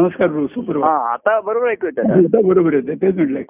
नमस्कार 0.00 0.28
हा 0.82 1.12
आता 1.12 1.40
बरोबर 1.40 1.68
ऐकू 1.68 1.86
येतं 1.86 2.08
ना? 2.08 2.14
आता 2.14 2.40
बरोबर 2.48 2.72
येते 2.72 2.94
तेच 2.94 3.14
म्हटलं 3.14 3.40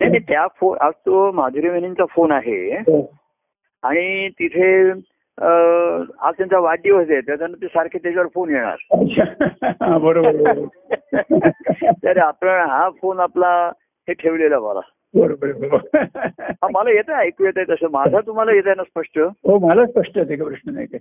नाही 0.00 0.18
त्या 0.18 0.46
फोन 0.60 0.78
आज 0.80 0.92
तो 0.92 1.32
माधुरी 1.32 1.70
मेनींचा 1.70 2.04
फोन 2.10 2.32
आहे. 2.32 2.76
हो. 2.78 3.14
आणि 3.82 4.28
तिथे 4.28 4.90
आज 4.90 6.34
त्यांचा 6.36 6.58
वाढदिवस 6.58 7.10
आहे 7.10 7.20
त्याच्यानंतर 7.20 7.62
ते 7.62 7.66
सारखे 7.66 7.98
त्याच्यावर 7.98 8.28
फोन 8.34 8.50
येणार. 8.50 9.98
बरोबर. 9.98 10.64
तर 12.04 12.18
आपण 12.18 12.48
हा 12.48 12.90
फोन 12.90 13.20
आपला 13.20 13.70
हे 14.08 14.12
ठेवलेला 14.12 14.60
मला. 14.60 14.80
बरोबर 15.14 15.52
मला 16.72 16.90
येतं 16.90 17.12
ऐकू 17.12 17.44
येत 17.44 17.52
आहे 17.56 17.74
तसं. 17.74 17.86
माझा 17.90 18.20
तुम्हाला 18.20 18.52
येत 18.52 18.66
आहे 18.66 18.74
ना 18.74 18.82
स्पष्ट? 18.82 19.18
हो 19.18 19.68
मला 19.68 19.86
स्पष्ट 19.86 20.18
आहे 20.18 20.36
प्रश्न 20.36 20.74
नाही 20.74 20.86
काय 20.86 21.00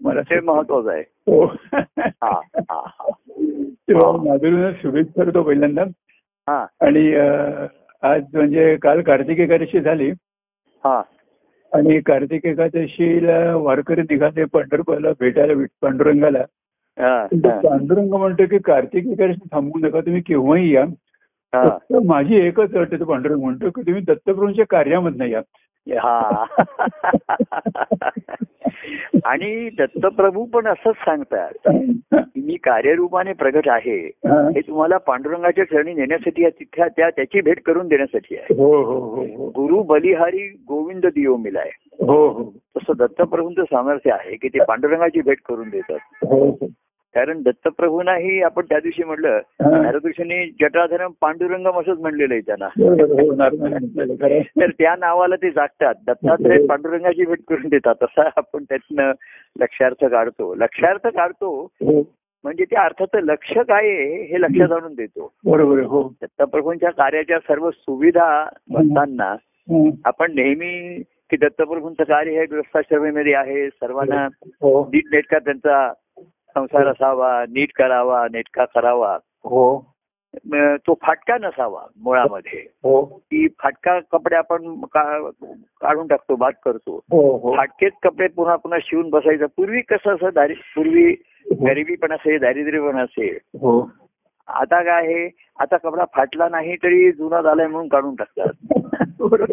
मला 0.00 0.20
ते 0.20 0.40
महत्वाचं 0.40 0.90
आहे. 0.90 1.02
हो. 1.02 1.46
तेव्हा 3.88 4.12
माधुरीनं 4.12 4.72
शुभेच्छा 4.82 5.24
करतो 5.24 5.42
पहिल्यांदा. 5.42 5.82
हा. 6.48 6.66
आणि 6.80 7.14
आज 8.02 8.22
म्हणजे 8.34 8.76
काल 8.76 9.02
कार्तिक 9.02 9.38
एकादशी 9.38 9.80
झाली. 9.80 10.10
हा. 10.84 11.02
आणि 11.72 12.00
कार्तिक 12.00 12.46
एकादशीला 12.46 13.56
वारकरी 13.56 14.00
निघाले 14.00 14.44
पंढरपूरला 14.44 15.08
भेटायला 15.20 15.52
पांडुरंगाला. 15.82 16.42
तो 17.32 17.50
पांडुरंग 17.50 18.14
म्हणतो 18.14 18.42
की 18.50 18.58
कार्तिक 18.58 19.06
एकादशी 19.06 19.48
थांबवू 19.52 19.78
नका 19.78 20.00
तुम्ही 20.00 20.22
केव्हाही 20.22 20.74
या. 20.74 20.84
फक्त 21.52 21.94
माझी 22.06 22.36
एकच 22.36 22.74
अट 22.74 22.88
आहे 22.92 23.00
तो 23.00 23.04
पांडुरंग 23.04 23.40
म्हणतो 23.40 23.70
की 23.70 23.82
तुम्ही 23.82 24.02
दत्तप्रभूंच्या 24.02 24.64
कार्यामधनं 24.70 25.24
या. 25.24 25.40
हा. 25.86 26.44
आणि 29.24 29.68
दत्तप्रभू 29.78 30.44
पण 30.44 30.66
असंच 30.66 30.94
सांगतात 30.94 31.52
की 32.14 32.40
मी 32.40 32.56
कार्यरूपाने 32.56 33.32
प्रगट 33.32 33.68
आहे. 33.68 34.06
हा. 34.06 34.50
तुम्हाला 34.68 34.96
पांडुरंगाच्या 34.96 35.64
चरणी 35.64 35.94
नेण्यासाठी 35.94 36.48
त्या 36.48 37.10
त्याची 37.10 37.40
भेट 37.40 37.62
करून 37.62 37.88
देण्यासाठी 37.88 38.36
आहे. 38.36 38.54
हो 38.54 38.82
हो 38.82 38.98
हो 38.98 39.48
गुरु 39.48 39.82
बलिहारी 39.82 40.48
गोविंद 40.68 41.06
दियो 41.06 41.36
मिलाय. 41.36 41.70
तसं 42.76 42.92
दत्तप्रभूंचं 42.98 43.62
सामर्थ्य 43.62 44.10
आहे 44.10 44.36
की 44.36 44.48
ते 44.48 44.58
पांडुरंगाची 44.64 45.20
भेट 45.20 45.38
करून 45.48 45.68
देतात. 45.68 45.98
कारण 47.14 47.42
दत्तप्रभूंनाही 47.42 48.42
आपण 48.42 48.64
त्या 48.64 48.78
दिवशी 48.80 49.04
म्हणलं 49.04 49.28
हा. 49.28 49.82
नारदृषींनी 49.82 50.50
जटाधरम 50.60 51.10
पांडुरंगम 51.20 51.80
असंच 51.80 51.98
म्हणलेलं 51.98 52.34
आहे 52.34 52.40
त्यांना. 52.40 52.66
हो. 52.66 52.94
तर 54.60 54.70
त्या 54.70 54.96
नावाला 54.98 55.36
ते 55.36 55.50
जागतात. 55.50 55.94
दत्तात्रय 56.06 56.66
पांडुरंगाची 56.66 57.24
भेट 57.24 57.38
करून 57.48 57.68
देतात. 57.68 57.94
तसा 58.02 58.28
आपण 58.36 58.64
त्यातनं 58.64 59.12
लक्षार्थ 59.60 60.04
काढतो. 60.04 60.54
लक्षार्थ 60.54 61.06
काढतो 61.06 61.64
हो. 61.64 62.00
म्हणजे 62.44 62.64
त्या 62.64 62.82
अर्थाचं 62.82 63.18
लक्ष 63.18 63.52
काय 63.52 63.88
आहे 63.88 64.22
हे 64.22 64.40
लक्षात 64.40 64.72
आणून 64.72 64.94
देतो. 64.94 65.32
बरोबर 65.44 65.78
हो. 65.78 66.12
दत्तप्रभूंच्या 66.22 66.90
कार्याच्या 66.90 67.38
सर्व 67.38 67.70
सुविधा 67.70 68.48
हं. 69.70 69.90
आपण 70.04 70.32
नेहमी 70.34 71.02
की 71.30 71.36
दत्तप्रभूंचं 71.36 72.04
कार्य 72.04 72.30
हे 72.30 72.46
गृहस्थाश्रमेमध्ये 72.46 73.34
आहे 73.34 73.68
सर्वांना 73.68 74.28
हो. 74.44 74.84
नीट 74.94 75.02
नेटका 75.12 75.38
त्यांचा 75.38 75.92
संसार 76.54 76.86
असावा 76.86 77.42
नीट 77.42 77.72
करावा 77.76 78.26
नेटका 78.32 78.64
करावा. 78.64 79.18
हो. 79.44 79.94
तो 80.54 80.94
फाटका 81.02 81.38
नसावा 81.38 81.80
मुळामध्ये. 81.96 82.60
हो. 82.60 83.04
की 83.04 83.48
फाटका 83.48 83.98
कपडे 84.12 84.36
आपण 84.36 84.80
काढून 85.80 86.06
टाकतो 86.06 86.36
बाद 86.36 86.52
करतो. 86.64 87.00
हो 87.10 87.36
हो. 87.36 87.56
फाटकेच 87.56 87.92
कपडे 88.02 88.26
पुन्हा 88.26 88.56
पुन्हा 88.56 88.78
शिवून 88.82 89.10
बसायचं. 89.10 89.46
पूर्वी 89.46 89.80
कसं 89.80 90.14
असं 90.14 90.28
दारि 90.34 90.54
पूर्वी 90.54 91.14
गरिबी 91.66 91.96
पण 91.96 92.12
असेल 92.12 92.40
दारिद्र्य 92.40 92.80
पण 92.80 92.98
असेल. 92.98 93.38
हो. 93.54 93.90
आता 94.48 94.82
काय 94.82 95.06
आहे? 95.06 95.30
आता 95.58 95.76
कपडा 95.76 96.04
फाटला 96.14 96.48
नाही 96.48 96.76
तरी 96.76 97.12
जुना 97.12 97.42
झालाय 97.42 97.66
म्हणून 97.66 97.88
काढून 97.88 98.14
टाकतात. 98.14 98.73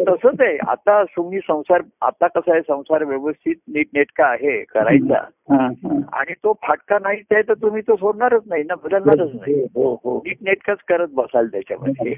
तसंच 0.08 0.40
आहे. 0.40 0.56
आता 0.56 1.04
तुम्ही 1.04 1.38
संसार 1.38 1.82
आता 2.02 2.26
कसं 2.26 2.52
आहे 2.52 2.60
संसार 2.60 3.04
व्यवस्थित 3.04 3.54
नीटनेटका 3.68 4.26
आहे 4.26 4.64
करायचा. 4.64 5.18
हा, 5.50 5.66
हा. 5.66 6.00
आणि 6.12 6.32
तो 6.32 6.52
फाटका 6.52 6.98
नाहीच 6.98 7.26
आहे 7.30 7.42
तर 7.42 7.54
तुम्ही 7.54 7.82
तो 7.82 7.96
सोडणारच 7.96 8.42
नाही 8.46 8.62
ना 8.62 8.74
बदलणारच 8.74 9.30
नाही. 9.34 9.62
हो 9.74 10.00
हो 10.04 10.22
नीटनेटकाच 10.26 10.78
करत 10.88 11.08
बसाल 11.12 11.46
त्याच्यामध्ये. 11.46 12.14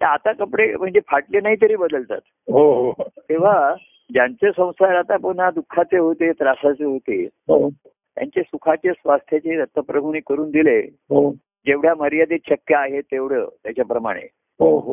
आता 0.00 0.32
कपडे 0.32 0.76
म्हणजे 0.76 1.00
फाटले 1.10 1.40
नाही 1.40 1.56
तरी 1.56 1.76
बदलतात. 1.76 2.20
हो 2.48 2.90
हो. 2.90 3.08
तेव्हा 3.08 3.74
ज्यांचे 4.12 4.50
संसार 4.50 4.94
आता 4.94 5.16
पुन्हा 5.16 5.50
दुःखाचे 5.50 5.98
होते 5.98 6.32
त्रासाचे 6.32 6.84
होते 6.84 7.24
हो. 7.24 7.70
त्यांचे 7.84 8.42
सुखाचे 8.42 8.92
स्वास्थ्याचे 8.92 9.56
दत्तप्रभूंनी 9.56 10.20
करून 10.20 10.50
दिले. 10.50 10.78
हो. 10.80 11.32
जेवढ्या 11.66 11.94
मर्यादित 11.94 12.38
शक्य 12.48 12.74
आहे 12.74 13.00
तेवढं 13.00 13.44
त्याच्याप्रमाणे. 13.62 14.20
हो 14.20 14.26
हो 14.26 14.41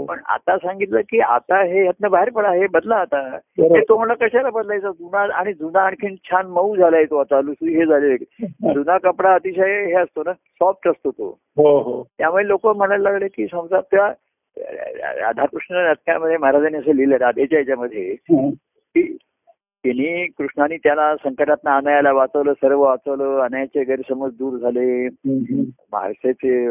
पण 0.05 0.19
आता 0.25 0.57
सांगितलं 0.57 1.01
की 1.01 1.19
आता 1.19 1.61
हे 1.61 1.85
यातनं 1.85 2.11
बाहेर 2.11 2.29
पडा 2.29 2.51
हे 2.51 2.67
बदला 2.67 2.95
आता. 2.95 3.37
ते 3.37 3.93
म्हणला 3.93 4.13
कशाला 4.13 4.49
बदलायचा? 4.49 4.91
जुना 4.91 5.33
आणि 5.33 5.53
जुना 5.53 5.79
आणखीन 5.79 6.15
छान 6.15 6.47
मऊ 6.47 6.75
झालाय 6.75 7.05
तो 7.05 7.17
आता 7.17 7.41
लुसू 7.41 7.65
हे 7.65 7.85
झाले 7.85 8.15
जुना 8.73 8.97
कपडा 8.97 9.33
अतिशय 9.33 9.85
हे 9.85 9.93
असतो 9.93 10.23
ना 10.25 10.33
सॉफ्ट 10.33 10.87
असतो 10.87 11.11
तो. 11.11 11.37
हो 11.57 11.77
हो. 11.79 12.03
त्यामुळे 12.17 12.47
लोक 12.47 12.67
म्हणायला 12.67 13.09
लागले 13.11 13.27
की 13.27 13.45
समजा 13.45 13.79
त्या 13.81 14.07
राधाकृष्ण 15.21 15.75
नाटकामध्ये 15.75 16.37
महाराजांनी 16.37 16.77
असं 16.77 16.95
लिहिलं 16.95 17.15
राधेच्या 17.15 17.59
याच्यामध्ये 17.59 18.11
हं. 18.11 18.49
की 18.95 19.17
तिने 19.83 20.25
कृष्णाने 20.25 20.77
त्याला 20.77 21.15
संकटात 21.15 21.67
आणायला 21.67 22.11
वाचवलं 22.11 22.53
सर्व 22.53 22.81
वाचवलं 22.81 23.39
अनायाचे 23.39 23.83
गैरसमज 23.83 24.31
दूर 24.31 24.57
झाले. 24.57 25.05
हं, 25.07 25.37
हं. 25.37 25.63
महाराष्ट्राचे 25.93 26.67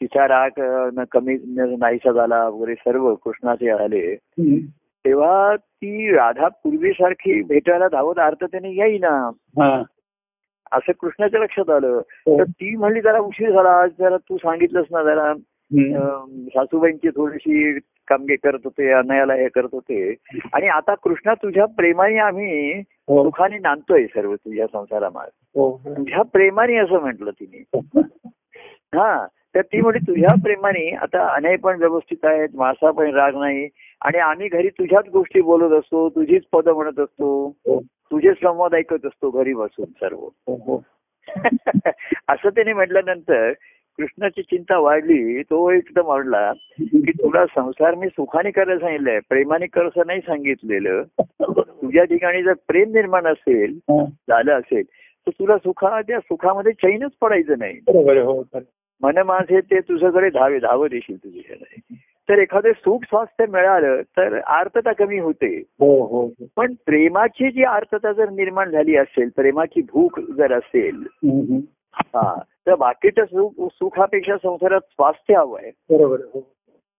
तिचा 0.00 0.28
राग 0.28 0.50
न 0.96 1.04
कमी 1.10 1.36
नाहीसा 1.80 2.12
झाला 2.12 2.48
वगैरे 2.48 2.74
सर्व 2.74 3.14
कृष्णाचे 3.14 3.70
आले. 3.70 4.16
तेव्हा 5.04 5.56
ती 5.56 6.10
राधा 6.10 6.48
पूर्वीसारखी 6.48 7.42
भेटायला 7.42 7.88
धावत 7.88 8.18
अर्थतेने 8.18 8.68
येईना. 8.70 9.30
असं 10.72 10.92
कृष्णाच्या 10.92 11.40
लक्षात 11.40 11.70
आलं. 11.70 11.88
हो. 11.88 12.38
तर 12.38 12.44
ती 12.44 12.76
म्हणली 12.76 13.00
जरा 13.00 13.18
उशीर 13.18 13.50
झाला 13.50 13.70
आज 13.70 13.90
जरा 13.98 14.16
तू 14.16 14.36
सांगितलंस 14.36 14.86
ना 14.90 15.02
जरा. 15.02 15.34
सासूबाईंची 16.48 17.08
थोडीशी 17.08 17.78
कामगे 17.78 18.36
करत 18.36 18.58
होते 18.64 18.92
अनयाला 18.92 19.34
हे 19.34 19.48
करत 19.48 19.68
होते. 19.72 20.14
आणि 20.52 20.66
आता 20.66 20.94
कृष्णा 20.94 21.34
तुझ्या 21.34 21.66
प्रेमाने 21.66 22.18
आम्ही 22.18 22.78
हो. 22.80 23.24
सुखाने 23.24 23.58
नांदतोय 23.58 24.06
सर्व 24.06 24.34
तुझ्या 24.34 24.66
संसारामाळ 24.72 25.24
हो. 25.36 25.80
तुझ्या 25.86 26.22
प्रेमाने 26.22 26.76
असं 26.76 27.00
म्हटलं 27.00 27.30
तिने. 27.30 27.80
हा. 28.98 29.26
तर 29.54 29.62
ती 29.62 29.80
म्हणजे 29.80 30.06
तुझ्या 30.06 30.34
प्रेमाने 30.42 30.90
आता 30.90 31.26
अनय 31.34 31.56
पण 31.56 31.78
व्यवस्थित 31.78 32.24
आहेत 32.24 32.48
मासा 32.54 32.90
पण 32.90 33.14
राग 33.14 33.36
नाही 33.36 33.68
आणि 34.00 34.18
आम्ही 34.18 34.48
घरी 34.48 34.68
तुझ्याच 34.68 35.08
गोष्टी 35.08 35.40
बोलत 35.40 35.78
असतो 35.78 36.08
तुझीच 36.08 36.42
पदं 36.52 36.72
म्हणत 36.72 37.00
असतो 37.00 37.80
तुझे 37.84 38.32
संवाद 38.32 38.74
ऐकत 38.74 39.06
असतो 39.06 39.30
घरी 39.30 39.54
बसून 39.54 39.84
सर्व. 39.84 40.28
असं 42.28 42.48
त्याने 42.48 42.72
म्हटल्यानंतर 42.72 43.52
कृष्णाची 43.98 44.42
चिंता 44.42 44.78
वाढली 44.78 45.42
तो 45.42 45.70
एकदम 45.70 46.10
आवडला 46.10 46.52
की 46.80 47.10
तुला 47.10 47.46
संसार 47.46 47.94
मी 47.94 48.08
सुखाने 48.08 48.50
करायला 48.50 48.80
सांगितलंय 48.80 49.18
प्रेमाने 49.28 49.66
कर 49.66 49.86
असं 49.86 50.06
नाही 50.06 50.20
सांगितलेलं. 50.20 51.02
तुझ्या 51.50 52.04
ठिकाणी 52.04 52.42
जर 52.42 52.52
प्रेम 52.68 52.92
निर्माण 52.92 53.26
असेल. 53.26 53.78
झालं 53.90 54.52
असेल 54.52 54.82
तर 54.82 55.30
तुला 55.30 55.56
सुखा 55.58 56.00
त्या 56.00 56.20
सुखामध्ये 56.20 56.72
चैनच 56.72 57.12
पडायचं 57.20 57.58
नाही. 57.58 57.78
मन 59.02 59.18
माझे 59.18 59.60
ते 59.60 59.80
तुझ्याकडे 59.80 60.30
धावे 60.30 60.58
धावत 60.58 60.88
येशील 60.92 61.16
तुझ्याकडे 61.16 61.80
तर 62.28 62.38
एखादं 62.38 62.72
सुख 62.72 63.04
स्वास्थ्य 63.04 63.46
मिळालं 63.46 64.00
तर 64.02 64.40
आर्तता 64.46 64.92
कमी 64.92 65.18
होते. 65.18 65.62
हो 65.80 66.04
हो 66.06 66.26
हो. 66.26 66.46
पण 66.56 66.74
प्रेमाची 66.86 67.50
जी 67.50 67.64
आर्तता 67.64 68.12
जर 68.12 68.30
निर्माण 68.30 68.70
झाली 68.70 68.96
असेल 68.96 69.28
प्रेमाची 69.36 69.82
भूक 69.82 70.20
जर 70.20 70.52
असेल 70.52 70.96
हं, 71.24 71.60
तर 72.66 72.74
बाकीच्या 72.74 73.24
सुख 73.24 73.68
सुखापेक्षा 73.72 74.36
संसारात 74.36 74.80
स्वास्थ्य 74.80 75.34
हवं 75.34 75.58
आहे. 75.62 75.98
बरोबर 75.98 76.40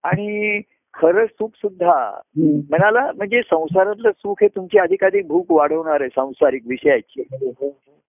आणि 0.03 0.61
खरं 0.93 1.25
सुख 1.25 1.49
सुद्धा. 1.55 2.19
मनाला 2.39 3.11
म्हणजे 3.15 3.41
संसारातलं 3.41 4.11
सुख 4.11 4.35
हे 4.41 4.47
तुमची 4.47 4.79
अधिकाधिक 4.79 5.27
भूक 5.27 5.45
वाढवणार 5.49 6.01
आहे 6.01 6.09
सांसारिक 6.09 6.61
विषयाची. 6.67 7.23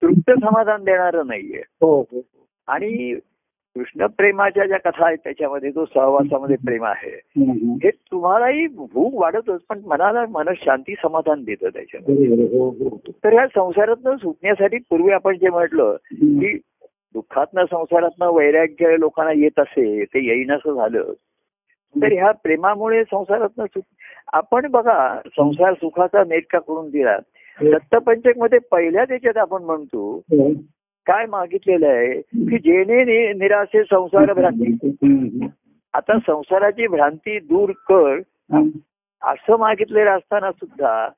तृप्त 0.02 0.31
समाधान 0.31 0.84
देणारं 0.84 1.26
नाहीये. 1.26 1.62
हो 1.81 2.00
हो. 2.00 2.20
आणि 2.66 3.14
कृष्ण 3.76 4.06
प्रेमाच्या 4.06 4.67
ज्या 4.67 4.78
कथा 4.78 5.06
आहेत 5.06 5.19
त्याच्यामध्ये 5.19 5.70
जो 5.70 5.84
सहवासामध्ये 5.84 6.56
प्रेम 6.56 6.84
आहे 6.84 7.11
हं, 7.14 7.50
हं. 7.50 7.75
हे 7.82 7.90
तुम्हालाही 7.90 8.67
भूक 8.67 9.14
वाढतच 9.14 9.61
पण 9.69 9.81
मनाला 9.87 10.25
मन 10.31 10.49
शांती 10.56 10.94
समाधान 11.02 11.44
देतं 11.44 11.69
त्याच्यामध्ये. 11.69 12.26
आहे, 12.26 12.58
हो 12.58 12.69
हो 12.70 12.99
तर 13.25 13.32
ह्या 13.32 13.46
संसारातनं 13.46 14.17
सुटण्यासाठी 14.17 14.76
पूर्वी 14.76 15.12
आपण 15.12 15.38
जे 15.38 15.50
म्हटलं 15.50 15.96
हं. 16.05 16.38
की 16.38 16.58
दुःखातनं 17.14 17.64
संसारातनं 17.64 18.26
वैराग्य 18.32 18.96
लोकांना 18.99 19.32
येत 19.32 19.61
असे 19.61 20.05
ते 20.05 20.26
येईनसं 20.26 20.75
झालं. 20.75 21.12
तर 21.96 22.12
ह्या 22.12 22.31
प्रेमामुळे 22.31 23.05
संसारातनं 23.05 23.64
सुख 23.64 23.82
आपण 24.32 24.66
बघा 24.70 25.20
संसार 25.26 25.75
सुखाचा 25.75 26.25
नेटका 26.25 26.58
करून 26.58 26.90
दिला. 26.90 27.19
दत्तपंचकमध्ये 27.62 28.58
पहिल्या 28.58 29.05
त्याच्यात 29.05 29.37
आपण 29.37 29.62
म्हणतो 29.62 30.23
हो. 30.31 30.52
काय 31.06 31.26
मागितलेलं 31.26 31.88
आहे 31.88 32.20
की 32.20 32.58
जेणे 32.58 33.32
निराशे 33.32 33.82
संसार 33.82 34.32
भ्रांती. 34.32 35.47
आता 35.94 36.19
संसाराची 36.19 36.87
भ्रांती 36.87 37.38
दूर 37.38 37.70
कर. 37.70 38.19
असं 39.23 39.58
मागितलेलं 39.58 40.11
असताना 40.11 40.50
सुद्धा. 40.52 41.08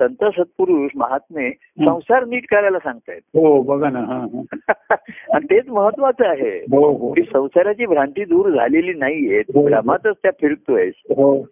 संत 0.00 0.24
सत्पुरुष 0.24 0.90
महात्मे 0.94 1.50
संसार 1.80 2.24
नीट 2.24 2.46
करायला 2.50 2.78
सांगतायत 2.78 3.20
हो 3.34 3.62
बघा 3.62 3.88
ना. 3.90 4.26
आणि 5.32 5.44
तेच 5.44 5.68
महत्वाचं 5.68 6.26
आहे 6.26 6.58
हो 6.58 6.90
हो 6.92 7.12
की 7.12 7.22
संसाराची 7.22 7.86
भ्रांती 7.86 8.24
दूर 8.24 8.50
झालेली 8.50 8.92
नाहीये 8.92 9.38
हो. 9.38 9.66
भ्रमातच 9.66 10.16
त्या 10.22 10.30
फिरतोय 10.40 10.88
हो 10.88 11.42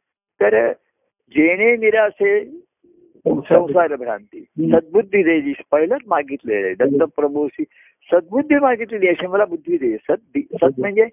तर 0.41 0.73
जेणे 1.35 1.77
निराशे 1.77 2.39
संसार 3.29 3.97
भ्रांती. 3.97 4.41
सद्बुद्धी 4.41 5.23
दे 5.23 5.41
जी 5.41 5.53
पहिलंच 5.73 6.01
मागितलेलं 6.07 6.67
आहे. 6.67 6.75
दत्तप्रभूशी 6.75 7.65
सद्बुद्धी 8.13 8.55
मागितलेली 8.55 9.09
अशी 9.09 9.27
मला 9.27 9.45
बुद्धी 9.45 9.77
दे. 9.77 9.97
सद 9.97 10.39
सत 10.39 10.81
म्हणजे 10.81 11.09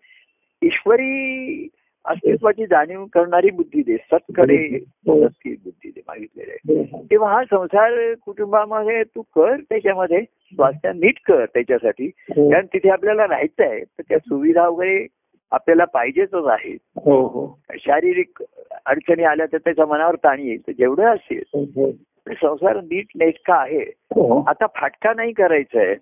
ईश्वरी 0.63 1.67
अस्तित्वाची 2.05 2.65
जाणीव 2.65 3.05
करणारी 3.05 3.49
बुद्धी 3.49 3.81
दे. 3.81 3.97
सतकडे 3.97 4.79
हो. 4.85 5.23
बुद्धी 5.23 5.89
दे 5.89 6.01
मागितलेलं 6.07 6.51
आहे. 6.51 6.81
हो. 6.81 7.03
तेव्हा 7.11 7.33
हा 7.33 7.43
संसार 7.43 8.13
कुटुंबामध्ये 8.13 9.03
तू 9.03 9.21
कर 9.21 9.59
त्याच्यामध्ये 9.59 10.21
स्वास्थ्य 10.21 10.91
नीट 10.93 11.19
कर 11.25 11.45
त्याच्यासाठी. 11.45 12.11
हो. 12.29 12.51
कारण 12.51 12.65
तिथे 12.65 12.89
आपल्याला 12.89 13.27
राहायचं 13.27 13.63
आहे. 13.63 13.79
तर 13.79 14.01
त्या 14.09 14.19
सुविधा 14.19 14.67
वगैरे 14.67 15.07
आपल्याला 15.51 15.85
पाहिजेच 15.85 16.33
आहेत 16.33 16.77
हो 16.95 17.21
हो. 17.27 17.59
शारीरिक 17.79 18.43
अडचणी 18.85 19.23
आल्या 19.23 19.45
तर 19.45 19.57
त्याच्या 19.57 19.85
मनावर 19.85 20.15
ताण 20.15 20.39
येईल. 20.39 20.71
जेवढं 20.77 21.05
असेल 21.05 21.43
हो 21.55 21.91
संसार 22.29 22.81
नीट 22.81 23.05
नेटका 23.15 23.55
आहे. 23.55 23.83
हो. 24.15 24.43
आता 24.47 24.65
फाटका 24.75 25.13
नाही 25.13 25.33
करायचा 25.33 25.79
आहे. 25.79 25.95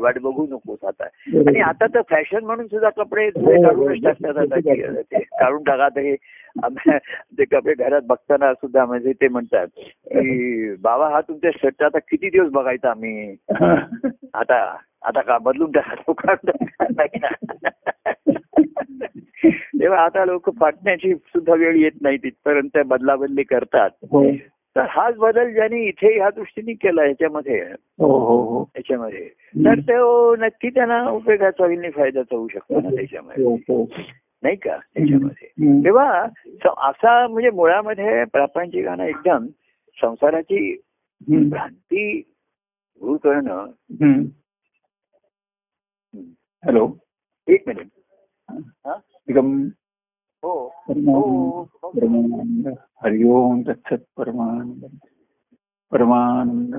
वाट 0.00 0.18
बघू 0.18 0.46
नकोस 0.50 0.78
आता 0.84 1.04
आणि 1.38 1.60
आता 1.60 1.86
तर 1.86 2.00
फॅशन 2.10 2.44
म्हणून 2.44 2.66
सुद्धा 2.66 2.88
कपडे 2.90 3.26
हो, 3.26 3.62
काढूनच 3.62 4.04
टाकतात 4.04 4.36
आता 4.36 4.60
की 4.60 4.82
ते 4.82 5.18
काढून 5.18 5.62
टाका 5.62 5.88
हे 6.00 6.16
ते 7.38 7.44
कपडे 7.44 7.74
घरात 7.74 8.02
बघताना 8.06 8.54
सुद्धा 8.54 8.84
म्हणजे 8.84 9.12
ते 9.12 9.28
म्हणतात 9.28 9.66
की 10.06 10.74
बाबा 10.74 11.08
हा 11.08 11.20
तुमच्या 11.20 11.50
शर्ट 11.54 11.82
आता 11.82 11.98
किती 11.98 12.30
दिवस 12.30 12.50
बघायचा 12.50 12.90
आम्ही? 12.90 13.36
आता 14.34 14.76
आता 15.02 15.20
का 15.20 15.38
बदलून 15.38 15.70
टाका. 15.70 16.34
तेव्हा 19.80 20.04
आता 20.04 20.24
लोक 20.24 20.50
फाटण्याची 20.60 21.14
सुद्धा 21.14 21.54
वेळ 21.54 21.76
येत 21.76 21.92
नाही 22.00 22.16
तिथपर्यंत 22.16 22.78
बदला 22.86 23.16
बदली 23.16 23.42
करतात. 23.42 23.90
हो. 24.10 24.30
तर 24.78 24.86
हाच 24.88 25.16
बदल 25.16 25.52
ज्यांनी 25.52 25.84
इथे 25.84 26.14
ह्या 26.14 26.30
दृष्टीने 26.30 26.72
केला 26.72 27.02
ह्याच्यामध्ये 27.02 27.60
हो 27.98 28.18
हो 28.18 28.42
हो. 28.42 28.64
त्याच्यामध्ये 28.64 29.28
तर 29.64 29.80
तो 29.80 30.36
नक्की 30.36 30.70
त्यांना 30.70 31.10
उपयोगाचा 31.10 31.64
होईल 31.64 31.78
आणि 31.78 31.90
फायद्याचा 31.90 32.36
होऊ 32.36 32.48
शकतो 32.48 32.80
ना 32.80 32.88
त्याच्यामध्ये. 32.88 33.44
नाही 34.42 34.56
का? 34.56 34.76
त्याच्यामध्ये. 34.94 35.48
तेव्हा 35.84 36.26
असा 36.88 37.26
म्हणजे 37.28 37.50
मुळामध्ये 37.50 38.24
प्रापंचिकानं 38.24 39.04
एकदम 39.04 39.46
संसाराची. 40.02 40.82
भ्रांती 41.28 42.20
दूर 43.00 43.16
करणं. 43.16 43.66
हॅलो. 46.64 46.92
एक 47.46 47.68
मिनिट. 47.68 47.86
हा? 50.42 50.48
हो 50.48 50.70
परमानंद 50.88 51.98
परमानंद 52.00 52.68
हरिओम 53.04 53.62
दत्सत 53.62 54.04
परमानंद 54.16 54.84
परमानंद 55.92 56.74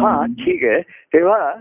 हा 0.00 0.24
ठीक 0.26 0.64
आहे 0.64 0.80
तेव्हा. 1.12 1.54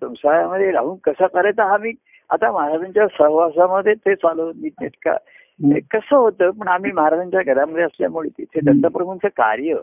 संसारामध्ये 0.00 0.70
राहून 0.70 0.96
कसा 1.04 1.26
करायचा 1.26 1.64
हा 1.64 1.76
मी 1.76 1.92
आता 2.30 2.50
महाराजांच्या 2.52 3.06
सहवासामध्ये 3.08 3.94
ते 3.94 4.14
चालू 4.14 4.50
नेटका 4.52 5.10
हम्म. 5.10 5.78
कसं 5.90 6.16
होतं 6.16 6.50
पण 6.50 6.68
आम्ही 6.68 6.92
महाराजांच्या 6.92 7.42
घरामध्ये 7.42 7.84
असल्यामुळे 7.84 8.28
तिथे 8.28 8.60
दत्तप्रभूंचं 8.60 9.28
कार्य. 9.28 9.74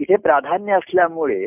तिथे 0.00 0.16
प्राधान्य 0.16 0.72
असल्यामुळे. 0.72 1.44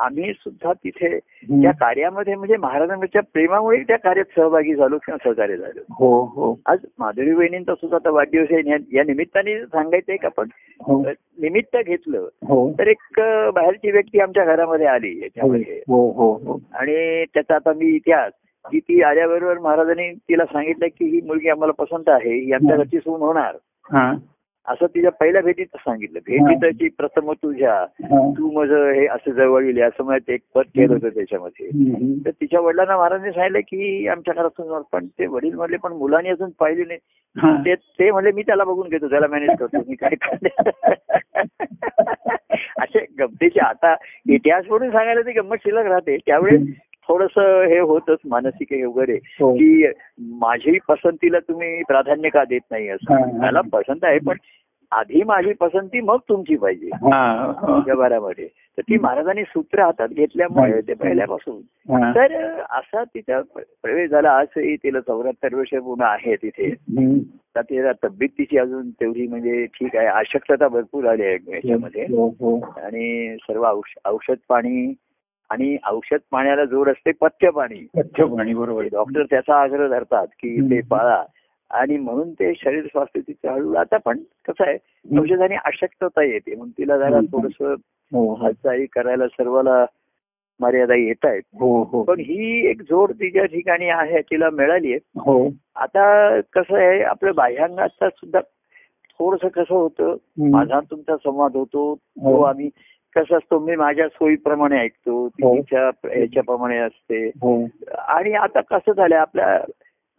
आम्ही 0.00 0.32
सुद्धा 0.32 0.72
तिथे. 0.72 1.18
त्या 1.62 1.70
कार्यामध्ये 1.70 2.34
म्हणजे 2.34 2.56
महाराजांच्या 2.56 3.22
प्रेमामुळे 3.32 3.82
त्या 3.82 3.96
कार्यात 3.96 4.24
सहभागी 4.36 4.74
झालो 4.74 4.98
किंवा 4.98 5.28
सहकार्य 5.28 5.56
झालो. 5.56 5.80
हो 5.90 6.24
हो. 6.24 6.60
आज 6.66 6.78
माधुरी 6.98 7.32
वहिनींचा 7.32 7.74
सुद्धा 7.74 7.96
आता 7.96 8.10
वाढदिवस 8.10 8.46
आहे. 8.50 8.70
या- 8.70 9.06
निमित्ताने 9.06 9.66
सांगायचंय 9.66 10.16
का 10.16 10.26
आपण? 10.26 10.48
हो. 10.80 11.00
निमित्त 11.38 11.76
घेतलं 11.86 12.18
हो. 12.48 12.72
तर 12.72 12.86
एक 12.86 13.20
बाहेरची 13.54 13.90
व्यक्ती 13.90 14.20
आमच्या 14.20 14.44
घरामध्ये 14.44 14.86
आली 14.86 15.20
याच्यामध्ये. 15.22 15.82
हो 15.88 16.10
आणि 16.74 17.24
त्याचा 17.24 17.54
आता 17.54 17.72
मी 17.72 17.86
इतिहास 17.86 18.32
की 18.72 18.78
ती 18.78 19.02
आल्याबरोबर 19.02 19.58
महाराजांनी 19.58 20.12
तिला 20.12 20.44
सांगितलं 20.44 20.86
की 20.86 21.04
ही 21.04 21.20
मुलगी 21.26 21.48
आम्हाला 21.48 21.82
पसंत 21.84 22.08
आहे 22.08 22.44
ही 22.44 22.52
आमच्या 22.52 22.76
घरची 22.76 22.98
सून 22.98 23.20
होणार. 23.20 23.56
असं 24.68 24.86
तिच्या 24.86 25.10
पहिल्या 25.10 25.42
भेटीत 25.42 25.66
सांगितलं 25.76 26.18
भेटीतची 26.26 26.88
प्रथम 26.88 27.32
तुझ्या. 27.32 27.86
तू 28.36 28.50
माझं 28.50 28.92
हे 28.92 29.06
असं 29.06 29.30
जवळ 29.30 29.64
येईल 29.64 29.82
असं 29.82 30.04
मला 30.04 30.18
ते 30.18 30.34
एक 30.34 30.40
पद 30.54 30.64
केलं 30.74 30.94
होतं 30.94 31.08
त्याच्यामध्ये. 31.08 31.68
तर 32.24 32.30
तिच्या 32.30 32.60
वडिलांना 32.60 32.96
महाराजांनी 32.96 33.32
सांगितलं 33.32 33.60
की 33.60 34.08
आमच्या 34.08 34.34
घरात. 34.34 34.82
पण 34.92 35.06
ते 35.06 35.26
वडील 35.26 35.54
म्हणले 35.54 35.76
पण 35.76 35.92
मुलांनी 35.92 36.28
अजून 36.28 36.50
पाहिली 36.60 36.84
नाही. 36.84 36.98
ते 37.64 37.74
ते 37.74 38.10
म्हणले 38.10 38.32
मी 38.32 38.42
त्याला 38.42 38.64
बघून 38.64 38.88
घेतो 38.88 39.08
त्याला 39.08 39.26
मॅनेज 39.26 39.50
करतो 39.58 39.78
मी 39.88 39.94
काय 39.94 40.14
करते 40.14 40.50
असे 42.78 43.06
गमतीचे 43.18 43.60
आता 43.60 43.94
इतिहास 44.30 44.64
म्हणून 44.68 44.90
सांगायला 44.90 45.20
ती 45.20 45.32
गंमत 45.32 45.56
शिल्लक 45.56 45.86
राहते 45.86 46.16
त्यावेळेस 46.16 46.62
थोडस 47.10 47.38
हे 47.38 47.78
होतच 47.78 48.18
मानसिक 48.26 48.72
हे 48.72 48.84
वगैरे 48.84 49.18
हो. 49.24 49.54
की 49.54 49.86
माझी 50.18 50.78
पसंतीला 50.88 51.38
तुम्ही 51.38 51.82
प्राधान्य 51.82 52.28
का 52.28 52.44
देत 52.44 52.60
नाही 52.70 52.88
असं. 52.88 53.38
मला 53.38 53.60
पसंत 53.72 54.04
आहे 54.04 54.18
पण 54.18 54.36
आधी 54.92 55.22
माझी 55.22 55.52
पसंती 55.52 56.00
मग 56.00 56.16
तुमची 56.28 56.56
पाहिजे. 56.56 56.90
व्यवहारामध्ये 57.84 58.46
तर 58.46 58.80
ती 58.80 58.98
महाराजांनी 58.98 59.42
सूत्र 59.42 59.82
हातात 59.82 60.08
घेतल्यामुळे 60.08 60.80
ते 60.88 60.94
पहिल्यापासून. 60.94 61.60
तर 62.14 62.60
असा 62.70 63.04
तिचा 63.04 63.40
प्रवेश 63.56 64.10
झाला. 64.10 64.30
आजही 64.30 64.76
तिला 64.76 65.00
चौऱ्याहत्तर 65.00 65.56
वर्ष 65.56 65.74
पूर्ण 65.74 66.02
आहे 66.02 66.36
तिथे. 66.36 66.74
तर 67.56 67.60
तिला 67.60 67.92
तब्येत 67.92 68.28
तिची 68.38 68.58
अजून 68.58 68.90
तेवढी 68.90 69.26
म्हणजे 69.26 69.66
ठीक 69.66 69.96
आहे. 69.96 70.06
अशक्तता 70.06 70.68
भरपूर 70.68 71.04
आली 71.04 71.22
आहे 71.22 71.32
याच्यामध्ये. 71.32 72.02
हो 72.02 72.28
हो. 72.28 72.56
आणि 72.82 73.36
सर्व 73.42 73.62
औष- 73.62 74.10
औषध 74.10 74.36
पाणी 74.48 74.94
आणि 75.50 75.76
औषध 75.88 76.18
पाण्याला 76.30 76.64
जोड 76.64 76.88
असते 76.88 77.12
पथ्य 77.20 77.50
पाणी 77.50 77.80
स्वच्छ 77.84 78.20
पाणी 78.22 78.54
बरोबर 78.54 78.80
आहे. 78.80 78.88
डॉक्टर 78.88 79.22
त्याचा 79.30 79.60
आग्रह 79.62 79.88
धरतात 79.88 80.26
की. 80.32 80.56
ते 80.70 80.80
पाळा 80.90 81.22
आणि 81.70 81.96
म्हणून 81.96 82.32
ते 82.32 82.52
शरीर 82.54 82.86
स्वास्थ्य 82.86 83.20
तिचे 83.20 83.48
हळूहळू 83.48 83.74
आता 83.74 83.96
पण 83.96 84.18
कसं 84.48 84.64
आहे 84.66 84.76
औषधाने 85.18 85.56
अशक्तता 85.64 86.22
येते 86.22 86.54
म्हणून 86.54 86.70
तिला 86.78 86.98
जरा. 86.98 87.20
थोडस 87.32 87.60
हो 88.12 88.32
हालचाली 88.34 88.86
करायला 88.86 89.26
सर्वाला 89.28 89.84
मर्यादा 90.60 90.94
येत 90.94 91.24
आहेत 91.24 91.42
हो 91.60 91.82
हो 91.82 92.02
पण 92.02 92.20
ही 92.20 92.66
एक 92.70 92.80
जोड 92.82 93.12
तिच्या 93.12 93.44
ठिकाणी 93.44 93.88
आहे 93.88 94.20
तिला 94.20 94.48
मिळाली 94.50 94.92
आहे 94.92 95.20
हो 95.20 95.48
आता 95.76 96.40
कसं 96.54 96.76
आहे 96.76 97.02
आपल्या 97.02 97.32
बाह्यांगाचा 97.32 98.08
सुद्धा 98.08 98.40
थोडस 99.20 99.40
कसं 99.54 99.74
होतं. 99.74 100.16
माझा 100.50 100.78
तुमचा 100.80 101.16
संवाद 101.16 101.56
होतो 101.56 101.94
तो. 101.94 102.42
आम्ही 102.42 102.68
कसं 103.16 103.36
असतो 103.36 103.58
मी 103.58 103.76
माझ्या 103.76 104.08
सोयीप्रमाणे 104.08 104.78
ऐकतो 104.78 105.26
हो. 105.26 105.56
तिच्या 105.56 105.88
ह्याच्याप्रमाणे 105.88 106.76
असते. 106.76 107.26
हो. 107.26 107.66
आणि 108.08 108.32
आता 108.32 108.60
कसं 108.60 108.92
झालं 108.92 109.16
आपल्या 109.16 109.58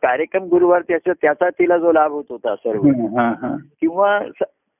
कार्यक्रम 0.02 0.44
गुरुवार 0.44 0.82
त्याचा 0.82 1.12
त्याचा 1.22 1.50
तिला 1.50 1.78
जो 1.78 1.92
लाभ 1.92 2.12
होत 2.12 2.24
होता 2.30 2.56
सर्व. 2.56 2.88
हा 3.18 3.34
हा 3.42 3.58
किंवा 3.82 4.20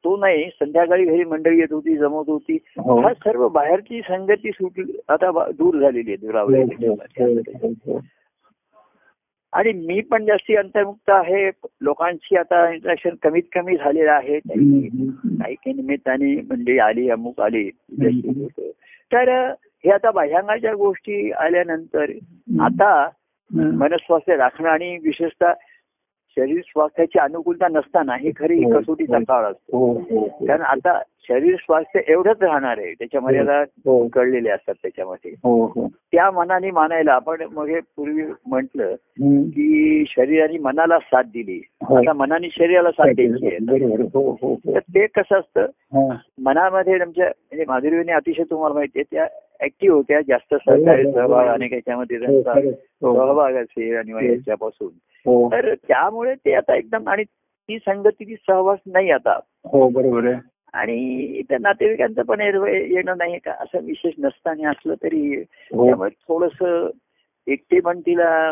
तो 0.04 0.18
नाही 0.18 0.46
संध्याकाळी 0.46 1.06
घरी 1.06 1.24
मंडळी 1.24 1.60
येत 1.60 1.74
होती 1.74 1.98
जमत 1.98 2.24
होती. 2.28 2.58
हो. 2.78 3.02
हा 3.02 3.14
सर्व 3.14 3.48
बाहेरची 3.48 4.02
संगती 4.02 4.52
सुटली 4.52 5.00
आता 5.10 5.32
दूर 5.52 5.80
झालेली 5.80 6.12
आहे 6.12 6.28
दुरावलेली. 6.28 6.88
आणि 9.54 9.72
मी 9.74 10.02
पण 10.02 10.26
जास्ती 10.26 10.56
अंतर्मुक्त 10.56 11.10
आहे 11.10 11.50
लोकांशी 11.82 12.36
आता 12.36 12.72
इंटरॅक्शन 12.72 13.10
कमीत 13.24 13.44
कमी 13.56 13.76
झालेलं 13.76 14.12
आहे. 14.12 14.40
काही 14.40 15.56
काही 15.56 15.74
निमित्ताने 15.74 16.36
म्हणजे 16.36 16.80
आली 16.80 17.10
अमुक 17.10 17.42
आली. 17.42 17.70
तर 19.14 19.52
हे 19.86 19.92
आता 19.92 20.12
बाह्यांगाच्या 20.12 20.74
गोष्टी 20.74 21.32
आल्यानंतर 21.32 22.12
आता. 22.62 23.10
मनस्वास्थ्य 23.54 24.36
राखणं 24.36 24.70
आणि 24.70 24.98
विशेषतः 25.04 25.54
शरीर 26.38 26.62
स्वास्थ्याची 26.62 27.20
अनुकूलता 27.20 27.68
नसताना 27.68 28.16
ही 28.16 28.32
खरी 28.40 28.64
हो, 28.64 28.80
कसोटीचा 28.80 29.18
हो. 29.18 29.24
काळ 29.24 29.46
असतो 29.46 29.78
हो. 29.94 30.26
कारण 30.48 30.62
आता 30.62 31.00
शरीर 31.28 31.56
स्वास्थ्य 31.56 32.00
एवढंच 32.08 32.38
राहणार 32.42 32.78
आहे 32.78 32.94
त्याच्या 32.94 33.22
मर्यादा 33.22 33.64
कळलेले 34.14 34.50
असतात 34.50 34.74
त्याच्यामध्ये 34.74 35.32
त्या 36.12 36.30
मनाने 36.32 36.72
मानायला 36.72 37.14
आपण 37.14 37.42
मग 37.52 37.68
हे 37.68 37.80
पूर्वी 37.98 38.24
म्हंटल. 38.48 38.82
की 39.48 40.04
शरीराने 40.08 40.58
मनाला 40.58 41.00
साथ 41.00 41.24
दिली. 41.24 41.62
आता 41.82 42.14
मनाने 42.14 42.50
शरीराला 42.50 42.92
साथ 42.92 43.14
द्यायची 43.16 43.48
आहे 43.48 43.58
तर 44.74 44.80
ते 44.80 45.06
कसं 45.08 45.40
असतं. 45.40 45.66
मनामध्ये 46.42 47.00
आमच्या 47.00 47.26
म्हणजे 47.26 47.66
माधुरीने 47.68 48.12
अतिशय 48.12 48.44
तुम्हाला 48.44 48.76
माहिती 48.76 49.00
आहे 49.00 49.16
त्या 49.16 49.28
ऍक्टिव्ह 49.64 49.96
होत्या. 49.96 50.22
जास्त 50.22 50.56
सहकारी 50.56 51.04
हो, 51.04 51.10
हो, 51.10 51.16
सहभाग 51.16 51.48
हो. 51.48 51.54
अनेक 51.54 51.74
याच्यामध्ये 51.74 52.18
हो, 52.18 52.26
त्यांचा 52.26 52.54
खरंच. 52.54 52.76
हो. 53.02 53.16
सहभाग 53.16 53.54
असेल 53.54 53.98
आणि. 53.98 54.28
याच्यापासून. 54.32 54.90
तर 55.52 55.74
त्यामुळे 55.74 56.36
ते 56.36 56.54
आता 56.54 56.76
एकदम 56.76 57.10
आणि 57.10 57.24
ती 57.70 57.78
संगतीची 57.80 58.36
सहवास 58.36 58.80
नाही 58.86 59.12
आता. 59.12 59.40
हो 59.66 59.90
बरोबर 59.90 60.26
आहे. 60.26 60.36
आणि 60.74 61.42
त्या 61.42 61.58
नातेवाईकांचं 61.62 62.22
पण 62.22 62.40
येणं 62.42 63.14
नाही 63.18 63.40
का? 63.40 63.52
असं 63.52 63.80
विशेष 63.84 64.14
नसताना 64.20 64.70
असलं 64.70 64.94
तरी 64.94 65.44
त्यामुळे 65.44 66.10
थोडस 66.10 66.64
एकटे 67.48 67.80
पण 67.80 68.00
तिला 68.00 68.52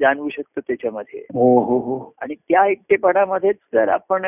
जाणवू 0.00 0.28
शकतो 0.28 0.60
त्याच्यामध्ये. 0.60 1.20
आणि 2.22 2.34
त्या 2.34 2.66
एकटेपणामध्येच 2.66 3.56
जर 3.74 3.88
आपण 3.88 4.24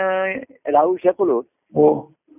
राहू 0.67 0.97
शकलो 0.97 1.43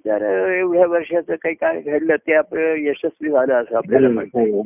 तर 0.06 0.22
एवढ्या 0.52 0.86
वर्षाचं 0.88 1.36
काही 1.36 1.56
काय 1.56 1.82
घडलं 1.82 2.16
ते 2.16 2.34
आपलं 2.34 2.76
यशस्वी 2.78 3.30
झालं 3.30 3.54
असं 3.54 3.78
आपल्याला 3.78 4.10
म्हणता. 4.10 4.40
हो 4.40 4.64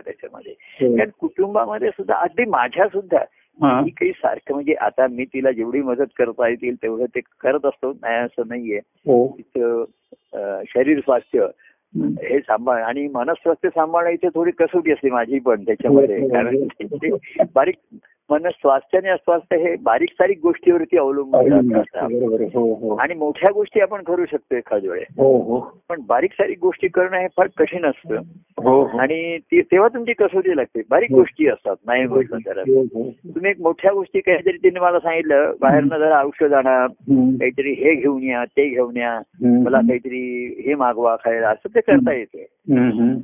त्याच्यामध्ये 0.00 0.52
हो. 0.80 0.96
कारण 0.96 1.10
कुटुंबामध्ये 1.20 1.90
सुद्धा 1.90 2.14
अगदी 2.14 2.44
माझ्या 2.44 2.88
सुद्धा 2.88 3.18
हा. 3.58 3.80
मी 3.80 3.90
काही 3.90 4.10
सारखं 4.10 4.54
म्हणजे 4.54 4.74
आता 4.74 5.06
मी 5.06 5.24
तिला 5.24 5.50
जेवढी 5.50 5.80
मदत 5.80 6.06
करता 6.16 6.48
येतील 6.48 6.74
तेवढं 6.74 7.04
ते 7.04 7.20
करत 7.40 7.66
असतो 7.66 7.92
नाही 7.92 8.16
असं 8.16 8.48
नाहीये 8.48 8.78
हो 9.06 9.36
तिचं 9.38 9.84
शरीर 10.64 11.00
स्वास्थ्य. 11.00 11.46
हे 12.22 12.38
सांभाळ 12.40 12.82
आणि 12.82 13.08
मनस्वास्थ्य 13.08 13.68
सांभाळायची 13.68 14.28
थोडी 14.28 14.50
कसोटी 14.50 14.92
असते 14.92 15.10
माझी 15.10 15.38
पण 15.38 15.62
त्याच्यामध्ये 15.62 16.28
कारण 16.28 16.56
बारीक 17.54 17.76
मन 18.30 18.48
स्वास्थ्य 18.48 18.98
आणि 18.98 19.08
अस्वास्थ्य 19.08 19.56
हे 19.56 19.76
बारीक 19.82 20.10
सारीक 20.10 20.38
गोष्टीवरती 20.42 20.96
अवलंबून 20.98 21.76
असतात. 21.76 22.08
हो 22.54 22.74
हो 22.74 22.96
आणि 22.96 23.14
मोठ्या 23.14 23.52
गोष्टी 23.52 23.80
आपण 23.80 24.02
करू 24.02 24.24
शकतो 24.26 24.56
एखाद 24.56 24.84
वेळेस 24.84 25.06
हो 25.18 25.60
पण 25.88 26.00
बारीक 26.06 26.32
सारीक 26.32 26.58
गोष्टी 26.62 26.88
करणं 26.88 27.16
हे 27.16 27.26
फार 27.36 27.46
कठीण 27.58 27.84
असतं 27.84 28.16
आणि 28.98 29.38
ती 29.38 29.60
तेव्हा 29.60 29.88
तुमची 29.88 30.12
कसोटी 30.12 30.56
लागते 30.56 30.80
बारीक. 30.90 31.12
गोष्टी 31.12 31.46
असतात 31.46 31.76
नाही 31.86 32.06
म्हटलं 32.06 32.60
हो. 32.60 32.84
तुम्ही 33.10 33.50
एक 33.50 33.60
मोठ्या 33.60 33.92
गोष्टी 33.92 34.20
काहीतरी 34.20 34.56
तिने 34.56 34.80
मला 34.80 34.98
सांगितलं 34.98 35.52
बाहेरनं 35.60 35.98
जरा 35.98 36.22
औषध 36.22 36.52
आणा. 36.52 36.86
काहीतरी 37.10 37.72
हे 37.72 37.94
घेऊन 37.94 38.22
या 38.22 38.44
ते 38.44 38.68
घेऊन 38.68 38.96
या. 38.96 39.20
मला 39.42 39.80
काहीतरी 39.80 40.46
हे 40.66 40.74
मागवा 40.74 41.16
खायला 41.16 41.48
असं 41.48 41.74
ते 41.74 41.80
करता 41.80 42.12
येते. 42.12 42.46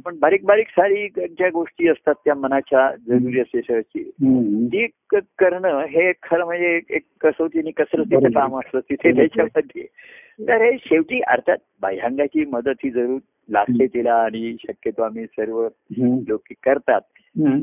पण 0.05 0.19
बारीक 0.19 0.45
बारीक 0.45 0.67
सारी 0.69 1.09
ज्या 1.19 1.49
गोष्टी 1.49 1.89
असतात 1.89 2.15
त्या 2.25 2.35
मनाच्या 2.35 2.91
जरुरी 3.09 3.41
हम्म. 3.41 4.67
ती 4.67 4.87
क- 5.11 5.17
करणं 5.39 5.85
हे 5.85 6.13
खरं 6.13 6.45
म्हणजे 6.45 6.77
एक- 6.77 6.95
एक 6.95 7.03
कसोटीने 7.21 7.71
कसरतीचं. 7.71 8.29
काम 8.29 8.59
असतं 8.59 8.81
तिथे 8.81 9.13
त्याच्यामध्ये 9.13 9.87
तर 10.49 10.63
हे 10.63 10.77
शेवटी 10.85 11.21
अर्थात 11.21 11.57
बाह्यांगाची 11.83 12.45
मदत 12.45 12.85
ही 12.85 12.91
जरूर 12.91 13.19
लागते 13.51 13.87
तिला 13.87 14.15
आणि 14.15 14.57
शक्यतो 14.69 15.03
आम्ही 15.03 15.25
सर्व. 15.25 15.69
लोक 16.29 16.41
करतात. 16.65 17.01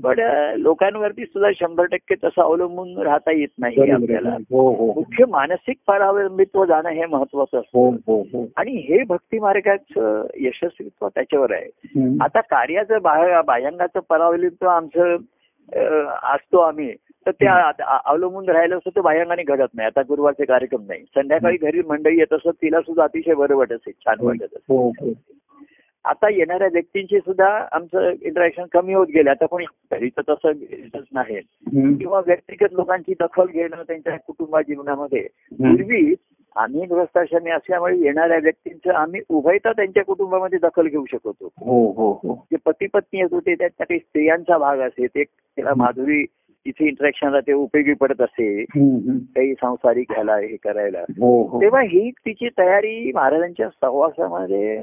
पण 0.03 0.19
लोकांवरती 0.57 1.25
सुद्धा 1.25 1.49
शंभर 1.55 1.85
टक्के 1.85 2.15
तसं 2.15 2.41
अवलंबून 2.41 2.97
राहता 2.97 3.31
येत 3.31 3.47
नाही 3.59 3.91
आपल्याला 3.91 4.29
आहे. 4.29 4.37
हो 4.39 4.73
हो 4.73 4.85
मुख्य 4.85 5.25
मानसिक 5.25 5.77
परावलंबित्व 5.87 6.65
जाणं 6.65 6.89
हे 6.89 7.05
महत्वाचं 7.05 7.57
हो 7.57 7.91
असतं 7.91 8.11
हो 8.11 8.21
हो 8.21 8.45
आणि 8.57 8.71
हे 8.71 9.03
भक्ती 9.03 9.39
मार्गाचं 9.39 10.27
यशस्वीत्व 10.35 11.07
त्याच्यावर 11.07 11.51
आहे. 11.51 11.69
आता 12.21 12.41
कार्याचं 12.41 12.97
बाह्य 13.01 13.41
बाह्यांगाचं 13.45 13.99
परावलंबित्व 14.09 14.67
आमचं 14.67 15.17
असतो 16.23 16.57
आम्ही 16.57 16.93
तर 17.25 17.31
ते 17.31 17.47
आ- 17.47 17.71
आ- 17.79 17.99
अवलंबून 18.05 18.49
राहिलं 18.49 18.77
असतं 18.77 18.89
तर 18.95 19.01
बाह्यांगाने 19.01 19.43
घडत 19.43 19.67
नाही. 19.73 19.85
आता 19.87 20.01
गुरुवारचे 20.01 20.45
कार्यक्रम 20.45 20.81
नाही. 20.87 21.03
संध्याकाळी 21.03 21.57
घरी 21.57 21.81
मंडळी 21.87 22.17
येत 22.17 22.33
असत 22.33 22.47
तिला 22.47 22.81
सुद्धा 22.81 23.03
अतिशय 23.03 23.33
बरं 23.33 23.55
वाटत 23.55 23.71
असेल. 23.71 23.93
छान 23.99 24.25
वाटत 24.25 24.43
असेल. 24.43 24.59
हो 24.69 24.89
हो. 24.89 25.13
आता 26.05 26.29
येणाऱ्या 26.29 26.67
व्यक्तींशी 26.73 27.19
सुद्धा 27.19 27.67
आमचं 27.71 28.11
इंटरॅक्शन 28.21 28.63
कमी 28.71 28.93
होत 28.93 29.07
गेले. 29.07 29.29
आता 29.29 29.45
कोणी 29.45 29.65
घरी 29.91 30.09
तर 30.09 30.21
तसं 30.29 30.51
येतच 30.55 31.05
नाही. 31.13 31.39
किंवा 31.95 32.21
व्यक्तिगत 32.25 32.67
लोकांची 32.71 33.13
दखल 33.19 33.45
घेणं 33.45 33.83
त्यांच्या 33.87 34.17
कुटुंबा 34.17 34.61
जीवनामध्ये. 34.61 35.27
पूर्वी 35.51 36.13
आम्ही 36.55 36.85
गृहस्थाश्रमी 36.85 37.51
असल्यामुळे 37.51 37.97
येणाऱ्या 37.97 38.37
व्यक्तींचं 38.37 38.91
आम्ही 38.91 39.21
उभयता 39.29 39.71
त्यांच्या 39.71 40.03
कुटुंबामध्ये 40.03 40.59
दखल 40.59 40.87
घेऊ 40.87 41.05
शकत 41.05 41.43
हो 41.43 41.91
हो 41.91 42.11
हो. 42.11 42.47
जे 42.51 42.57
पती 42.65 42.87
पत्नी 42.87 43.19
येत 43.19 43.33
होते 43.33 43.55
त्यात 43.55 43.69
काही 43.79 43.99
स्त्रियांचा 43.99 44.57
भाग 44.57 44.79
असे 44.79 45.07
ते 45.07 45.23
त्याला 45.23 45.71
माधुरी 45.77 46.25
तिथे 46.69 46.87
इंटरॅक्शनला 46.87 47.39
ते 47.39 47.53
उपयोगी 47.53 47.93
पडत 47.93 48.21
असे. 48.21 48.63
काही 49.35 49.53
संसारिक 49.53 50.11
ह्याला 50.11 50.35
हे 50.35 50.55
करायला. 50.55 50.99
हो 50.99 51.43
हो. 51.43 51.61
तेव्हा 51.61 51.81
ही 51.81 52.11
तिची 52.11 52.49
तयारी 52.49 53.11
महाराजांच्या 53.15 53.69
सहवासामध्ये. 53.69 54.81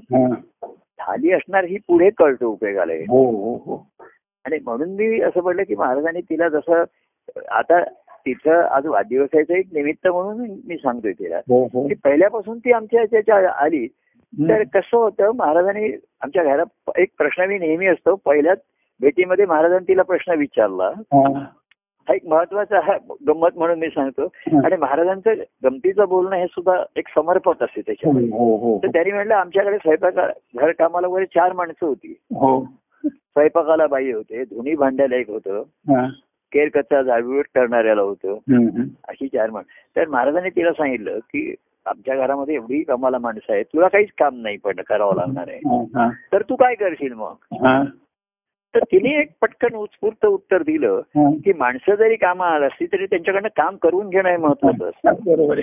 झाली 0.74 1.32
असणार 1.32 1.64
ही 1.64 1.76
पुढे 1.76 2.10
कळतो 2.10 2.46
उपयोगाला. 2.46 2.92
हो 2.92 3.86
आणि 4.44 4.58
म्हणून 4.64 4.88
मी 4.88 5.20
असं 5.20 5.42
म्हटलं 5.42 5.62
की 5.62 5.74
महाराजांनी 5.74 6.20
तिला 6.20 6.48
जसं 6.48 6.84
आता 7.50 7.84
तिचं 8.26 8.60
आज 8.60 8.86
वाढदिवसाचं 8.86 9.54
एक 9.54 9.66
निमित्त 9.72 10.08
म्हणून 10.08 10.50
मी 10.68 10.76
सांगतोय 10.76 11.12
तिला. 11.12 11.40
की 11.88 11.94
पहिल्यापासून 11.94 12.58
ती 12.58 12.72
आमच्या 12.72 13.02
याच्या 13.02 13.50
आली. 13.50 13.86
तर 14.48 14.62
कसं 14.62 14.96
होतं 14.96 15.30
महाराजांनी 15.34 15.96
आमच्या 16.20 16.44
घरात 16.44 16.90
एक 16.98 17.08
प्रश्न 17.18 17.44
मी 17.44 17.58
नेहमी 17.58 17.86
असतो. 17.86 18.14
पहिल्याच 18.14 18.58
भेटीमध्ये 19.00 19.46
महाराजांनी 19.46 19.88
तिला 19.88 20.02
प्रश्न 20.02 20.32
विचारला. 20.32 20.90
हा. 22.08 22.12
हा 22.12 22.14
एक 22.14 22.26
महत्त्वाचा 22.26 22.80
हा 22.80 22.96
गंमत 23.28 23.56
म्हणून 23.56 23.78
मी 23.78 23.88
सांगतो 23.88 24.26
हा. 24.26 24.60
आणि 24.64 24.76
महाराजांचं 24.76 25.42
गमतीचं 25.64 26.08
बोलणं 26.08 26.36
हे 26.36 26.46
सुद्धा 26.46 26.82
एक 26.96 27.08
समर्पक 27.08 27.62
असते 27.62 27.80
त्याच्यामध्ये 27.80 28.28
हो 28.28 28.56
हो 28.56 28.78
तर 28.82 28.88
त्यांनी 28.88 29.12
म्हटलं 29.12 29.34
आमच्याकडे 29.34 29.76
स्वयंपाका 29.76 30.26
घर 30.54 30.72
कामाला 30.72 31.06
वगैरे 31.08 31.26
चार 31.26 31.52
माणसं 31.52 31.86
होती 31.86 32.14
हो 32.34 32.60
स्वयंपाकाला 33.04 33.86
बाई 33.86 34.10
होते 34.12 34.44
धुनी 34.44 34.74
भांड्याला 34.74 35.16
एक 35.16 35.30
होतं 35.30 35.62
हा. 35.88 36.06
केर 36.52 36.68
कच्चा 36.68 37.02
झाडूट 37.02 37.46
करणाऱ्याला 37.54 38.02
होतं. 38.02 38.36
अशी 39.08 39.26
चार 39.28 39.50
माणसं 39.50 39.96
तर 39.96 40.08
महाराजांनी 40.08 40.50
तिला 40.50 40.72
सांगितलं 40.72 41.18
की 41.18 41.54
आमच्या 41.86 42.16
घरामध्ये 42.16 42.54
एवढी 42.54 42.82
कामाला 42.82 43.18
माणसं 43.18 43.52
आहेत 43.52 43.64
तुला 43.64 43.88
काहीच 43.88 44.08
काम 44.18 44.40
नाही 44.40 44.56
पण 44.56 44.80
करावं 44.88 45.16
लागणार 45.16 45.48
आहे 45.48 45.58
हा, 45.58 45.82
हा. 45.94 46.08
तर 46.32 46.42
तू 46.42 46.56
काय 46.56 46.74
करशील 46.74 47.12
मग 47.12 47.34
हा. 47.66 47.82
तर 48.74 48.80
तिने 48.80 49.20
एक 49.20 49.30
पटकन 49.42 49.74
उत्स्फूर्त 49.74 50.26
उत्तर 50.26 50.62
दिलं. 50.62 51.00
की 51.16 51.52
माणसं 51.52 51.94
जरी 51.94 52.16
कामाला 52.16 52.66
असली 52.66 52.86
तरी 52.86 53.06
त्यांच्याकडनं 53.06 53.48
काम 53.56 53.76
करून 53.76 54.08
घेणं 54.08 54.28
हे 54.28 54.36
महत्वाचं 54.36 54.88
असतं. 54.88 55.12
बरोबर 55.26 55.60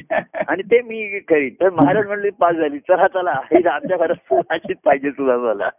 आणि 0.48 0.64
ते 0.64 0.82
मी 0.82 1.20
करीन. 1.20 1.50
तर 1.50 1.70
महाराज 1.70 2.08
म्हणले 2.08 2.30
पास 2.30 2.56
झाली. 2.56 2.78
चला 2.78 3.08
चला. 3.08 3.32
हे 3.32 3.68
आमच्या 3.70 3.98
घरात 3.98 4.34
अशीच 4.50 4.78
पाहिजे 4.86 5.10
तुला 5.10 5.38
मला. 5.38 5.70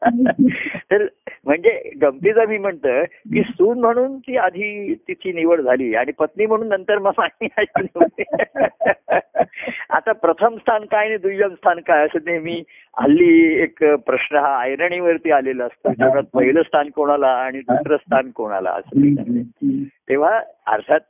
तर 0.91 1.07
म्हणजे 1.47 1.91
गमतीचा 2.03 2.45
मी 2.49 2.59
म्हणतं 2.59 3.03
की 3.05 3.43
सून 3.43 3.81
म्हणून 3.81 4.19
ती 4.19 4.37
आधी 4.37 4.95
तिची 4.95 5.33
निवड 5.33 5.61
झाली 5.61 5.95
आणि 5.95 6.13
पत्नी 6.13 6.47
म्हणून 6.47 6.69
नंतर 6.69 6.99
मग. 6.99 7.13
आता 9.91 10.13
प्रथम 10.13 10.57
स्थान 10.57 10.85
काय 10.85 11.07
आणि 11.07 11.17
दुय्यम 11.17 11.55
स्थान 11.55 11.79
काय 11.79 12.05
असं 12.05 12.19
नेहमी 12.27 12.63
हल्ली 13.01 13.63
एक 13.63 13.85
प्रश्न 13.85 14.37
हा 14.37 14.63
ऐरणीवरती 14.63 15.31
आलेला 15.31 15.65
असतो. 15.65 15.93
जीवनात 15.93 16.23
पहिलं 16.35 16.63
स्थान 16.63 16.89
कोणाला 16.89 17.24
आणि 17.27 17.61
दुसरं 17.61 17.97
स्थान 17.97 18.31
कोणाला 18.31 18.71
असं. 18.71 19.01
तेव्हा 20.09 20.41
अर्थात 20.67 21.01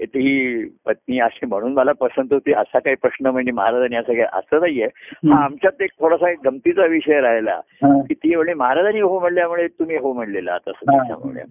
ती 0.00 0.64
पत्नी 0.86 1.18
अशी 1.18 1.46
म्हणून 1.46 1.72
मला 1.72 1.92
पसंत 1.92 2.32
होती 2.32 2.52
असा 2.52 2.78
काही 2.78 2.96
प्रश्न 2.96 3.26
म्हणजे 3.26 3.50
महाराजांनी 3.50 3.96
असं 3.96 4.12
काय 4.12 4.26
असं 4.32 4.60
नाहीये 4.60 4.86
हा 5.28 5.44
आमच्यात 5.44 5.82
एक 5.82 5.90
थोडासा 6.00 6.30
एक 6.30 6.38
गमतीचा 6.44 6.86
विषय 6.86 7.20
राहिला. 7.20 7.60
की 7.82 8.14
ती 8.14 8.34
म्हणजे 8.34 8.54
महाराजांनी 8.54 9.00
हो 9.00 9.20
म्हणल्यामुळे 9.20 9.66
तुम्ही 9.66 9.96
हो 9.96 10.12
म्हणलेला. 10.12 10.58
त्याच्यामुळे 10.58 11.42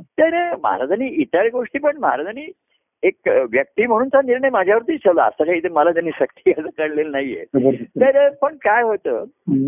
तर 0.00 0.56
महाराजांनी 0.62 1.06
इतर 1.06 1.48
गोष्टी 1.52 1.78
पण 1.78 1.96
महाराजांनी 1.96 2.46
एक 3.02 3.28
व्यक्ती 3.50 3.86
म्हणूनचा 3.86 4.20
निर्णय 4.22 4.50
माझ्यावरती 4.50 4.96
ठेवला 4.96 5.24
असं 5.24 5.44
काही 5.44 5.62
ते 5.62 5.68
मला 5.68 5.90
त्यांनी 5.90 6.10
सक्ती 6.10 6.50
असं 6.50 6.68
कळलेलं 6.78 7.10
नाहीये. 7.10 7.44
तर 8.00 8.28
पण 8.42 8.56
काय 8.56 8.82
होतं. 8.82 9.24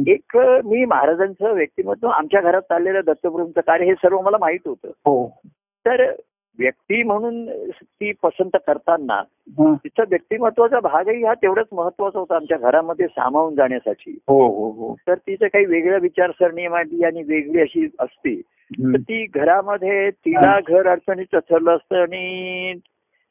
एक 0.06 0.36
मी 0.64 0.84
महाराजांचं 0.84 1.52
व्यक्तिमत्व 1.54 2.08
आमच्या 2.08 2.40
घरात 2.40 2.62
चाललेलं 2.62 3.00
दत्तप्रभूंचं 3.06 3.60
कार्य 3.60 3.84
हे 3.84 3.94
सर्व 3.94 4.20
मला 4.20 4.36
माहीत 4.40 4.66
होतं 4.66 4.90
हो 5.06 5.26
तर 5.86 6.10
व्यक्ती 6.58 7.02
म्हणून 7.02 7.44
ती 7.72 8.12
पसंत 8.22 8.56
करताना. 8.66 9.22
तिचा 9.58 10.02
व्यक्तिमत्वाचा 10.08 10.80
भागही 10.80 11.24
हा 11.24 11.34
तेवढाच 11.34 11.66
महत्त्वाचा 11.72 12.18
होता 12.18 12.36
आमच्या 12.36 12.58
घरामध्ये 12.58 13.06
सामावून 13.06 13.54
जाण्यासाठी 13.54 14.18
हो 14.28 14.40
हो 14.46 14.70
हो 14.70 14.94
तर 15.06 15.14
तिचं 15.14 15.46
काही 15.46 15.64
वेगळ्या 15.64 15.98
विचारसरणी 15.98 16.66
मांडली 16.68 17.04
आणि 17.04 17.22
वेगळी 17.22 17.60
अशी 17.60 17.86
असते. 17.98 18.40
तर 18.72 18.96
ती 19.00 19.24
घरामध्ये 19.26 20.10
तिला 20.10 20.58
घर 20.68 20.88
अडचणीचं 20.88 21.38
ठरलं 21.38 21.76
असतं 21.76 22.02
आणि 22.02 22.74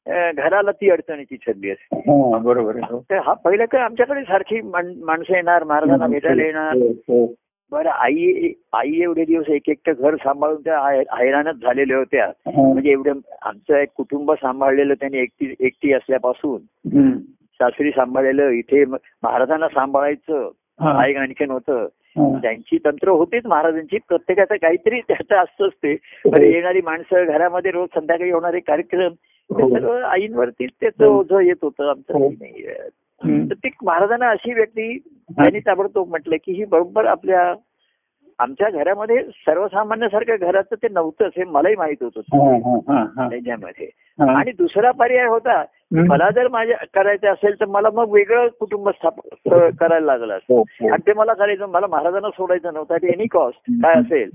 घराला 0.07 0.71
ती 0.71 0.89
अडचणीची 0.89 1.35
ठरली 1.35 1.69
असते 1.71 1.97
हा, 1.99 2.37
बरोबर 2.37 2.77
हो. 2.81 2.99
तर 3.09 3.17
हा 3.17 3.33
पहिलं 3.35 3.65
काय 3.65 3.81
आमच्याकडे 3.81 4.21
सारखी 4.23 4.61
माण- 4.61 4.93
माणसं 5.03 5.33
येणार 5.35 5.63
महाराजांना 5.63 6.07
भेटायला 6.07 6.43
येणार 6.43 6.75
हो, 6.75 6.87
हो. 7.07 7.25
बरं 7.71 7.89
आई 7.91 8.51
आई 8.73 8.99
एवढे 9.01 9.23
दिवस 9.25 9.49
एक 9.49 9.69
एकटं 9.69 9.93
घर 10.01 10.15
सांभाळून 10.15 10.61
त्या 10.61 10.79
है- 10.81 11.03
हैराणच 11.19 11.55
झालेल्या 11.55 11.97
होत्या 11.97 12.25
हा. 12.25 12.61
म्हणजे 12.63 12.91
एवढं 12.91 13.19
आमचं 13.41 13.75
एक 13.75 13.89
कुटुंब 13.95 14.31
सांभाळलेलं 14.33 14.93
त्यांनी 14.93 15.17
एकटी 15.17 15.53
एकटी 15.59 15.93
असल्यापासून. 15.93 17.17
सासरी 17.59 17.91
सांभाळलेलं 17.91 18.49
इथे 18.49 18.83
महाराजांना 18.85 19.67
सांभाळायचं 19.67 20.49
हा. 20.79 20.91
आई 21.01 21.13
आणखीन 21.15 21.51
होतं 21.51 21.87
हा. 22.17 22.37
त्यांची 22.41 22.77
तंत्र 22.85 23.09
होतीच 23.09 23.45
महाराजांची 23.45 23.97
प्रत्येकाचं 24.07 24.55
काहीतरी 24.55 24.99
त्याचं 25.01 25.35
असतंच 25.35 25.71
ते 25.83 25.91
येणारी 26.45 26.81
माणसं 26.81 27.25
घरामध्ये 27.25 27.71
रोज 27.71 27.87
संध्याकाळी 27.95 28.31
होणारे 28.31 28.59
कार्यक्रम 28.59 29.13
हो. 29.49 29.69
सर्व 29.69 29.91
आईंवरतीच 30.05 30.71
त्याचं 30.79 31.05
हो. 31.05 31.19
ओझं 31.19 31.39
येत 31.39 31.55
होतं 31.61 31.89
आमचं 31.89 32.17
हो. 32.17 32.29
तर 33.49 33.53
ती 33.53 33.69
महाराजांना 33.83 34.29
अशी 34.29 34.53
व्यक्ती 34.53 34.97
त्यांनी 34.97 35.59
ताबडतोब 35.59 36.09
म्हटलं 36.09 36.35
की 36.45 36.51
ही 36.51 36.65
बरोबर 36.65 37.05
आपल्या 37.05 37.53
आमच्या 38.39 38.69
घरामध्ये 38.69 39.23
सर्वसामान्यासारख्या 39.23 40.35
घराचं 40.37 40.75
ते 40.75 40.87
नव्हतंच 40.91 41.31
हे 41.37 41.43
मलाही 41.43 41.75
माहीत 41.75 42.03
होतं 42.03 42.19
हा, 42.19 42.51
हा, 42.55 42.93
हा, 42.93 43.05
हा. 43.17 43.29
त्याच्यामध्ये. 43.29 43.89
आणि 44.19 44.51
दुसरा 44.51 44.91
पर्याय 44.91 45.25
होता. 45.25 45.63
मला 45.91 46.29
जर 46.29 46.47
माझ्या 46.47 46.77
करायचं 46.93 47.27
असेल 47.27 47.59
तर 47.59 47.65
मला 47.65 47.89
मग 47.93 48.13
वेगळं 48.13 48.47
कुटुंब 48.59 48.89
स्थाप 48.89 49.19
करायला 49.79 49.99
लागलं 49.99 50.33
असतं. 50.33 50.61
आणि 50.81 51.07
ते 51.07 51.13
मला 51.13 51.33
करायचं 51.33 51.69
मला 51.69 51.87
महाराजांना 51.87 52.29
सोडायचं 52.29 52.73
नव्हतं 52.73 53.07
एनी 53.07 53.27
कॉस्ट 53.27 53.71
काय 53.83 53.99
असेल 53.99 54.29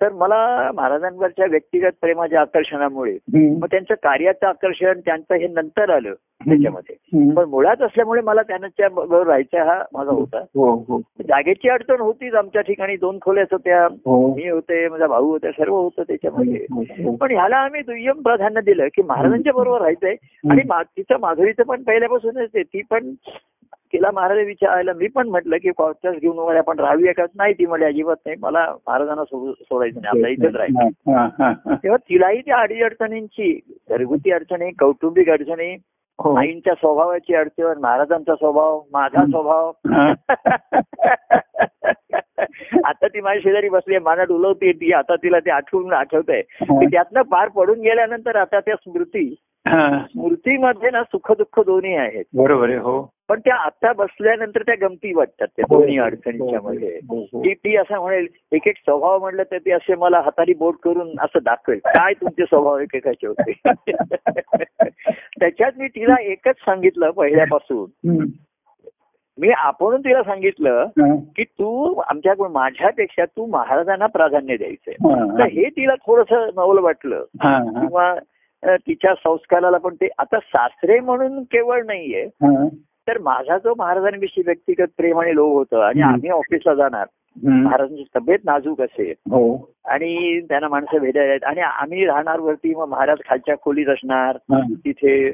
तर 0.00 0.12
मला 0.12 0.70
महाराजांवरच्या 0.74 1.46
व्यक्तिगत 1.50 1.90
प्रेमाच्या 2.00 2.40
आकर्षणामुळे. 2.40 3.18
मग 3.34 3.66
त्यांचं 3.70 3.94
कार्याचं 3.94 4.46
आकर्षण 4.46 5.00
त्यांचं 5.00 5.34
हे 5.34 5.48
नंतर 5.48 5.90
आलं 5.90 6.14
त्याच्यामध्ये. 6.46 6.94
पण 7.34 7.44
मुळात 7.44 7.82
असल्यामुळे 7.82 8.20
मला 8.20 8.42
त्यांच्या 8.42 8.88
बरोबर 8.88 9.26
राहायचा 9.26 9.64
हा 9.64 9.82
माझा 9.92 10.10
होता. 10.10 10.38
हो 10.38 10.74
हो. 10.88 11.00
जागेची 11.20 11.68
अडचण 11.68 12.00
होतीच 12.00 12.34
आमच्या 12.34 12.62
ठिकाणी. 12.62 12.96
दोन 12.96 13.18
खोल्याच 13.22 13.48
होत्या 13.52 13.84
हो. 13.84 14.34
मी 14.34 14.48
होते 14.48 14.88
माझा 14.88 15.06
भाऊ 15.06 15.30
होता 15.30 15.50
सर्व 15.50 15.74
होतं 15.74 16.02
त्याच्यामध्ये. 16.02 16.66
हो, 16.72 16.80
हो. 16.80 17.16
पण 17.16 17.30
ह्याला 17.30 17.56
आम्ही 17.56 17.80
दुय्यम 17.80 18.22
प्राधान्य 18.22 18.60
दिलं 18.60 18.86
की 18.86 19.02
महाराजांच्या 19.02 19.52
बरोबर 19.52 19.78
राहायचंय. 19.78 20.16
आणि 20.50 20.62
तिचं 20.82 21.16
माधुरीचं 21.20 21.62
पण 21.62 21.82
पहिल्यापासूनच 21.82 22.50
ती 22.56 22.82
पण 22.90 23.10
तिला 23.92 24.10
महाराज 24.10 24.38
विचारायला 24.46 24.92
मी 24.92 25.06
पण 25.08 25.28
म्हटलं 25.28 25.56
की 25.56 25.70
क्वार्टर्स 25.70 26.16
घेऊन 26.18 26.38
वगैरे 26.38 26.58
आपण 26.58 26.78
राहूया 26.78 27.12
का 27.12 27.24
नाही 27.34 27.52
ती 27.54 27.66
म्हणजे 27.66 27.86
अजिबात 27.86 28.16
नाही 28.26 28.36
मला 28.40 28.64
महाराजांना 28.86 29.24
सोडू- 29.24 29.54
सोडायचं 29.54 30.00
नाही 30.00 30.08
आपल्या 30.08 30.30
इथेच 30.30 30.54
राहायचं 30.56 31.12
हा, 31.12 31.26
हा, 31.38 31.50
हा. 31.66 31.74
तेव्हा 31.74 31.96
तिलाही 32.08 32.40
त्या 32.40 32.56
अडी 32.58 32.82
अडचणींची 32.82 33.52
घरगुती 33.90 34.32
अडचणी 34.32 34.70
कौटुंबिक 34.78 35.30
अडचणी 35.30 35.74
हो. 36.18 36.34
आईंच्या 36.36 36.74
स्वभावाची 36.74 37.34
अडचण 37.34 37.78
महाराजांचा 37.78 38.34
स्वभाव 38.34 38.80
माझा 38.92 39.24
स्वभाव. 39.26 39.72
आता 42.84 43.06
ती 43.06 43.20
माझ्या 43.20 43.40
शेजारी 43.42 43.68
बसली 43.68 43.94
आहे, 43.94 44.02
माना 44.04 44.24
डुलवते 44.24 44.72
ती 44.72 44.92
आता 44.92 45.14
तिला 45.16 45.38
ते 45.38 45.50
आठवून 45.50 45.92
आठवत 45.92 46.30
आहे 46.30 46.86
त्यातनं 46.86 47.22
पार 47.22 47.48
पडून 47.48 47.80
गेल्यानंतर 47.80 48.36
आता 48.36 48.60
त्या 48.60 48.74
स्मृती. 48.76 49.34
स्मृतीमध्ये 49.66 50.90
ना 50.90 51.02
सुख 51.02 51.32
दुःख 51.32 51.60
दोन्ही 51.60 51.94
आहेत 51.94 52.24
बरोबर 52.34 52.68
आहे 52.68 52.78
हो 52.78 53.10
पण 53.28 53.40
त्या 53.40 53.54
आता 53.54 53.92
बसल्यानंतर 53.92 54.62
त्या 54.62 54.74
गमती 54.80 55.14
वाटतात 55.14 55.46
त्या 55.56 55.64
हो. 55.70 55.78
दोन्ही 55.78 55.98
अडचणीच्या 55.98 56.58
हो, 56.58 56.68
मध्ये 56.68 56.98
हो, 57.08 57.20
हो. 57.32 57.42
ती 57.44 57.76
असं 57.76 58.00
म्हणेल 58.00 58.26
एक 58.52 58.68
एक 58.68 58.76
स्वभाव 58.76 59.18
म्हणलं 59.18 59.42
तर 59.42 59.58
ती 59.58 59.70
असे 59.70 59.94
मला 59.94 60.20
हाताने 60.20 60.54
बोट 60.54 60.74
करून 60.82 61.10
असं 61.20 61.38
दाखवेल 61.42 61.78
काय 61.78 62.12
तुमचे 62.12 62.44
स्वभाव 62.44 62.78
एकेकाचे 62.78 63.26
होते 63.26 63.52
त्याच्यात 65.40 65.72
मी 65.76 65.88
तिला 65.88 66.14
एकच 66.20 66.56
सांगितलं 66.56 67.10
पहिल्यापासून. 67.10 68.24
मी 69.38 69.50
आपण 69.50 70.00
तिला 70.00 70.22
सांगितलं. 70.22 70.86
की 71.36 71.44
तू 71.44 71.94
आमच्याकडून 71.94 72.52
माझ्यापेक्षा 72.52 73.24
तू 73.24 73.46
महाराजांना 73.46 74.06
प्राधान्य 74.06 74.56
द्यायचंय 74.56 74.94
हा, 74.94 75.38
तर 75.38 75.42
हे 75.42 75.68
तिला 75.68 75.94
थोडस 75.94 76.32
नवल 76.56 76.78
वाटलं. 76.78 77.24
किंवा 77.80 78.14
तिच्या 78.66 79.14
संस्काराला 79.14 79.78
पण 79.78 79.94
ते 79.94 80.08
आता 80.18 80.38
सासरे 80.38 80.98
म्हणून 81.00 81.42
केवळ 81.42 81.82
नाहीये 81.86 82.24
हा. 82.42 82.66
तर 83.08 83.18
माझा 83.18 83.58
जो 83.58 83.74
महाराजांविषयी 83.78 84.42
व्यक्तिगत 84.46 84.88
प्रेम 84.96 85.20
आणि 85.20 85.34
लोभ 85.34 85.52
होतं 85.52 85.82
आणि. 85.82 86.00
आम्ही 86.02 86.30
ऑफिसला 86.30 86.74
जाणार. 86.74 87.06
महाराजांची 87.44 88.04
तब्येत 88.14 88.38
नाजूक 88.44 88.80
असेल 88.80 89.12
हो 89.30 89.40
आणि 89.84 90.40
त्यांना 90.40 90.68
माणसं 90.68 90.98
भेटायला 90.98 91.30
आहेत 91.30 91.44
आणि 91.44 91.60
आम्ही 91.60 92.04
राहणार 92.06 92.40
वरती 92.40 92.74
मग 92.74 92.88
महाराज 92.88 93.18
खालच्या 93.28 93.54
खोलीत 93.62 93.88
असणार 93.88 94.36
हा. 94.52 94.60
तिथे 94.84 95.30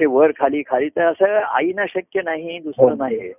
ते 0.00 0.06
वर 0.06 0.30
खाली 0.38 0.62
खाली 0.66 0.88
तर 0.88 1.06
असं 1.06 1.34
आईना 1.34 1.84
शक्य 1.88 2.20
नाही 2.24 2.56
हो. 2.58 2.62
दुसरं 2.64 2.98
नाही 2.98 3.32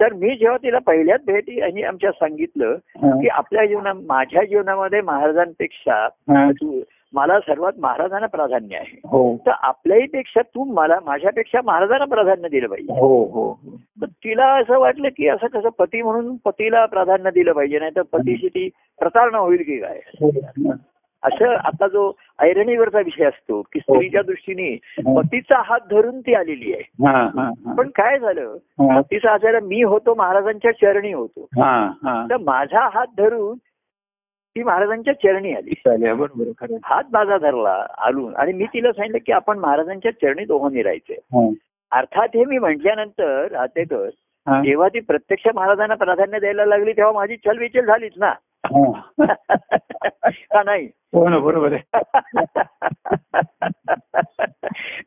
तर 0.00 0.12
मी 0.12 0.34
जेव्हा 0.36 0.56
तिला 0.56 0.78
पहिल्याच 0.78 1.20
भेटी 1.26 1.60
आणि 1.60 1.82
आमच्या 1.82 2.10
सांगितलं 2.10 2.76
हा. 2.96 3.10
की 3.20 3.28
आपल्या 3.28 3.64
जीवनात 3.66 3.94
माझ्या 4.06 4.44
जीवनामध्ये 4.44 5.00
महाराजांपेक्षा 5.00 5.94
हा. 6.30 6.50
मला 7.14 7.40
सर्वात 7.40 7.72
महाराजांना 7.78 8.26
प्राधान्य 8.26 8.76
आहे. 8.76 9.00
हो. 9.04 9.36
तर 9.36 9.50
आपल्याही 9.62 10.06
पेक्षा 10.06 10.40
तू 10.42 10.64
मला 10.64 10.98
माझ्यापेक्षा 11.04 11.60
महाराजांना 11.64 12.04
प्राधान्य 12.04 12.48
दिलं 12.48 12.66
पाहिजे. 12.66 12.92
हो 12.92 13.24
हो. 13.24 13.58
तर 14.00 14.06
तिला 14.06 14.46
असं 14.46 14.78
वाटलं 14.78 15.08
की 15.08 15.28
असं 15.28 15.46
कसं 15.46 15.68
पती 15.68 16.02
म्हणून 16.02 16.36
पतीला 16.36 16.86
प्राधान्य 16.86 17.30
दिलं 17.30 17.52
पाहिजे 17.52 17.78
नाही 17.78 17.90
तर 17.96 18.02
पतीशी 18.02 18.48
ती 18.48 18.68
प्रतारणा 18.98 19.38
होईल 19.38 19.62
की 19.66 19.80
काय? 19.80 20.00
हो. 20.20 20.30
असं 21.22 21.54
आता 21.54 21.88
जो 21.88 22.12
ऐरणीवरचा 22.38 22.98
विषय 22.98 23.24
असतो 23.24 23.62
की 23.62 23.80
स्त्रीच्या 23.80 24.22
दृष्टीने 24.22 24.78
पतीचा 25.16 25.62
हात 25.64 25.80
धरून 25.90 26.20
ती 26.20 26.34
आलेली 26.34 26.72
आहे. 26.72 27.06
हा, 27.06 27.28
हा, 27.34 27.50
हा. 27.66 27.74
पण 27.74 27.88
काय 27.88 28.18
झालं? 28.18 28.56
हा. 28.80 29.00
पतीचा 29.00 29.30
हात 29.30 29.38
धरायला 29.38 29.58
मी 29.60 29.82
होतो 29.82 30.14
महाराजांच्या 30.14 30.72
चरणी 30.72 31.12
होतो. 31.12 31.42
हा, 31.42 31.90
हा. 32.02 32.26
तर 32.30 32.36
माझा 32.36 32.88
हात 32.94 33.06
धरून 33.18 33.58
ती 34.56 34.62
महाराजांच्या 34.62 35.14
चरणी 35.14 35.52
आली 35.52 35.74
बरोबर. 35.86 36.76
हात 36.84 37.04
माझा 37.12 37.38
धरला 37.38 37.86
आलून 37.98 38.36
आणि 38.36 38.52
मी 38.52 38.64
तिला 38.64 38.92
सांगितलं 38.92 39.18
की 39.26 39.32
आपण 39.32 39.58
महाराजांच्या 39.58 40.12
चरणी 40.12 40.44
दोघांनी 40.44 40.82
राहायचंय 40.82 41.16
हा. 41.16 41.48
अर्थात 41.92 42.28
हे 42.34 42.44
मी 42.44 42.58
म्हटल्यानंतर 42.58 43.46
राहतेकर 43.50 44.08
हा. 44.46 44.62
जेव्हा 44.62 44.88
ती 44.88 45.00
प्रत्यक्ष 45.00 45.46
महाराजांना 45.54 45.94
प्राधान्य 45.94 46.38
द्यायला 46.38 46.64
लागली 46.64 46.92
तेव्हा 46.92 47.12
माझी 47.12 47.36
चलविचल 47.36 47.86
झालीच 47.86 48.12
ना. 48.16 48.32
का 50.24 50.62
नाही? 50.62 50.86
हो 51.14 51.28
ना 51.28 51.38
बरोबर 51.38 51.72
आहे. 51.72 51.82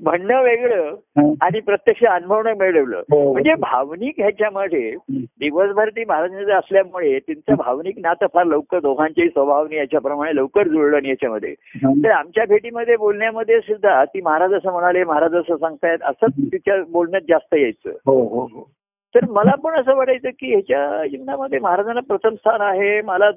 म्हणणं 0.01 0.41
वेगळं 0.41 0.95
हा. 1.19 1.33
आणि 1.41 1.59
प्रत्यक्ष 1.59 2.03
अनुभवणं 2.03 2.53
मिळवलं. 2.57 2.97
हो. 2.97 3.31
म्हणजे 3.33 3.53
भावनिक 3.53 4.13
ह्याच्यामध्ये 4.17 4.95
दिवसभर 5.09 5.89
ती 5.89 6.05
महाराजांचं 6.05 6.53
असल्यामुळे 6.53 7.19
त्यांचं 7.19 7.55
भावनिक 7.55 7.99
नातं 7.99 8.25
फार 8.33 8.45
लवकर 8.45 8.79
दोघांच्याही 8.79 9.29
स्वभावने 9.29 9.75
याच्याप्रमाणे 9.75 10.35
लवकर 10.35 10.67
जुळलं 10.67 10.97
आणि 10.97 11.09
याच्यामध्ये. 11.09 11.55
हा. 11.75 11.93
तर 12.03 12.11
आमच्या 12.11 12.45
भेटीमध्ये 12.45 12.95
बोलण्यामध्ये 12.97 13.59
सुद्धा 13.59 14.05
ती 14.05 14.21
महाराज 14.21 14.53
असं 14.53 14.71
म्हणाले 14.71 15.03
महाराज 15.03 15.35
असं 15.35 15.55
सांगतायत 15.55 15.99
असंच 16.01 16.31
तिच्या 16.51 16.83
बोलण्यात 16.89 17.21
जास्त 17.29 17.53
यायचं. 17.53 17.89
हो 17.89 18.23
हो 18.27 18.41
हो. 18.41 18.69
तर 19.17 19.25
मला 19.29 19.55
पण 19.55 19.79
असं 19.79 19.95
वाटायचं 19.95 20.29
की 20.29 20.49
ह्याच्या 20.51 21.07
जीवनामध्ये 21.07 21.59
महाराजांना 21.59 21.99
प्रथम 21.99 22.35
स्थान 22.35 22.61
आहे 22.61 23.01
मला 23.01 23.31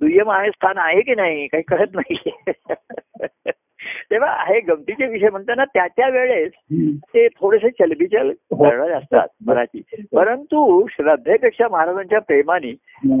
दुय्यम 0.00 0.30
आहे 0.30 0.50
स्थान 0.50 0.78
आहे 0.78 1.00
की 1.00 1.14
नाही 1.14 1.46
काही 1.46 1.62
कळत 1.62 1.94
नाही 1.94 2.30
तेव्हा 4.10 4.44
हे 4.48 4.60
गमतीचे 4.60 5.06
विषय 5.06 5.30
म्हणताना 5.30 5.64
त्या 5.64 5.86
त्या 5.86 6.08
वेळेस. 6.08 6.52
ते 6.98 7.28
थोडेसे 7.28 7.70
चलबिचल 7.70 8.30
करणारे 8.30 8.92
असतात 8.92 9.28
मराठी. 9.46 9.82
परंतु 10.16 10.86
श्रद्धेपेक्षा 10.90 11.68
महाराजांच्या 11.68 12.18
प्रेमाने 12.18 12.70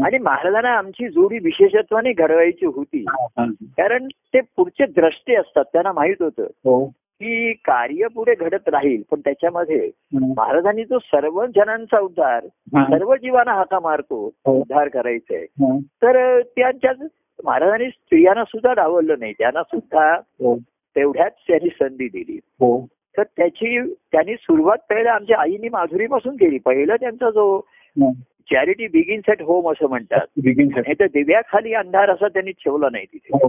आणि 0.02 0.18
महाराजांना 0.18 0.70
आमची 0.70 1.08
जोडी 1.08 1.38
विशेषत्वाने 1.38 2.12
घडवायची 2.12 2.66
होती. 2.66 3.04
हा. 3.08 3.44
कारण 3.60 4.06
ते 4.06 4.40
पुढचे 4.40 4.86
द्रष्टे 4.86 5.34
असतात 5.34 5.64
त्यांना 5.64 5.92
माहीत 5.92 6.16
होतं. 6.20 6.42
हो. 6.42 6.90
की 7.20 7.52
कार्य 7.64 8.06
पुढे 8.08 8.34
घडत 8.34 8.68
राहील 8.68 9.02
पण 9.10 9.20
त्याच्यामध्ये. 9.20 9.90
महाराजांनी 10.12 10.84
जो 10.84 10.98
सर्व 10.98 11.44
जणांचा 11.46 11.98
उद्धार 11.98 12.46
हा. 12.74 12.84
सर्व 12.84 13.14
जीवांना 13.14 13.52
हाका 13.52 13.80
मारतो 13.80 14.24
हो. 14.46 14.52
उद्धार 14.60 14.88
करायचंय 14.88 15.44
हा. 15.60 15.76
तर 16.02 16.40
त्यांच्यात 16.40 17.06
महाराजांनी 17.44 17.88
स्त्रियांना 17.88 18.44
सुद्धा 18.44 18.72
डावललं 18.72 19.14
नाही 19.18 19.32
त्यांना 19.32 19.62
सुद्धा 19.62 20.12
हो 20.40 20.56
तेवढ्याच 20.96 21.32
त्यांनी 21.46 21.68
संधी 21.68 22.08
दिली 22.08 22.38
हो 22.60 22.86
तर 23.16 23.22
त्याची 23.36 23.78
त्यांनी 24.12 24.34
सुरुवात 24.34 24.78
पहिल्या 24.90 25.14
आमच्या 25.14 25.38
आईनी 25.38 25.68
माधुरीपासून 25.68 26.36
केली 26.36 26.58
पहिलं 26.58 26.96
त्यांचा 27.00 27.30
जो 27.30 27.56
हा. 27.96 28.10
चॅरिटी 28.50 28.86
बिगिन्स 28.86 29.28
एट 29.28 29.42
होम 29.42 29.70
असं 29.72 29.88
म्हणतात. 29.88 30.26
नाही 30.36 30.94
तर 30.94 31.06
दिव्याखाली 31.06 31.74
अंधार 31.74 32.10
असा 32.10 32.28
त्यांनी 32.28 32.50
ठेवला 32.50 32.88
नाही 32.92 33.04
तिथे 33.04 33.36
हो. 33.36 33.48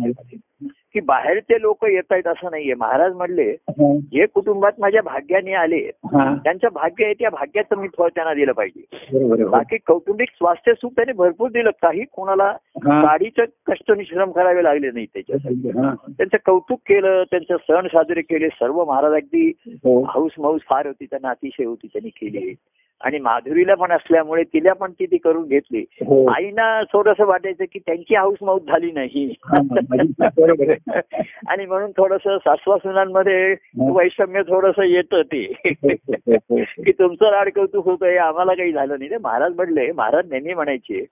की 0.95 0.99
बाहेरचे 1.01 1.59
लोक 1.61 1.83
येत 1.85 2.11
आहेत 2.11 2.27
असं 2.27 2.51
नाहीये 2.51 2.73
महाराज 2.75 3.13
म्हणले 3.13 3.43
हा, 3.69 3.87
जे 4.11 4.25
कुटुंबात 4.25 4.79
माझ्या 4.79 5.01
भाग्याने 5.01 5.53
आले 5.53 5.79
हा. 6.05 6.33
त्यांचं 6.43 6.67
भाग्य 6.73 7.05
आहे 7.05 7.13
त्या 7.13 7.29
भाग्याचं 7.29 7.77
मी 7.77 7.87
फळ 7.97 8.09
त्यांना 8.15 8.33
दिलं 8.33 8.51
पाहिजे 8.51 9.17
हो. 9.17 9.49
बाकी 9.49 9.77
कौटुंबिक 9.87 10.29
स्वास्थ्य 10.29 10.73
सुख 10.73 10.91
त्याने 10.91 11.13
भरपूर 11.13 11.49
दिलं 11.49 11.69
काही 11.81 12.03
कोणाला 12.13 12.43
हा. 12.85 13.01
गाडीचं 13.01 13.45
कष्ट 13.67 13.91
निश्रम 13.91 14.31
करावे 14.31 14.63
लागले 14.63 14.91
नाही 14.91 15.05
त्याच्यासाठी 15.05 15.69
हा. 15.77 15.93
त्यांचं 16.07 16.37
कौतुक 16.45 16.79
केलं 16.87 17.23
त्यांचे 17.31 17.57
सण 17.63 17.87
साजरे 17.87 18.21
केले 18.21 18.49
सर्व 18.51 18.83
महाराज 18.83 19.13
अगदी 19.13 19.47
हो. 19.65 20.01
हाऊस 20.05 20.39
माऊस 20.39 20.61
फार 20.69 20.87
होती 20.87 21.05
त्यांना 21.05 21.29
अतिशय 21.29 21.65
होती 21.65 21.87
त्यांनी 21.87 22.09
केली 22.11 22.53
आणि 23.01 23.19
माधुरीला 23.19 23.75
पण 23.75 23.91
असल्यामुळे 23.91 24.43
तिला 24.43 24.73
पण 24.73 24.91
ती 24.91 25.05
ती 25.05 25.17
करून 25.17 25.47
घेतली 25.47 25.79
हो. 25.79 26.27
आईना 26.27 26.83
थोडस 26.83 27.19
वाटायचं 27.19 27.63
की 27.73 27.79
त्यांची 27.79 28.15
हाऊस 28.15 28.37
माऊस 28.41 28.61
झाली 28.61 28.91
नाही 28.91 29.25
आहे. 29.25 29.33
आणि 31.47 31.65
म्हणून 31.65 31.91
थोडस 31.91 32.21
सासवा 32.23 32.77
सुनांमध्ये 32.77 33.55
वैषम्य 33.77 34.41
थोडस 34.41 34.79
येतं 34.79 35.21
ते 35.21 35.53
की 36.85 36.91
तुमचं 36.91 37.31
लाड 37.31 37.49
कौतुक 37.49 37.85
होतं 37.85 38.05
हे 38.05 38.17
आम्हाला 38.17 38.53
काही 38.53 38.71
झालं 38.71 38.99
नाही 38.99 39.11
ते 39.11 39.17
महाराज 39.17 39.55
म्हणले 39.55 39.91
महाराज 39.91 40.29
नेहमी 40.29 40.53
म्हणायचे. 40.53 41.05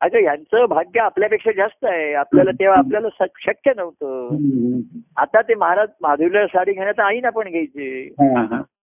अगं 0.00 0.18
यांचं 0.18 0.64
भाग्य 0.64 1.00
आपल्यापेक्षा 1.00 1.52
जास्त 1.52 1.84
आहे 1.84 2.14
आपल्याला 2.14 2.50
तेव्हा 2.50 2.78
आपल्याला 2.78 3.24
शक्य 3.38 3.72
नव्हतं. 3.76 4.28
आता 5.16 5.40
ते 5.40 5.54
महाराज 5.54 5.88
माधुरीला 6.02 6.46
साडी 6.46 6.72
घेण्यात 6.72 7.00
आईना 7.00 7.30
पण 7.30 7.48
घ्यायचे. 7.48 8.08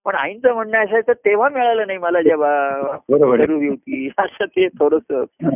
पण 0.06 0.16
आईंचं 0.16 0.54
म्हणणं 0.54 0.78
असायचं 0.78 1.14
तेव्हा 1.26 1.50
मिळालं 1.50 1.88
नाही 1.88 1.98
मला 2.00 2.22
जेव्हा. 2.22 2.98
जरुरी 3.38 3.68
होती 3.68 4.08
असं 4.18 4.46
ते 4.48 4.68
थोडस 4.80 5.12
हा. 5.12 5.50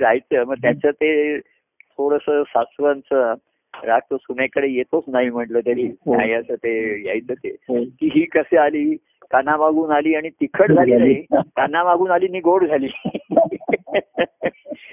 राहायचं 0.00 0.44
मग 0.46 0.54
त्याचं 0.62 0.90
ते 0.90 1.38
थोडस 1.38 2.30
सासवांचं 2.48 3.34
राग 3.74 4.00
तो 4.10 4.16
सुनेकडे 4.16 4.68
येतोच 4.68 5.04
नाही 5.08 5.30
म्हटलं 5.30 5.60
तरी 5.66 5.84
हो. 6.06 6.16
नाही 6.16 6.32
असं 6.32 6.54
ते 6.54 6.74
यायचं 7.06 7.34
ते 7.34 7.48
हो. 7.68 7.82
की 8.00 8.08
ही 8.14 8.24
कशी 8.32 8.56
आली 8.56 8.94
कानामागून 9.30 9.90
आली 9.90 10.14
आणि 10.14 10.28
तिखट 10.30 10.72
झाली 10.72 10.96
नाही 10.96 11.14
कानामागून 11.56 12.10
आली 12.10 12.26
आणि 12.26 12.40
गोड 12.40 12.64
झाली 12.66 12.88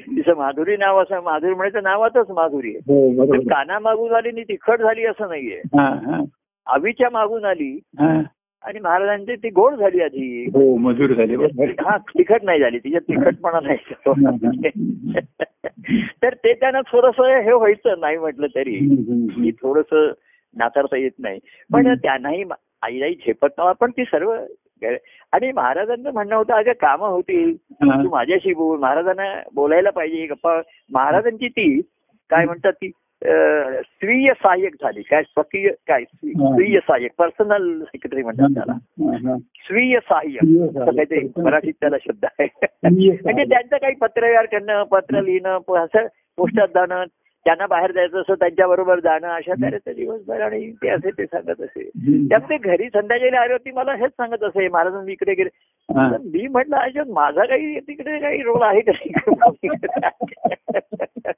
तिचं 0.08 0.36
माधुरी 0.38 0.76
नाव 0.78 1.02
असं 1.02 1.22
माधुरी 1.24 1.54
म्हणायचं 1.54 1.84
नावातच 1.84 2.30
माधुरी 2.32 2.70
आहे 2.70 2.94
हो, 3.18 3.24
आहे. 3.24 3.44
कानामागून 3.46 4.14
आली 4.14 4.30
आणि 4.30 4.44
तिखट 4.44 4.82
झाली 4.82 5.06
असं 5.06 5.30
नाहीये. 5.30 5.62
आवीच्या 6.68 7.10
मागून 7.10 7.46
आली. 7.46 7.72
आणि 8.64 8.80
महाराजांची 8.80 9.36
ती 9.36 9.50
गोड 9.50 9.76
झाली 9.76 10.02
आधी. 10.02 10.46
हो 10.46 10.78
मजूर 10.78 11.14
झाले. 11.14 11.36
आहे. 11.36 11.74
हा 11.80 11.98
तिखट 11.98 12.44
नाही 12.44 12.60
झाली 12.60 12.80
तिच्यात 12.80 13.02
तिखटपणा 13.02 13.60
नाही. 13.64 13.78
तर 16.24 16.34
ते 16.34 16.54
त्यांना 16.54 16.82
थोडस 16.82 17.20
हे 17.20 17.54
व्हायचं 17.54 18.00
नाही 18.00 18.18
म्हटलं 18.18 18.48
तरी. 18.48 18.96
की 19.44 19.52
थोडस 19.52 20.14
नाकारता 20.56 20.98
येत 20.98 21.12
नाही. 21.20 21.40
पण. 21.74 21.94
त्यांनाही 21.94 22.44
आईलाही 22.82 23.16
झेपत 23.16 23.48
नव्हता. 23.58 23.72
पण 23.72 23.92
ती 23.92 24.04
सर्व 24.04 24.36
आणि 25.32 25.52
महाराजांचं 25.52 26.14
म्हणणं 26.14 26.36
होतं 26.36 26.54
अगं 26.54 26.72
कामं 26.72 27.08
होतील. 27.08 27.56
हा. 27.72 28.04
तू 28.04 28.10
माझ्याशी 28.10 28.54
बोल. 28.54 28.80
महाराजांना 28.80 29.42
बोलायला 29.54 29.90
पाहिजे. 29.90 30.26
गप्पा 30.26 30.62
महाराजांची 30.92 31.48
ती 31.48 31.82
काय 32.30 32.46
म्हणतात 32.46 32.74
ती 32.74 32.92
स्वीय 33.24 34.34
सहाय्यक 34.34 34.76
झाली 34.76 35.02
काय 35.02 35.24
स्वकीय 35.24 35.70
काय. 35.88 36.04
स्वीय 36.04 36.80
सहाय्यक 36.80 37.12
पर्सनल 37.18 37.84
सेक्रेटरी 37.84 38.24
म्हणतात 38.24 38.48
त्याला. 38.54 38.74
स्वीय. 39.68 40.00
काहीतरी 40.00 41.28
मराठीत 41.38 41.74
त्याला 41.80 41.96
शब्द 42.02 42.26
आहे 42.26 42.48
म्हणजे. 42.84 43.44
त्यांचं 43.44 43.78
काही 43.78 43.96
पत्रव्यवहार 43.96 44.46
करणं 44.46 44.84
पत्र 44.84 45.22
लिहिणं 45.22 45.84
असं 45.84 46.08
पोस्टात 46.38 46.68
जाणं 46.68 47.04
त्यांना 47.46 47.66
बाहेर 47.66 47.92
जायचं 47.92 48.22
असं 48.22 48.34
त्यांच्याबरोबर 48.34 49.00
जाणं 49.00 49.28
अशा 49.28 49.54
तऱ्हेचं 49.62 49.92
दिवसभर 49.96 50.42
आणि 50.42 50.72
ते 50.72 50.90
असे 50.90 51.10
ते 51.10 51.26
सांगत 51.26 51.62
असे. 51.62 51.90
त्यात 52.30 52.42
ते 52.42 52.58
घरी 52.58 52.90
संध्याकाळी 52.90 53.36
आल्यावरती 53.36 53.72
मला 53.72 53.94
हेच 53.94 54.12
सांगत 54.12 54.44
असे 54.44 54.68
महाराजांनी 54.68 55.06
मी 55.06 55.12
इकडे 55.12 55.34
गेले 55.34 55.50
मी 56.34 56.48
म्हटलं 56.48 56.78
अशा 56.78 57.04
माझा 57.08 57.46
काही 57.46 57.80
तिकडे 57.80 58.20
काही 58.20 58.42
रोल 58.42 58.62
आहे 58.62 58.82
का 58.82 58.92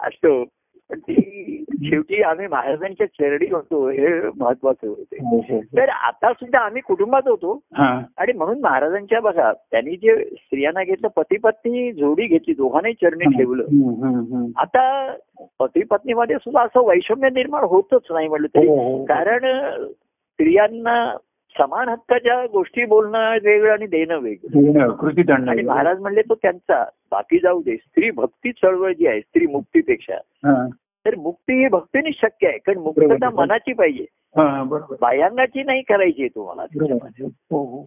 असतो 0.00 0.42
पण 0.90 0.98
ती 0.98 1.64
शेवटी 1.84 2.22
आम्ही 2.22 2.46
महाराजांच्या 2.46 3.06
चरणी 3.06 3.46
होतो 3.50 3.88
हे 3.88 4.08
महत्वाचं 4.38 4.88
होते 4.88 5.16
हो, 5.16 5.38
हो. 5.38 5.60
तर 5.76 5.88
आता 5.88 6.32
सुद्धा 6.32 6.58
आम्ही 6.58 6.82
कुटुंबात 6.82 7.28
होतो 7.28 7.52
हा. 7.74 8.00
आणि 8.16 8.32
म्हणून 8.32 8.60
महाराजांच्या 8.60 9.20
बघा 9.20 9.52
त्यांनी 9.52 9.96
जे 9.96 10.16
स्त्रियांना 10.24 10.84
घेतलं 10.84 11.08
पती 11.08 11.36
पत्नी 11.36 11.92
जोडी 11.92 12.26
घेतली 12.26 12.54
दोघांनाही 12.54 12.94
चरणी 12.94 13.36
ठेवलं. 13.36 14.46
आता 14.56 15.14
पती 15.60 15.82
पत्नीमध्ये 15.82 16.36
सुद्धा 16.36 16.62
असं 16.62 16.86
वैषम्य 16.86 17.28
निर्माण 17.28 17.64
होतच 17.64 18.10
नाही 18.10 18.28
म्हटलं 18.28 18.46
हो, 18.46 18.60
तरी 18.60 18.68
हो. 18.68 19.04
कारण 19.04 19.46
स्त्रियांना 19.84 21.14
समान 21.58 21.88
हक्काच्या 21.88 22.46
गोष्टी 22.46 22.84
बोलणं 22.84 23.36
वेगळं 23.44 23.72
आणि 23.72 23.86
देणं 23.86 24.18
वेगळं. 24.18 24.90
कृतीदंड 24.90 25.48
आणि 25.50 25.62
महाराज 25.62 26.00
म्हणले 26.00 26.22
तो 26.22 26.34
त्यांचा 26.34 26.84
बाकी 27.10 27.38
जाऊ 27.38 27.62
दे 27.62 27.76
स्त्री 27.76 28.10
भक्ती 28.10 28.52
चळवळ 28.52 28.92
जी 28.92 29.06
आहे 29.06 29.20
स्त्री 29.20 29.46
मुक्तीपेक्षा 29.46 30.14
हा. 30.14 30.68
तर 31.06 31.14
मुक्ती 31.14 31.62
ही 31.62 31.68
भक्तीने 31.68 32.10
शक्य 32.12 32.48
आहे 32.48 32.58
कारण 32.58 32.78
मुक्तता. 32.78 33.30
मनाची 33.30 33.72
पाहिजे. 33.72 34.04
बाह्यांगाची 35.00 35.62
नाही 35.62 35.82
करायची 35.82 36.28
तुम्हाला 36.28 36.62
हो 37.22 37.64
हो. 37.64 37.84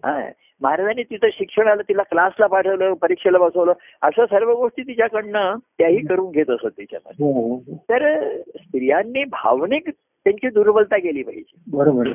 महाराजांनी 0.60 1.02
तिथं 1.02 1.28
शिक्षणाला 1.32 1.82
तिला 1.82 2.02
क्लासला 2.02 2.46
पाठवलं 2.46 2.94
परीक्षेला 2.94 3.38
बसवलं 3.38 3.72
असं 4.02 4.24
सर्व 4.24 4.52
गोष्टी 4.54 4.82
तिच्याकडनं 4.82 5.54
त्याही 5.78 6.06
करून 6.06 6.30
घेत 6.30 6.50
असत 6.50 6.66
त्याच्यामध्ये 6.66 7.26
हो. 7.26 7.58
तर 7.90 8.38
स्त्रियांनी 8.38 9.24
भावनिक 9.24 9.90
त्यांची 9.90 10.48
दुर्बलता 10.48 10.96
गेली 10.96 11.22
पाहिजे. 11.22 11.62
बरोबर 11.72 12.08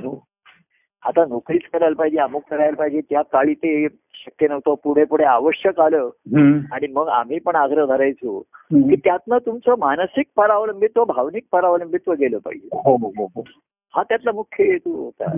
आता 1.06 1.26
नोकरीच 1.26 1.62
करायला 1.74 1.96
पाहिजे 1.96 2.18
अमुक 2.18 2.44
करायला 2.50 2.76
पाहिजे 2.76 3.02
त्या 3.02 3.22
काळी 3.22 3.54
ते 3.54 3.88
शक्य 4.14 4.48
नव्हतं 4.48 4.74
पुढे 4.84 5.04
पुढे 5.04 5.24
आवश्यक 5.24 5.80
आलं. 5.80 6.10
आणि 6.72 6.88
मग 6.88 7.08
आम्ही 7.08 7.40
पण 7.40 7.56
आग्रह 7.56 7.86
धरायचो. 7.86 8.40
की 8.72 8.96
त्यातनं 8.96 9.38
तुमचं 9.38 9.76
मानसिक 9.80 10.26
परावलंबित्व 10.36 11.04
भावनिक 11.04 11.44
परावलंबित्व 11.52 12.14
गेलं 12.14 12.38
पाहिजे 12.38 12.68
हो 12.74 12.96
हो 12.96 13.12
हो 13.18 13.26
हो 13.26 14.04
त्यातला 14.04 14.32
मुख्य 14.32 14.64
हेतू 14.64 14.92
होता. 14.92 15.32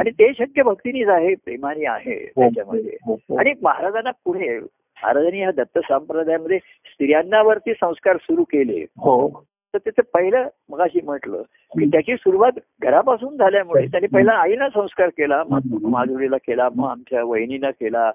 आणि 0.00 0.10
ते 0.10 0.32
शक्य 0.34 0.62
भक्तीनीच 0.62 1.08
आहे 1.08 1.34
प्रेमाने 1.34 1.86
आहे 1.86 2.26
त्याच्यामध्ये. 2.26 2.96
आणि 3.38 3.52
महाराजांना 3.62 4.10
पुढे 4.10 4.58
महाराजांनी 4.58 5.38
ह्या 5.38 5.50
दत्त 5.50 5.78
संप्रदायामध्ये 5.78 6.58
स्त्रियांनावरती 6.58 7.72
संस्कार 7.72 8.16
सुरू 8.16 8.44
केले 8.44 8.80
हो 8.80 9.44
तर 9.74 9.78
त्याचं 9.78 10.02
पहिलं 10.14 10.48
मगाशी 10.70 11.00
म्हटलं 11.04 11.42
की 11.78 11.86
त्याची 11.86 12.16
सुरुवात 12.16 12.58
घरापासून 12.82 13.36
झाल्यामुळे 13.36 13.86
त्यांनी 13.86 14.06
पहिला 14.06 14.32
आईला 14.32 14.68
संस्कार 14.68 15.08
केला 15.08 15.42
माधुरीला 15.82 16.36
केला 16.36 16.68
मग 16.76 16.90
आमच्या 16.90 17.24
वहिनीला 17.24 17.70
केला 17.70 18.10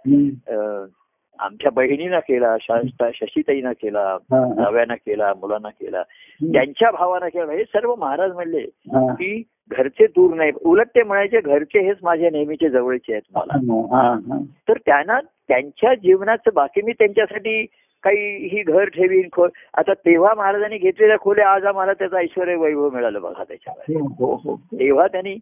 आमच्या 1.39 1.71
बहिणीनं 1.71 2.19
केला 2.19 2.57
शशीताईनं 3.13 3.71
केला. 3.71 4.17
नव्यानं 4.31 4.93
केला 4.93 5.33
मुलांना 5.33 5.69
केला. 5.69 6.03
त्यांच्या 6.41 6.91
भावानं 6.91 7.27
केला. 7.27 7.51
हे 7.51 7.63
सर्व 7.63 7.95
महाराज 7.95 8.33
म्हणले. 8.33 8.61
की 9.13 9.43
घरचे 9.71 10.07
दूर 10.07 10.33
नाही. 10.33 10.51
उलट 10.65 10.87
ते 10.87 11.03
म्हणायचे 11.03 11.41
घरचे 11.41 11.79
हेच 11.79 11.97
माझ्या 12.03 12.29
नेहमीचे 12.31 12.69
जवळचे 12.69 13.13
आहेत 13.13 13.21
मला. 13.35 13.57
तर 14.67 14.77
त्यांना 14.85 15.19
त्यांच्या 15.47 15.93
जीवनाचं 15.93 16.49
बाकी 16.53 16.81
मी 16.81 16.91
त्यांच्यासाठी 16.91 17.65
काही 18.03 18.47
ही 18.47 18.61
घर 18.63 18.85
ठेवीन 18.85 19.27
खो 19.31 19.47
आता 19.73 19.93
तेव्हा 19.93 20.33
महाराजांनी 20.33 20.77
घेतलेल्या 20.77 21.17
खोल्या 21.17 21.49
आज 21.49 21.65
आम्हाला 21.65 21.93
त्याचं 21.93 22.17
ऐश्वर 22.17 22.55
वैभव 22.55 22.89
मिळालं 22.89 23.21
बघा 23.21 23.43
त्याच्यामध्ये 23.43 23.95
हो 24.19 24.35
हो 24.35 24.55
तेव्हा 24.55 25.07
त्यांनी 25.07 25.35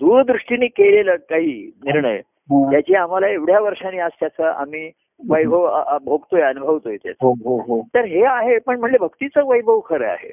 दूरदृष्टीने 0.00 0.66
केलेलं 0.66 1.16
काही 1.30 1.70
निर्णय 1.84 2.16
हा. 2.16 2.70
त्याची 2.70 2.94
आम्हाला 2.94 3.28
एवढ्या 3.28 3.60
वर्षांनी 3.60 3.98
आज 3.98 4.10
त्याचा 4.20 4.50
आम्ही 4.50 4.90
वैभव 5.28 5.68
भोगतोय 6.04 6.42
अनुभवतोय 6.42 6.96
त्याचा. 6.96 7.26
हो 7.26 7.32
हो 7.44 7.60
हो. 7.60 7.80
तर 7.94 8.04
हे 8.04 8.24
आहे 8.24 8.58
पण 8.58 8.78
म्हणजे 8.80 8.98
भक्तीचं 8.98 9.46
वैभव 9.46 9.80
खरं 9.80 10.06
आहे. 10.06 10.28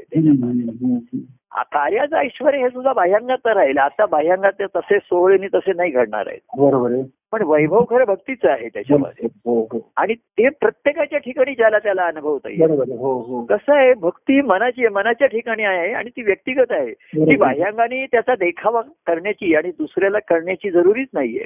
कार्याचं 1.56 2.18
ऐश्वर 2.18 2.56
हे 2.56 2.70
सुद्धा 2.70 2.94
बाह्यांगात 2.94 3.48
राहील. 3.48 3.78
आता 3.78 4.06
बाह्यांगात 4.06 4.52
ते 4.52 4.66
तसे 4.66 5.00
सोहळेने 5.00 5.48
तसे 5.48 5.74
नाही 5.74 5.92
घडणार 5.92 6.28
आहेत. 6.28 6.40
बरोबर 6.58 7.02
पण 7.32 7.44
वैभव 7.44 7.84
खरं 7.90 8.04
भक्तीचं 8.08 8.50
आहे 8.50 8.70
त्याच्यामध्ये. 8.70 9.28
हो 9.46 9.62
हो. 9.62 9.92
आणि 9.98 10.14
ते 10.14 10.50
प्रत्येकाच्या 10.50 11.20
ठिकाणी 11.20 11.56
ज्याला 11.56 11.80
त्याला 11.80 12.04
अनुभवता 12.04 12.50
येईल. 12.50 12.62
हो 12.92 13.20
हो. 13.22 13.46
कसं 13.46 13.76
आहे 13.76 13.94
भक्ती 13.94 14.42
मनाची 14.42 14.88
मनाच्या 14.88 15.28
ठिकाणी 15.28 15.64
आहे 15.64 15.94
आणि 15.94 16.10
ती 16.10 16.22
व्यक्तिगत 16.22 16.72
आहे. 16.72 16.94
ती. 16.94 17.36
बाह्यांगाने 17.36 18.06
त्याचा 18.06 18.36
देखावा 18.36 18.82
करण्याची 18.82 19.56
आणि 19.56 19.70
दुसऱ्याला 19.70 20.20
करण्याची 20.20 20.72
जरुरीच 20.72 21.08
नाहीये. 21.14 21.46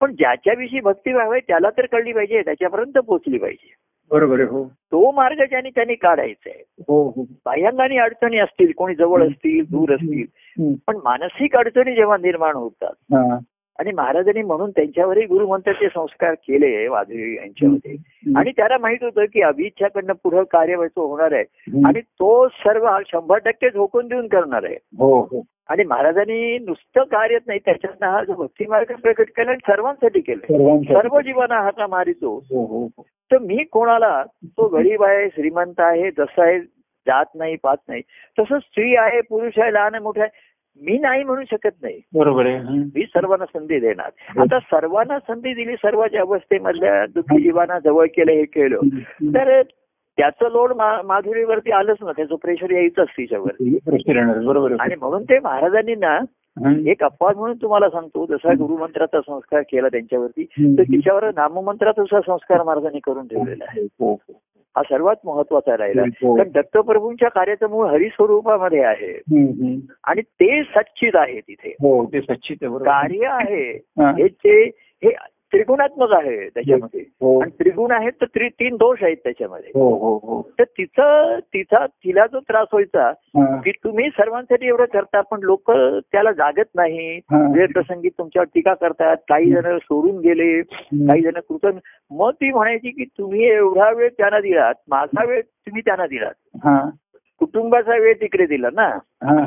पण 0.00 0.12
ज्याच्याविषयी 0.12 0.80
भक्तिभाव 0.80 1.30
आहे 1.30 1.40
त्याला 1.40 1.70
तर 1.70 1.86
कळली 1.86 2.12
पाहिजे 2.12 2.42
त्याच्यापर्यंत 2.42 2.98
पोहोचली 2.98 3.38
पाहिजे. 3.38 3.74
बरोबर 4.10 4.40
आहे 4.40 4.48
हो. 4.48 4.64
तो 4.64 5.12
मार्ग 5.12 5.42
ज्याने 5.48 5.70
त्यांनी 5.70 5.94
काढायचा 5.94 6.50
आहे. 6.50 6.64
हो 6.88 7.08
हो. 7.16 7.22
बाह्यांगाने 7.46 7.98
अडचणी 7.98 8.38
असतील 8.38 8.72
कोणी 8.72 8.94
जवळ 8.94 9.26
असतील 9.26 9.64
दूर 9.70 9.94
असतील. 9.94 10.74
पण 10.86 10.96
मानसिक 10.96 11.56
अडचणी 11.56 11.94
जेव्हा 11.94 12.16
निर्माण 12.16 12.54
होतात 12.54 12.92
हा. 13.14 13.38
आणि 13.78 13.92
महाराजांनी 13.92 14.42
म्हणून 14.42 14.70
त्यांच्यावरही 14.70 15.26
गुरुमंत्राचे 15.26 15.88
संस्कार 15.88 16.34
केले 16.34 16.88
माधुरी 16.88 17.36
यांच्यामध्ये. 17.36 17.96
आणि 18.36 18.50
त्याला 18.50 18.78
माहीत 18.78 19.02
होतं 19.02 19.24
की 19.24 19.42
अभिच्छाकडनं 19.42 20.12
पुढं 20.24 20.42
कार्य 20.42 20.74
व्हायचं 20.74 21.00
होणार 21.00 21.32
आहे. 21.32 21.44
आणि 21.88 22.00
तो 22.00 22.48
सर्व 22.48 22.88
शंभर 23.06 23.38
टक्के 23.38 23.70
झोकून 23.70 24.08
देऊन 24.08 24.26
करणार 24.28 24.64
आहे 24.64 24.76
हो 24.98 25.20
हो 25.20 25.42
आणि 25.68 25.84
महाराजांनी 25.84 26.58
नुसतं 26.58 27.04
कार्यच 27.04 27.42
नाही 27.46 27.60
त्याच्यातनं 27.64 28.06
हा 28.06 28.24
जो 28.24 28.32
भक्ती 28.32 28.66
मार्ग 28.66 28.92
प्रकट 28.94 29.30
केला 29.36 29.50
आणि 29.50 29.58
सर्वांसाठी 29.66 30.20
केलं. 30.20 30.82
सर्व 30.82 31.20
जीवांना 31.20 31.60
हाका 31.60 31.86
मारितो 31.86 32.36
हो. 32.50 32.88
तर 33.30 33.38
मी 33.38 33.64
कोणाला 33.64 34.22
तो 34.44 34.68
गरीब 34.68 35.02
आहे 35.04 35.28
श्रीमंत 35.28 35.80
आहे 35.80 36.10
जसं 36.10 36.42
आहे 36.42 36.58
जात 37.06 37.24
नाही 37.34 37.56
पात 37.56 37.76
नाही 37.88 38.02
तसं 38.38 38.58
स्त्री 38.58 38.96
आहे 38.96 39.20
पुरुष 39.20 39.58
आहे 39.58 39.72
लहान 39.72 39.94
आहे 39.94 40.02
मोठा 40.02 40.22
आहे 40.22 40.44
मी 40.82 40.98
नाही 40.98 41.24
म्हणू 41.24 41.42
शकत 41.50 41.82
नाही 41.82 42.00
बरोबर 42.14 42.46
आहे 42.46 42.56
हं. 42.56 42.78
मी 42.94 43.02
सर्वांना 43.02 43.44
संधी 43.44 43.80
देणार 43.80 44.40
आता 44.40 44.58
सर्वांना 44.58 45.18
संधी 45.18 45.54
दिली 45.54 45.74
सर्वांच्या 45.74 46.20
अवस्थेमधल्या 46.20 47.06
दुःखी 47.06 47.42
जीवांना 47.42 47.78
जवळ 47.78 48.06
केलं 48.06 48.32
हे 48.32 48.44
केलं 48.44 48.76
हं. 48.76 49.34
तर 49.34 49.62
त्याचं 50.18 50.50
लोड 50.50 50.72
माधुरीवरती 51.04 51.70
आलंच 51.70 51.96
ना 52.00 52.12
त्याचं 52.12 52.34
प्रेशर 52.34 52.70
यायचंच 52.70 53.08
तिच्यावर. 53.08 53.50
बरोबर 54.44 54.72
आणि 54.80 54.94
म्हणून 54.94 55.22
ते 55.22 55.38
महाराजांनी 55.38 55.94
ना 55.94 56.18
हं. 56.64 56.86
एक 56.86 57.02
अपवाद 57.04 57.36
म्हणून 57.36 57.56
तुम्हाला 57.56 57.88
सांगतो 57.88 58.26
जसा 58.26 58.52
गुरुमंत्राचा 58.52 59.20
संस्कार 59.20 59.62
केला 59.62 59.88
त्यांच्यावरती 59.88 60.46
हं. 60.58 60.74
तर 60.78 60.82
तिच्यावर 60.82 61.24
नाममंत्राचा 61.36 62.20
संस्कार 62.20 62.62
महाराजांनी 62.62 63.00
करून 63.00 63.26
ठेवलेला 63.26 63.64
आहे 63.68 63.86
हो 64.76 64.82
हो 64.82 64.92
हा 64.92 64.96
सर्वात 64.96 65.16
महत्त्वाचा 65.24 65.76
राहिला 65.76 66.02
हो. 66.02 66.36
कारण 66.36 66.48
दत्तप्रभूंच्या 66.50 67.28
कार्याचं 67.28 67.70
मूळ 67.70 67.86
हरिस्वरूपामध्ये 67.86 68.82
आहे 68.82 69.12
हं, 69.12 69.46
हं. 69.46 69.78
आणि 70.04 70.22
ते 70.22 70.62
सच्चित 70.62 71.16
आहे 71.16 71.40
तिथे 71.40 71.68
हो 71.68 72.06
कार्य 72.78 73.26
आहे 73.26 73.70
हा. 73.72 74.10
हे 74.10 74.28
ते 74.28 74.64
हे 75.02 75.10
त्रिगुणात्मक 75.52 76.12
आहे 76.12 76.48
त्याच्यामध्ये. 76.48 77.00
हो 77.00 77.40
आणि 77.40 77.50
त्रिगुण 77.50 77.90
आहेत 77.90 78.12
तर 78.20 78.24
त्रि 78.24 78.48
तीन 78.48 78.76
दोष 78.76 79.02
आहेत 79.02 79.16
त्याच्यामध्ये. 79.16 79.70
हो 79.74 79.88
हो 79.98 80.16
हो. 80.16 80.50
तर 80.58 80.64
तिचं 80.64 81.38
तिचा 81.54 81.86
तिला 81.86 82.26
जो 82.26 82.40
त्रास 82.40 82.68
व्हायचा 82.72 83.08
हा. 83.08 83.60
की 83.60 83.70
तुम्ही 83.70 84.08
सर्वांसाठी 84.08 84.66
एवढं 84.66 84.84
करता 84.84 85.20
पण 85.20 85.40
लोक 85.42 85.70
त्याला 86.12 86.32
जागत 86.32 86.74
नाही. 86.74 87.16
हा. 87.16 87.52
वेळ 87.54 87.66
प्रसंगी 87.66 88.08
तुमच्यावर 88.08 88.46
टीका 88.54 88.74
करतात 88.74 89.16
काही 89.28 89.50
जण 89.50 89.78
सोडून 89.78 90.18
गेले 90.18 90.62
काही 90.62 91.22
जण 91.22 91.38
कृतन. 91.48 91.78
मग 92.10 92.30
ती 92.30 92.52
म्हणायची 92.52 92.90
की 92.90 93.04
तुम्ही 93.04 93.44
एवढा 93.44 93.90
वेळ 93.90 94.08
त्यांना 94.08 94.40
दिलात 94.40 94.74
माझा 94.88 95.24
वेळ 95.24 95.40
तुम्ही 95.40 95.82
त्यांना 95.84 96.06
दिलात. 96.06 96.34
हा. 96.64 96.90
कुटुंबाचा 97.38 97.96
वेळ 97.96 98.14
तिकडे 98.20 98.46
दिला 98.46 98.68
ना 98.72 98.86
हा. 99.24 99.44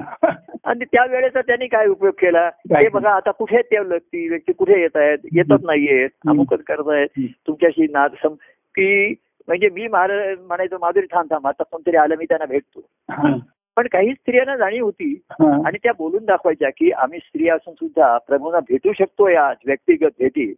आणि 0.64 0.86
त्या 0.86 1.06
वेळेचा 1.06 1.42
त्यांनी 1.42 1.68
काय 1.68 1.88
उपयोग 1.88 2.14
केला? 2.20 2.50
ते 2.50 2.90
बघा 2.90 3.10
आता 3.10 3.32
कुठे 3.32 3.62
त्या 3.62 3.82
व्यक्ती 3.82 4.30
व्यक्ती 4.30 4.54
कुठे 4.54 4.82
येत 4.82 4.98
आहेत 4.98 5.18
येतच 5.34 5.64
नाहीयेत. 5.64 6.10
अमुकच 6.28 6.64
करतायत. 6.64 7.08
तुमच्याशी 7.48 7.88
नाद 7.92 8.12
सम 8.24 8.34
की 8.76 9.14
म्हणजे 9.48 9.70
मी 9.70 9.88
महाराज 9.88 10.40
म्हणायचो 10.40 10.78
माधुरी 10.82 11.06
थांब 11.06 11.32
थांब 11.32 11.48
आता 11.48 11.64
कोणतरी 11.64 11.98
आलं 11.98 12.16
मी 12.16 12.26
त्यांना 12.26 12.46
भेटतो 12.46 12.80
हा. 13.12 13.36
पण 13.80 13.88
काही 13.92 14.14
स्त्रियांना 14.14 14.56
जाणीव 14.56 14.86
होती. 14.86 15.22
आणि 15.42 15.78
त्या 15.84 15.92
बोलून 15.98 16.26
दाखवायच्या 16.26 16.70
की 16.70 16.92
आम्ही 16.92 17.20
स्त्री 17.20 17.50
असून 17.50 17.74
सुद्धा 17.74 18.18
प्रभूंना 18.18 18.60
भेटू 18.60 18.92
शकतो 18.94 19.28
या 19.30 19.54
व्यक्तिगत 19.66 20.10
भेटी. 20.20 20.54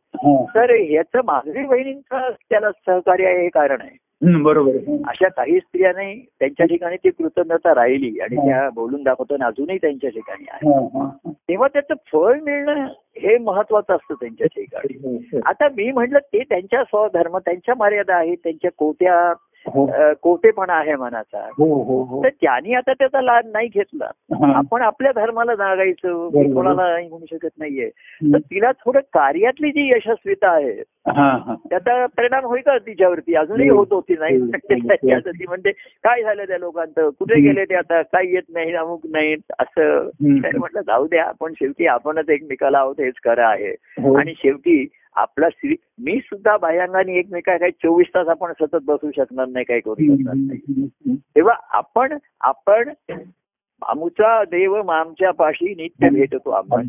तर 0.55 0.71
ह्याचं 0.71 1.19
माधुरी 1.25 1.65
बहिणींचं 1.65 2.29
त्याला 2.49 2.71
सहकार्य 2.71 3.25
आहे 3.25 3.41
हे 3.41 3.49
कारण 3.49 3.81
आहे 3.81 3.97
बरोबर 4.41 4.71
अशा 5.07 5.27
काही 5.27 5.57
स्त्रियांनी 5.59 6.25
त्यांच्या 6.39 6.65
ठिकाणी 6.65 6.95
ती 6.95 7.09
कृतज्ञता 7.09 7.75
राहिली 7.75 8.19
आणि. 8.19 8.35
त्या 8.35 8.69
बोलून 8.69 9.03
दाखवताना 9.03 9.45
अजूनही 9.45 9.77
त्यांच्या 9.77 10.09
ठिकाणी 10.09 10.45
आहे. 10.51 10.99
तेव्हा 11.31 11.67
त्याचं 11.67 11.93
फळ 12.13 12.39
मिळणं 12.41 12.85
हे 13.17 13.37
महत्वाचं 13.37 13.95
असतं 13.95 14.13
त्यांच्या 14.13 14.47
ठिकाणी 14.47 14.97
हो, 14.97 15.15
हो. 15.15 15.39
आता 15.45 15.67
मी 15.67 15.91
म्हटलं 15.91 16.19
ते 16.19 16.43
त्यांच्या 16.43 16.83
स्वधर्म 16.83 17.37
त्यांच्या 17.37 17.75
मर्यादा 17.77 18.15
आहेत 18.15 18.37
त्यांच्या 18.43 18.71
कोट्या 18.77 19.33
कोटेपणा 19.65 20.73
आहे 20.73 20.95
मनाचा 20.95 21.39
हो 21.57 21.65
हो 21.83 22.01
हो 22.03 22.23
तर 22.23 22.29
त्यांनी 22.31 22.73
आता 22.73 22.93
त्याचा 22.93 23.21
लाभ 23.21 23.45
नाही 23.45 23.67
घेतला 23.67 24.05
हा. 24.35 24.51
आपण 24.57 24.81
आपल्या 24.81 25.11
धर्माला 25.11 25.55
जागायचं. 25.55 26.53
कोणाला 26.53 26.91
नाही 26.93 27.07
म्हणू 27.09 27.25
शकत 27.25 27.49
नाहीये 27.57 27.85
हं. 27.85 28.33
तर 28.33 28.37
तिला 28.39 28.71
थोडं 28.71 28.99
कार्यातली 29.13 29.71
जी 29.71 29.89
यशस्वीता 29.91 30.51
आहे 30.51 30.81
हा 31.07 31.29
हा 31.45 31.55
त्याचा 31.69 32.05
परिणाम 32.05 32.45
होईल 32.45 32.61
का 32.61 32.77
तिच्यावरती 32.77 33.35
अजूनही 33.35 33.69
हो. 33.69 33.77
होत 33.77 33.87
होती 33.91 34.15
नाही 34.19 34.37
हो. 34.37 34.45
ती 35.31 35.45
म्हणते 35.47 35.71
काय 35.71 36.23
झालं 36.23 36.43
त्या 36.43 36.57
लोकांचं 36.57 37.09
कुठे 37.09 37.35
हं. 37.35 37.43
गेले 37.43 37.65
ते 37.65 37.75
आता 37.75 38.01
काय 38.01 38.27
येत 38.27 38.43
नाही 38.53 38.73
अमुक 38.75 39.05
नाही 39.11 39.35
असं 39.59 40.09
हं. 40.23 40.57
म्हटलं 40.59 40.81
जाऊ 40.81 41.07
द्या 41.07 41.23
आपण 41.23 41.53
शेवटी 41.53 41.85
आपणच 41.87 42.29
एकमेकाला 42.29 42.79
आहोत 42.79 42.99
हेच 42.99 43.13
खरं 43.23 43.45
आहे 43.45 43.71
हो. 44.01 44.17
आणि 44.17 44.33
शेवटी 44.37 44.85
आपला 45.15 45.49
श्री 45.49 45.75
मी 45.99 46.19
सुद्धा 46.23 46.57
बाह्यांगाने 46.57 47.13
एकमेका 47.13 47.57
काही 47.57 47.71
चोवीस 47.71 48.07
तास 48.07 48.27
आपण 48.27 48.51
सतत 48.51 48.77
बसू 48.83 49.11
शकणार 49.15 49.47
नाही 49.47 49.65
काही 49.65 49.79
करू 49.79 50.15
शकणार 50.15 50.33
नाही. 50.37 51.15
तेव्हा 51.35 51.53
आपण 51.69 52.17
आपण 52.41 52.89
आमचा 53.87 54.43
देव 54.43 54.73
आमच्या 54.75 55.31
पाशी 55.31 55.75
नित्य 55.75 56.09
भेटतो 56.09 56.49
आपण 56.49 56.87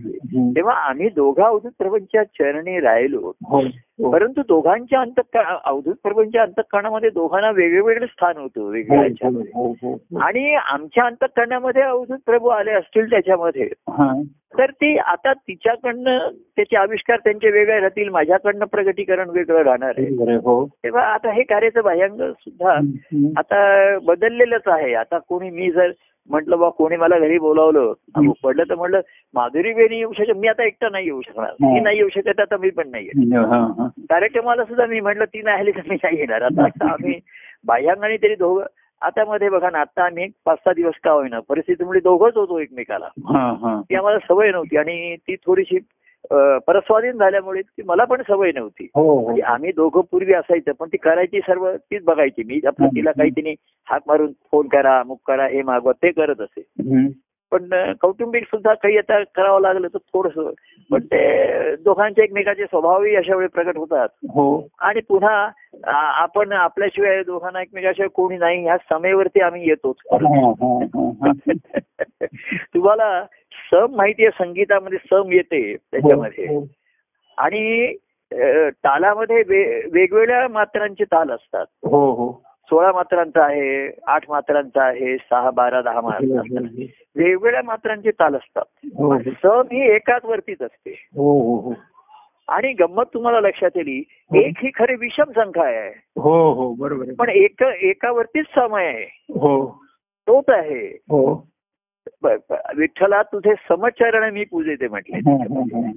तेव्हा 0.57 0.75
आम्ही 0.75 1.09
दोघा 1.09 1.47
अवधूत 1.47 1.71
प्रभूंच्या 1.79 2.25
चरणी 2.25 2.81
राहिलो. 2.81 3.33
हो. 3.45 3.63
परंतु 4.11 4.43
दोघांच्या 4.49 5.01
अंत 5.01 5.37
अवधूत 5.65 5.95
प्रभूंच्या 6.03 6.43
अंतकरणामध्ये 6.43 7.11
दोघांना 7.11 7.51
वेगवेगळे 7.51 8.07
स्थान 8.07 8.37
होतं 8.37 8.61
हो, 9.55 9.73
हो, 9.83 9.93
हो. 9.93 10.19
आणि 10.19 10.55
आमच्या 10.55 11.05
अंतकरणामध्ये 11.05 11.83
अवधूत 11.83 12.19
प्रभू 12.27 12.49
आले 12.49 12.71
असतील 12.71 13.11
त्याच्यामध्ये. 13.11 13.69
हा. 13.88 14.23
तर 14.59 14.71
ते 14.71 14.97
आता 14.97 15.33
तिच्याकडनं 15.33 16.19
त्याचे 16.57 16.77
आविष्कार 16.77 17.17
त्यांचे 17.17 17.51
वेगळे 17.51 17.81
राहतील 17.81 18.09
माझ्याकडनं 18.09 18.65
प्रगतीकरण 18.65 19.31
वेगळं 19.31 19.62
राहणार 19.62 19.93
आहे. 19.99 20.35
हो. 20.35 20.67
तेव्हा 20.67 21.03
आता 21.03 21.33
हे 21.33 21.43
कार्याचं 21.43 21.81
बाह्यांग 21.85 22.17
सुद्धा 22.33 22.73
हं, 22.73 22.87
हं. 22.87 23.29
आता 23.37 23.99
बदललेलंच 23.99 24.62
आहे. 24.67 24.95
आता 24.95 25.19
कोणी 25.19 25.51
मी 25.51 25.71
जर 25.71 25.91
म्हटलं 26.31 26.59
बा 26.59 26.69
कोणी 26.69 26.97
मला 26.97 27.19
घरी 27.19 27.38
बोलावलं 27.38 27.93
पडलं 28.45 28.62
तर 28.71 28.75
म्हटलं 28.75 29.01
माधुरी 29.35 29.73
बेनी 29.73 29.97
येऊ 29.97 30.12
शकत 30.12 30.37
मी 30.37 30.49
आता 30.49 30.65
एकटा 30.65 30.88
नाही 30.88 31.07
येऊ 31.07 31.21
शकणार. 31.21 31.51
मी 31.61 31.81
नाही 31.81 31.97
येऊ 31.97 32.09
शकत 32.09 32.41
आता 32.41 32.57
मी 32.57 32.71
पण 32.71 32.91
नाही 32.91 33.09
हा. 33.99 34.05
कार्यक्रमाला 34.11 34.65
सुद्धा 34.65 34.87
मी 34.87 35.01
म्हटलं 35.01 35.25
ती 35.25 35.43
नाही 35.43 35.61
आली 35.61 35.71
तर 35.71 35.81
मी 35.89 35.95
नाही 35.95 36.19
येणार 36.19 36.43
आता 36.43 36.63
आम्ही 36.93 37.19
बाह्यांगाने 37.65 38.17
तरी 38.17 38.35
दोघं 38.35 38.65
आता 39.03 39.25
मध्ये 39.25 39.49
बघा 39.49 39.71
ना 39.71 39.81
आता 39.81 40.05
आम्ही 40.05 40.29
पाच 40.45 40.59
सहा 40.59 40.73
दिवस 40.73 40.95
का 41.05 41.11
होईना 41.11 41.41
परिस्थितीमुळे 41.41 42.01
दोघंच 42.01 42.37
होतो 42.37 42.59
एकमेकाला. 42.59 43.09
ती 43.81 43.95
आम्हाला 43.95 44.19
सवय 44.19 44.51
नव्हती 44.51 44.77
आणि 44.77 45.17
ती 45.17 45.37
थोडीशी 45.37 45.79
परस्वाधीन 46.67 47.19
झाल्यामुळे 47.19 47.63
ती 47.63 47.83
मला 47.83 48.05
पण 48.05 48.23
सवय 48.29 48.53
नव्हती 48.55 48.89
हो 48.95 49.03
हो 49.03 49.25
म्हणजे 49.25 49.43
आम्ही 49.43 49.73
दोघं 49.73 50.01
पूर्वी 50.11 50.33
असायचं 50.33 50.73
पण 50.73 50.89
ती 50.89 50.97
करायची 50.97 51.41
सर्व 51.41 51.73
तीच 51.77 52.05
बघायची 52.05 52.43
मी 52.43 52.61
आपलं 52.67 52.87
तिला 52.87 53.11
काही 53.13 53.31
तिने 53.31 53.55
हाक 53.89 54.03
मारून 54.07 54.33
फोन 54.33 54.69
करा 54.69 54.99
अमुक 55.01 55.21
करा 55.27 55.47
हे 55.47 55.63
मागवा 55.63 55.93
ते 55.93 56.11
करत 56.11 56.41
असे. 56.41 56.61
पण 57.53 57.93
कौटुंबिक 58.01 58.45
सुद्धा 58.45 58.75
काही 58.75 58.99
आता 58.99 59.23
करावं 59.23 59.61
लागलं 59.61 59.88
तर 59.88 59.99
थोडस. 59.99 60.55
पण 60.91 61.01
ते 61.01 61.77
दोघांचे 61.77 62.23
एकमेकाचे 62.23 62.65
स्वभावही 62.65 63.17
अशा 63.17 63.37
वेळी 63.37 63.49
प्रकट 63.49 63.77
होतात. 63.77 64.09
हो. 64.09 64.69
आणि 64.81 65.01
पुन्हा 65.01 65.49
आपण 66.23 66.53
आपल्याशिवाय 66.53 67.23
दोघांना 67.23 67.62
एकमेकाशिवाय 67.62 68.09
कोणी 68.09 68.37
नाही 68.37 68.62
ह्या 68.62 68.77
समेवरती 68.77 69.41
आम्ही 69.41 69.69
येतोच. 69.69 69.97
हा, 70.12 70.53
हा, 70.62 70.85
हा, 70.85 71.11
हा. 71.23 71.33
तुम्हाला 72.75 73.25
सम 73.71 73.87
माहितीये 73.97 74.31
संगीतामध्ये 74.31 74.99
सम 74.99 75.33
येते 75.33 75.77
त्याच्यामध्ये. 75.77 76.45
हो, 76.45 76.67
आणि 77.38 77.95
अ, 78.33 78.69
तालामध्ये 78.69 79.37
वेगवेगळ्या 79.93 80.49
मात्रांचे 80.49 81.05
ताल 81.05 81.31
असतात. 81.31 81.67
हो 81.85 82.11
हो. 82.12 82.43
सोळा 82.73 82.93
मात्रांचा 82.93 83.45
आहे 83.45 84.01
आठ 84.07 84.23
मात्रांचा 84.29 84.83
आहे 84.83 85.17
सहा 85.17 85.51
बारा 85.51 85.83
दहा 85.83 86.01
मात्रा 86.01 86.41
असतात. 86.41 86.63
वेगवेगळ्या 87.17 87.63
मात्रांचे 87.63 88.11
ताल 88.11 88.35
असतात. 88.35 88.65
हो 88.85 89.19
सम 89.19 89.63
ही 89.73 89.95
एकाच 89.95 90.25
वरतीच 90.25 90.63
असते. 90.63 90.91
हो 90.91 91.41
हो 91.41 91.61
हो. 91.61 91.75
आणि 92.49 92.73
गंमत 92.73 93.05
तुम्हाला 93.15 93.41
लक्षात 93.41 93.71
येईल 93.75 94.03
एक 94.37 94.55
ही 94.63 94.71
खरी 94.79 94.95
विषम 94.95 95.25
संख्या 95.25 95.65
आहे. 95.65 96.21
हो 96.21 96.53
हो 96.53 96.75
बरोबर 96.75 97.05
पण 97.19 97.29
एक 97.29 97.63
एकावरतीच 97.63 98.47
समय 98.55 98.87
आहे. 98.87 99.17
हो. 99.29 99.83
तोच 100.29 100.45
आहे. 100.49 100.87
हो. 100.87 101.49
विठ्ठला 102.77 103.23
तुझे 103.23 103.55
समचरण 103.69 104.33
मी 104.33 104.45
पूजेते 104.45 104.89
म्हटले. 104.89 105.17
हा, 105.17 105.37
हा, 105.37 105.61
हा. 105.61 105.93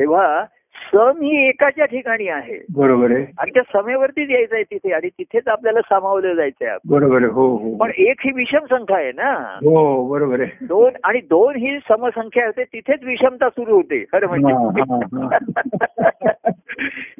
तेव्हा 0.00 0.44
सम 0.80 1.20
ही 1.22 1.48
एकाच्या 1.48 1.84
ठिकाणी 1.84 2.28
आहे. 2.28 2.64
बरोबर 2.74 3.10
आहे. 3.10 3.26
आणि 3.38 3.50
त्या 3.50 3.82
समेवरतीच 3.82 4.30
यायचं 4.30 4.54
आहे 4.54 4.64
तिथे 4.64 4.92
आणि 4.92 5.08
तिथेच 5.08 5.48
आपल्याला 5.48 5.80
सामावलं 5.80 6.34
जायचंय. 6.34 6.76
बरोबर 6.88 7.16
आहे. 7.16 7.26
हो 7.26 7.56
हो. 7.56 7.76
पण 7.76 7.90
एक 7.98 8.16
ही 8.24 8.30
विषम 8.32 8.58
संख्या 8.58 8.96
आहे 8.96 9.12
ना. 9.12 9.32
हो 9.54 10.08
बरोबर 10.08 10.40
आहे. 10.40 10.66
दोन 10.66 10.92
आणि 11.04 11.20
दोन 11.20 11.56
ही 11.56 11.78
समसंख्या 11.88 12.46
होते 12.46 12.64
तिथेच 12.64 13.04
विषमता 13.04 13.48
सुरू 13.48 13.74
होते. 13.74 14.04
खरं 14.12 14.26
म्हणजे. 14.26 14.52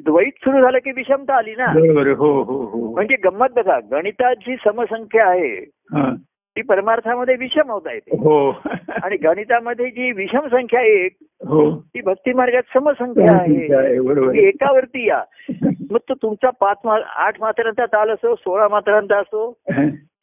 द्वैत 0.05 0.31
सुरू 0.37 0.61
झालं 0.61 0.77
की 0.77 0.91
विषमता 0.91 1.35
आली 1.35 1.51
ना. 1.51 1.65
बरोबर 1.65 2.07
हो 2.07 2.43
हो 2.43 2.65
हो. 2.65 2.93
म्हणजे 2.93 3.15
गंमत 3.15 3.47
बघा 3.55 3.79
गणितात 3.91 4.35
जी 4.35 4.55
समसंख्या 4.55 5.27
आहे 5.27 5.65
ती 6.55 6.61
परमार्थामध्ये 6.61 7.35
विषम 7.35 7.71
होता 7.71 7.93
येते. 7.93 8.17
हो. 8.17 8.51
आणि 9.03 9.17
गणितामध्ये 9.17 9.89
जी 9.89 10.11
विषम 10.11 10.39
संख्या 10.39 10.81
एक 10.81 11.11
हो. 11.47 11.71
ती 11.71 12.01
भक्ती 12.01 12.33
मार्गात 12.33 12.61
समसंख्या 12.73 13.35
आहे. 13.35 13.99
बरोबर. 13.99 14.25
तुम्ही 14.25 14.45
एकावरती 14.45 15.07
या. 15.07 15.23
मग 15.91 15.97
तो 15.97 16.13
तुमचा 16.13 16.49
पाच 16.49 16.77
मा 16.85 16.97
आठ 17.15 17.41
मात्रांचा 17.41 17.85
ताल 17.85 18.09
असो 18.09 18.35
सोळा 18.35 18.67
मात्रांचा 18.67 19.17
असो 19.17 19.57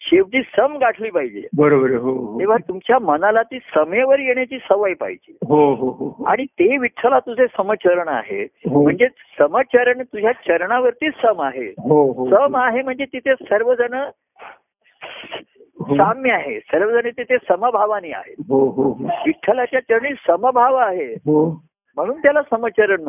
शेवटी 0.01 0.43
सम 0.43 0.77
गाठली 0.77 1.11
पाहिजे. 1.11 1.43
बरोबर 1.57 1.91
हो 1.91 2.11
हो. 2.13 2.41
तेव्हा 2.41 2.57
तुमच्या 2.69 2.99
मनाला 2.99 3.43
ती 3.43 3.59
समेवर 3.59 4.19
येण्याची 4.19 4.59
सवय 4.59 4.95
पाहिजे. 4.95 5.37
हो 5.49 5.75
हो 5.75 5.91
हो 5.91 6.15
हो. 6.19 6.25
आणि 6.25 6.45
ते 6.45 6.77
विठ्ठला 6.77 7.19
तुझे 7.19 7.47
समचरण 7.57 8.09
आहे. 8.09 8.43
हो. 8.43 8.83
म्हणजे 8.83 9.09
समचरण 9.39 10.03
तुझ्या 10.03 10.33
चरणावरतीच 10.33 11.15
सम 11.15 11.43
आहे. 11.43 11.67
हो 11.67 12.13
हो 12.13 12.31
सम 12.31 12.57
आहे 12.57 12.83
म्हणजे 12.83 13.05
तिथे 13.05 13.35
सर्वजण 13.43 13.95
हो. 13.95 15.58
साम्य 15.81 16.33
आहे. 16.33 16.61
सर्वजण 16.61 17.11
तिथे 17.11 17.37
समभावानी 17.37 18.11
आहेत. 18.11 18.35
हो 18.49 18.69
हो 18.69 18.83
हो. 18.83 19.05
विठ्ठलाच्या 19.05 19.81
चरणी 19.81 20.11
समभाव 20.27 20.75
आहे. 20.75 21.13
हो. 21.13 21.65
म्हणून 21.97 22.23
त्याला 22.23 22.43
समचरण 22.43 23.01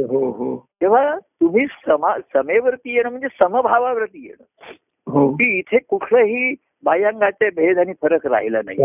हो 0.00 0.30
हो. 0.30 0.66
तेव्हा 0.80 1.18
तुम्ही 1.18 1.66
समा 1.66 2.18
समेवरती 2.18 2.96
येणं 2.96 3.10
म्हणजे 3.10 3.28
समभावावरती 3.42 4.26
येणं. 4.26 4.72
हो. 5.12 5.32
की 5.32 5.58
इथे 5.58 5.78
कुठलंही 5.78 6.54
बाह्यांगाचे 6.84 7.50
भेद 7.50 7.78
आणि 7.78 7.92
फरक 8.02 8.26
राहिला 8.26 8.60
नाही. 8.64 8.82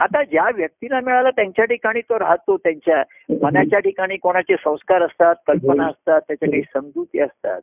आता 0.00 0.22
ज्या 0.22 0.50
व्यक्तीला 0.54 1.00
मिळाला 1.00 1.30
त्यांच्या 1.30 1.64
ठिकाणी 1.64 2.00
तो 2.00 2.18
राहतो 2.18 2.56
त्यांच्या 2.56 3.02
मनाच्या 3.42 3.78
ठिकाणी 3.78 4.16
कोणाचे 4.16 4.54
संस्कार 4.64 5.02
असतात 5.02 5.34
कल्पना 5.46 5.86
असतात 5.86 6.20
त्याच्या 6.20 6.50
काही 6.50 6.62
समजुती 6.62 7.20
असतात. 7.20 7.60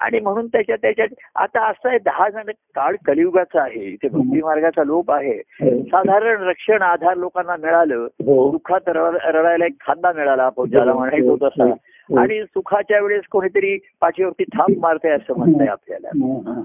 आणि 0.00 0.20
म्हणून 0.20 0.46
त्याच्या 0.46 0.76
त्याच्यात 0.76 1.08
आता 1.34 1.66
असं 1.66 1.88
आहे 1.88 1.98
दहा 1.98 2.28
जण 2.28 2.50
काळ 2.50 2.94
कलियुगाचा 3.06 3.62
आहे 3.62 3.80
इथे 3.80 4.08
भक्ती 4.08 4.42
मार्गाचा 4.42 4.84
लोप 4.84 5.12
आहे. 5.12 5.38
साधारण 5.82 6.42
रक्षण 6.42 6.82
आधार 6.82 7.16
लोकांना 7.16 7.56
मिळालं 7.56 7.96
हो. 7.96 8.50
दुःखात 8.50 8.80
रड- 8.86 9.24
रडायला 9.24 9.66
एक 9.66 9.74
खांदा 9.80 10.12
मिळाला 10.12 10.42
आपण 10.42 10.64
ज्याला 10.64 10.92
म्हणायचो 10.92 11.36
तसा. 11.36 11.72
आणि 12.20 12.42
सुखाच्या 12.42 13.00
वेळेस 13.00 13.22
कोणीतरी 13.30 13.78
पाठीवरती 14.00 14.44
थाप 14.44 14.70
मारते 14.78 15.08
असं 15.08 15.36
म्हणतंय 15.36 15.66
आपल्याला. 15.66 16.08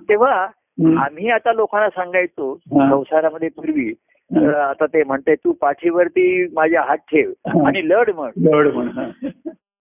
तेव्हा 0.09 0.47
आम्ही 0.77 1.29
आता 1.29 1.53
लोकांना 1.53 1.89
सांगायचो. 1.89 2.53
संसारामध्ये 2.71 3.49
पूर्वी 3.55 3.93
आता 4.31 4.85
ते 4.85 5.03
म्हणते 5.03 5.35
तू 5.35 5.51
पाठीवरती 5.51 6.45
माझ्या 6.53 6.81
हात 6.81 6.97
ठेव. 7.11 7.31
आणि 7.65 7.87
लढ 7.89 8.09
म्हण. 8.15 8.31
लढ 8.45 8.67
म्हणा 8.73 9.09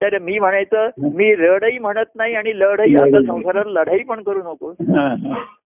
तर 0.02 0.18
मी 0.18 0.38
म्हणायचं 0.38 0.88
मी 1.14 1.34
रडही 1.34 1.78
म्हणत 1.78 2.16
नाही 2.16 2.34
आणि 2.34 2.52
लढही 2.58 2.94
आता 2.96 3.20
संसारात 3.26 3.64
लढाई 3.66 3.98
पण 3.98 4.22
करू 4.22 4.40
नको 4.44 4.72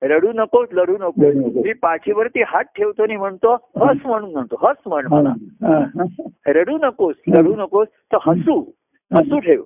रडू 0.09 0.33
नकोस 0.35 0.69
लढू 0.73 0.97
नको. 1.01 1.63
मी 1.63 1.73
पाठीवरती 1.73 2.43
हात 2.47 2.65
ठेवतो 2.77 3.03
आणि 3.03 3.17
म्हणतो 3.17 3.55
हस 3.55 3.97
म्हणून 4.05 4.33
म्हणतो 4.33 4.57
हस 4.63 4.77
म्हण 4.87 5.07
मला 5.11 5.33
रडू 6.47 6.77
नकोस 6.83 7.15
लढू 7.29 7.55
नकोस 7.57 7.89
तर 8.13 8.19
हसू 8.27 8.61
हसू 9.11 9.39
ठेव. 9.39 9.63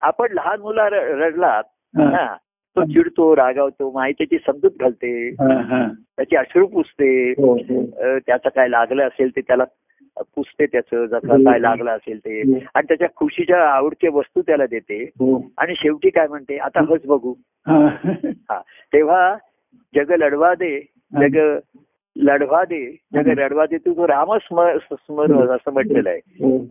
आपण 0.00 0.32
लहान 0.32 0.60
मुला 0.60 0.88
रडलात 0.90 1.64
हा, 1.94 2.26
तो 2.76 2.80
चिडतो 2.84 3.36
रागावतो 3.36 3.90
माई 3.90 4.12
त्याची 4.12 4.38
समजूत 4.38 4.70
घालते. 4.80 5.30
त्याची 6.16 6.36
अश्रू 6.36 6.66
पुसते. 6.66 7.30
हो, 7.30 7.56
अ, 7.96 8.18
त्याचं 8.26 8.48
काय 8.48 8.68
लागलं 8.68 9.02
असेल 9.06 9.30
ते 9.36 9.40
त्याला 9.40 9.64
पुसते 10.16 10.66
त्याचं 10.66 11.06
जसं 11.06 11.28
काय 11.28 11.58
लागलं 11.58 11.90
असेल 11.90 12.18
ते. 12.18 12.40
आणि 12.74 12.84
त्याच्या 12.88 13.08
खुशीच्या 13.16 13.70
आवडच्या 13.70 14.10
वस्तू 14.12 14.42
त्याला 14.42 14.66
देते. 14.66 15.10
आणि 15.58 15.74
शेवटी 15.76 16.10
काय 16.10 16.26
म्हणते 16.28 16.56
आता 16.56 16.80
हस 16.80 17.06
बघू. 17.06 17.34
हा. 18.50 18.60
तेव्हा 18.92 19.36
जग 19.96 20.10
लढवा 20.10 20.54
दे 20.54 20.80
जग 21.28 21.58
लढवा 22.16 22.64
दे 22.64 22.96
जग 23.14 23.26
लढवा 23.38 23.66
दे. 23.66 23.76
तू 23.76 23.92
तो 23.92 24.08
राम 24.08 24.34
स्मर 24.34 24.78
स्मर 24.92 25.26
असं 25.50 25.72
म्हटलेलं 25.72 26.10
आहे. 26.10 26.20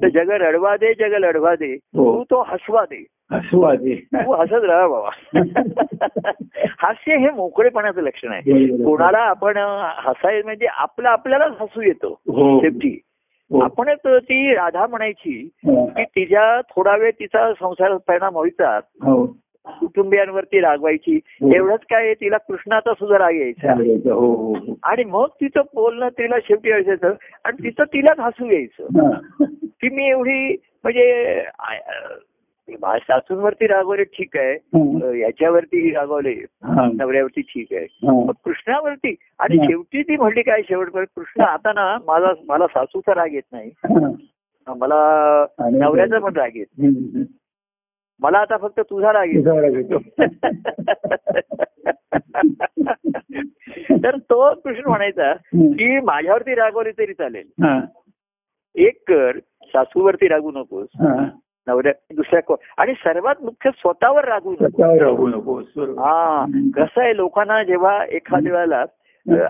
तर 0.02 0.10
जग 0.10 0.30
रडवा 0.30 0.76
दे 0.76 0.94
जग 0.94 1.14
लढवा 1.14 1.56
दे. 1.56 1.76
तू 1.76 2.24
तो 2.24 2.44
हसवा 2.48 2.84
दे. 2.84 3.06
असू 3.32 3.62
आधी 3.62 3.96
तू 3.96 4.32
हसत 4.34 4.64
राहा 4.64 4.88
बाबा. 4.88 5.10
हास्य 6.80 7.18
हे 7.18 7.30
मोकळेपणाचं 7.30 8.02
लक्षण 8.02 8.32
आहे. 8.32 8.68
कोणाला 8.84 9.18
आपण 9.18 9.58
हसाय 9.98 10.42
म्हणजे 10.42 10.66
आपलं 10.66 11.10
आपल्यालाच 11.10 11.52
हसू 11.60 11.82
येतो. 11.82 12.22
हो. 12.28 12.62
शेवटी. 12.62 13.00
हो. 13.52 13.60
आपणच 13.60 14.00
ती 14.06 14.54
राधा 14.54 14.88
म्हणायची 14.88 15.50
की 15.68 16.04
तिच्या 16.04 16.62
थोडा 16.62 16.98
वेळ 16.98 17.12
तिचा 17.12 17.54
संसार 17.54 17.98
परिणाम 18.08 18.36
व्हायचा. 18.36 18.78
हो. 18.78 19.26
कुटुंबियांवरती 19.66 20.60
रागवायची. 20.60 21.16
हो. 21.16 21.50
एवढंच 21.56 21.80
काय 21.80 22.14
तिला 22.14 22.38
कृष्णाचा 22.38 22.94
सुद्धा 22.94 23.18
राग 23.18 23.36
यायचा. 23.36 23.74
हो 24.14 24.34
हो 24.36 24.54
हो. 24.54 24.74
आणि 24.84 25.04
मग 25.04 25.26
तिचं 25.26 25.62
बोलणं 25.74 26.08
तिला 26.08 26.36
शेवटी 26.44 26.72
असायचं 26.72 27.14
आणि 27.44 27.64
तिचं 27.64 27.84
तिलाच 27.84 28.20
हसू 28.20 28.46
यायचं. 28.46 28.84
हा. 28.84 29.46
की 29.82 29.90
मी 29.90 30.10
एवढी 30.10 30.56
म्हणजे 30.84 31.40
सासूंवरती 32.78 33.68
रागवले 33.68 34.04
ठीक 34.04 34.38
आहे 34.38 34.54
अ, 34.54 35.12
याच्यावरती 35.16 35.90
रागवले 35.94 36.34
हा. 36.64 36.88
नवऱ्यावरती 36.94 37.42
ठीक 37.42 37.74
आहे 37.74 37.86
हा. 38.08 38.14
मग 38.26 38.34
कृष्णावरती 38.46 39.16
आणि 39.40 39.58
हा. 39.58 39.66
शेवटी 39.66 40.02
ती 40.04 40.18
म्हणली 40.18 40.42
काय 40.42 40.62
शेवटपर्यंत 40.62 41.08
कृष्ण 41.16 41.42
आता 41.42 41.74
ना 41.74 41.98
माझा 42.08 42.34
मला 42.48 42.68
सासूचा 42.68 43.14
राग 43.16 43.34
येत 43.34 43.44
नाही 43.52 43.70
हा. 43.86 44.74
मला 44.74 45.46
नवऱ्याचा 45.72 46.20
पण 46.20 46.36
राग 46.36 46.56
येत. 46.56 47.26
मला 48.22 48.38
आता 48.38 48.58
फक्त 48.58 48.80
तुझा 48.80 49.12
राग 49.14 49.28
येतो. 49.28 49.98
तर 54.04 54.18
तो 54.18 54.54
कृष्ण 54.56 54.88
म्हणायचा 54.88 55.34
की 55.34 56.00
माझ्यावरती 56.00 56.56
रागवली 56.56 56.92
तरी 56.92 57.14
चालेल 57.14 57.64
हा. 57.64 57.80
एक 58.76 59.00
कर 59.08 59.38
सासूवरती 59.74 60.28
रागू 60.28 60.52
नकोस 60.52 60.88
हा. 60.96 61.16
नवऱ्या 61.70 61.92
दुसऱ्या 62.16 62.42
को 62.42 62.56
आणि 62.78 62.94
सर्वात 62.94 63.44
मुख्य 63.44 63.70
स्वतःवर 63.72 64.28
रागू 64.28 64.52
नको. 64.52 64.84
हा 65.98 66.46
कसं 66.76 67.02
आहे 67.02 67.16
लोकांना 67.16 67.64
जेव्हा 67.64 68.04
एखाद्या 68.06 68.54
वेळेला 68.54 68.86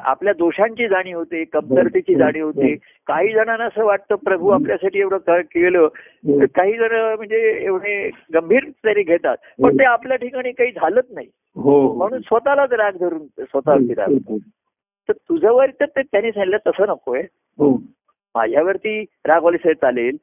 आपल्या 0.03 0.34
दोषांची 0.34 0.88
जाणीव 0.88 1.17
होते 1.17 1.43
कमतरतेची 1.43 2.15
जाणीव 2.15 2.45
होते 2.45 2.73
काही 3.08 3.32
जणांना 3.34 3.65
असं 3.65 3.86
वाटतं 3.86 4.15
प्रभू 4.15 4.49
आपल्यासाठी 4.49 4.99
एवढं 4.99 5.41
केलं? 5.41 5.88
काही 6.55 6.73
जण 6.73 6.95
म्हणजे 7.15 7.38
एवढे 7.65 8.10
गंभीर 8.34 8.69
तरी 8.86 9.03
घेतात 9.03 9.38
पण 9.63 9.77
ते 9.79 9.84
आपल्या 9.84 10.17
ठिकाणी 10.17 10.51
काही 10.51 10.71
झालंच 10.71 11.05
नाही. 11.12 11.27
हो 11.55 11.79
हो. 11.82 11.93
म्हणून 11.93 12.19
स्वतःलाच 12.19 12.73
राग 12.73 12.97
धरून 12.99 13.25
स्वतःवरती 13.39 13.93
राग 13.93 14.38
तर 15.10 15.13
तुझ्यावर 15.13 15.69
तर 15.69 15.86
ते 15.86 16.01
त्यांनी 16.01 16.32
सांगितलं 16.32 16.58
तसं 16.67 16.88
नकोय 16.88 17.21
हो. 17.60 17.71
माझ्यावरती 18.36 19.01
रागवले 19.25 19.73
चालेल. 19.73 20.17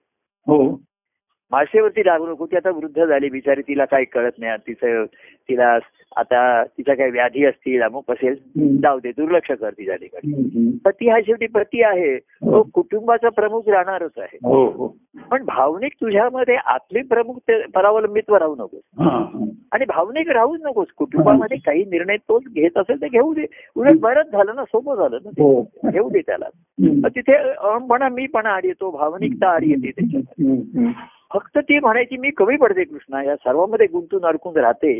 हो 1.46 1.56
माळशेवरती 1.56 2.02
रागू 2.02 2.26
नको 2.26 2.46
ती 2.46 2.56
आता 2.56 2.70
वृद्ध 2.70 3.04
झाली 3.04 3.28
बिचारी 3.30 3.62
तिला 3.62 3.84
काही 3.84 4.04
कळत 4.04 4.38
नाही 4.38 4.56
तिचं 4.66 5.04
तिला 5.48 5.78
आता 6.16 6.62
तिच्या 6.64 6.94
काही 6.96 7.10
व्याधी 7.10 7.44
असतील 7.44 7.82
अमुक 7.82 8.10
असेल. 8.10 8.34
जाऊ 8.82 8.98
दे 8.98 9.10
दुर्लक्ष 9.10 9.50
कर 9.50 9.70
तिच्या 9.70 9.96
ठिकाणी 9.96 10.32
हम्म. 10.34 10.70
तर 10.84 10.90
ती 10.90 11.08
हा 11.08 11.18
शेवटी 11.26 11.46
प्रती 11.46 11.82
आहे 11.82 12.16
तो 12.18 12.62
कुटुंबाचा 12.74 13.28
प्रमुख 13.28 13.68
राहणारच 13.68 14.18
आहे 14.18 14.38
हो 14.44 14.64
हो 14.68 14.86
पण 15.30 15.44
भावनिक 15.44 15.92
तुझ्यामध्ये 16.00 16.56
आतली 16.66 17.02
प्रमुख 17.02 17.50
परावलंबित्व 17.74 18.36
राहू 18.36 18.54
नकोस 18.54 18.80
हा, 18.98 19.08
हा. 19.10 19.44
आणि 19.72 19.84
भावनिक 19.84 20.28
राहूच 20.28 20.60
नकोस 20.62 20.86
कुटुंबामध्ये 20.96 21.58
काही 21.66 21.84
निर्णय 21.84 22.16
तोच 22.18 22.42
घेत 22.54 22.78
असेल 22.78 23.00
तर 23.02 23.06
घेऊ 23.08 23.32
दे 23.34 23.44
उलट 23.76 23.98
बरंच 24.00 24.30
झालं 24.32 24.54
ना 24.54 24.64
सोपं 24.64 24.94
झालं 24.96 25.18
ना 25.24 25.30
हो. 25.42 25.60
घेऊ 25.90 26.08
दे 26.10 26.20
त्याला 26.20 27.08
तिथे 27.08 27.34
अहमपणा 27.36 28.08
मीपणा 28.08 28.50
आड 28.50 28.64
येतो 28.64 28.90
भावनिकता 28.90 29.48
आड 29.48 29.64
येते 29.64 29.90
त्याच्यात. 29.90 30.32
हम्म. 30.40 30.90
फक्त 31.36 31.58
ती 31.58 31.78
म्हणायची 31.78 32.16
मी 32.16 32.30
कमी 32.30 32.56
पडते 32.56 32.84
कृष्णा 32.84 33.22
या 33.22 33.34
सर्वांमध्ये 33.36 33.86
गुंतून 33.92 34.24
अडकून 34.24 34.56
राहते. 34.56 34.92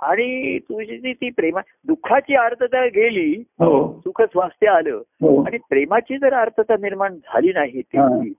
आणि 0.00 0.58
तुझी 0.58 1.12
ती 1.12 1.30
प्रेमा 1.30 1.60
दुःखाची 1.86 2.34
अर्थता 2.34 2.84
गेली 2.86 3.30
हो 3.60 4.00
सुख 4.04 4.22
स्वास्थ्य 4.22 4.68
आलं 4.68 5.00
हो 5.22 5.42
आणि 5.42 5.58
प्रेमाची 5.70 6.18
जर 6.18 6.34
अर्थता 6.34 6.76
निर्माण 6.80 7.14
झाली 7.14 7.52
नाही. 7.52 7.80
ती 7.82 8.32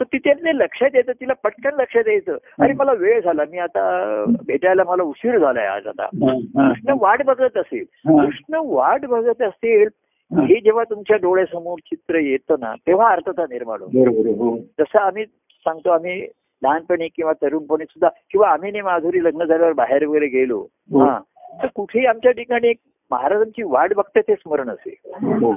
तर 0.00 0.04
तिथे 0.04 0.32
लक्षात 0.58 0.90
येतं 0.94 1.12
तिला 1.12 1.32
पटकन 1.44 1.80
लक्षात 1.80 2.08
यायचं 2.08 2.36
अरे 2.60 2.72
मला 2.72 2.92
वेळ 2.92 3.20
झाला 3.20 3.42
मी 3.50 3.58
आता 3.58 4.24
भेटायला 4.46 4.82
मला 4.88 5.02
उशीर 5.02 5.38
झालाय 5.38 5.66
आज 5.66 5.86
आता. 5.86 6.06
कृष्ण 6.06 6.94
वाट 7.00 7.22
बघत 7.22 7.56
असेल. 7.56 7.84
कृष्ण 8.06 8.60
वाट 8.64 9.06
बघत 9.06 9.42
असेल 9.42 9.88
हा. 10.30 10.44
जेव्हा 10.44 10.84
तुमच्या 10.84 11.16
डोळ्यासमोर 11.16 11.78
चित्र 11.80 12.18
येतं 12.20 12.60
ना 12.60 12.74
तेव्हा 12.86 13.10
अर्थता 13.12 13.44
निर्माण 13.50 13.82
होतो 13.82 14.32
हो 14.38 14.56
जसं 14.78 14.98
आम्ही 14.98 15.24
सांगतो 15.66 15.90
आम्ही 15.90 16.20
लहानपणी 16.62 17.08
किंवा 17.08 17.32
तरुणपणी 17.42 17.84
सुद्धा 17.84 18.08
किंवा 18.30 18.48
आम्ही 18.50 18.70
ने 18.72 18.80
माधुरी 18.80 19.22
लग्न 19.24 19.44
झाल्यावर 19.44 19.72
बाहेर 19.72 20.04
वगैरे 20.06 20.26
गेलो 20.28 20.58
हो. 20.90 21.00
हा 21.00 21.18
तर 21.62 21.66
कुठेही 21.74 22.06
आमच्या 22.06 22.32
ठिकाणी 22.32 22.68
एक 22.68 22.78
महाराजांची 23.10 23.62
वाट 23.62 23.92
बघते 23.94 24.20
ते 24.20 24.34
स्मरण 24.34 24.70
असेल 24.70 25.34
हो. 25.42 25.52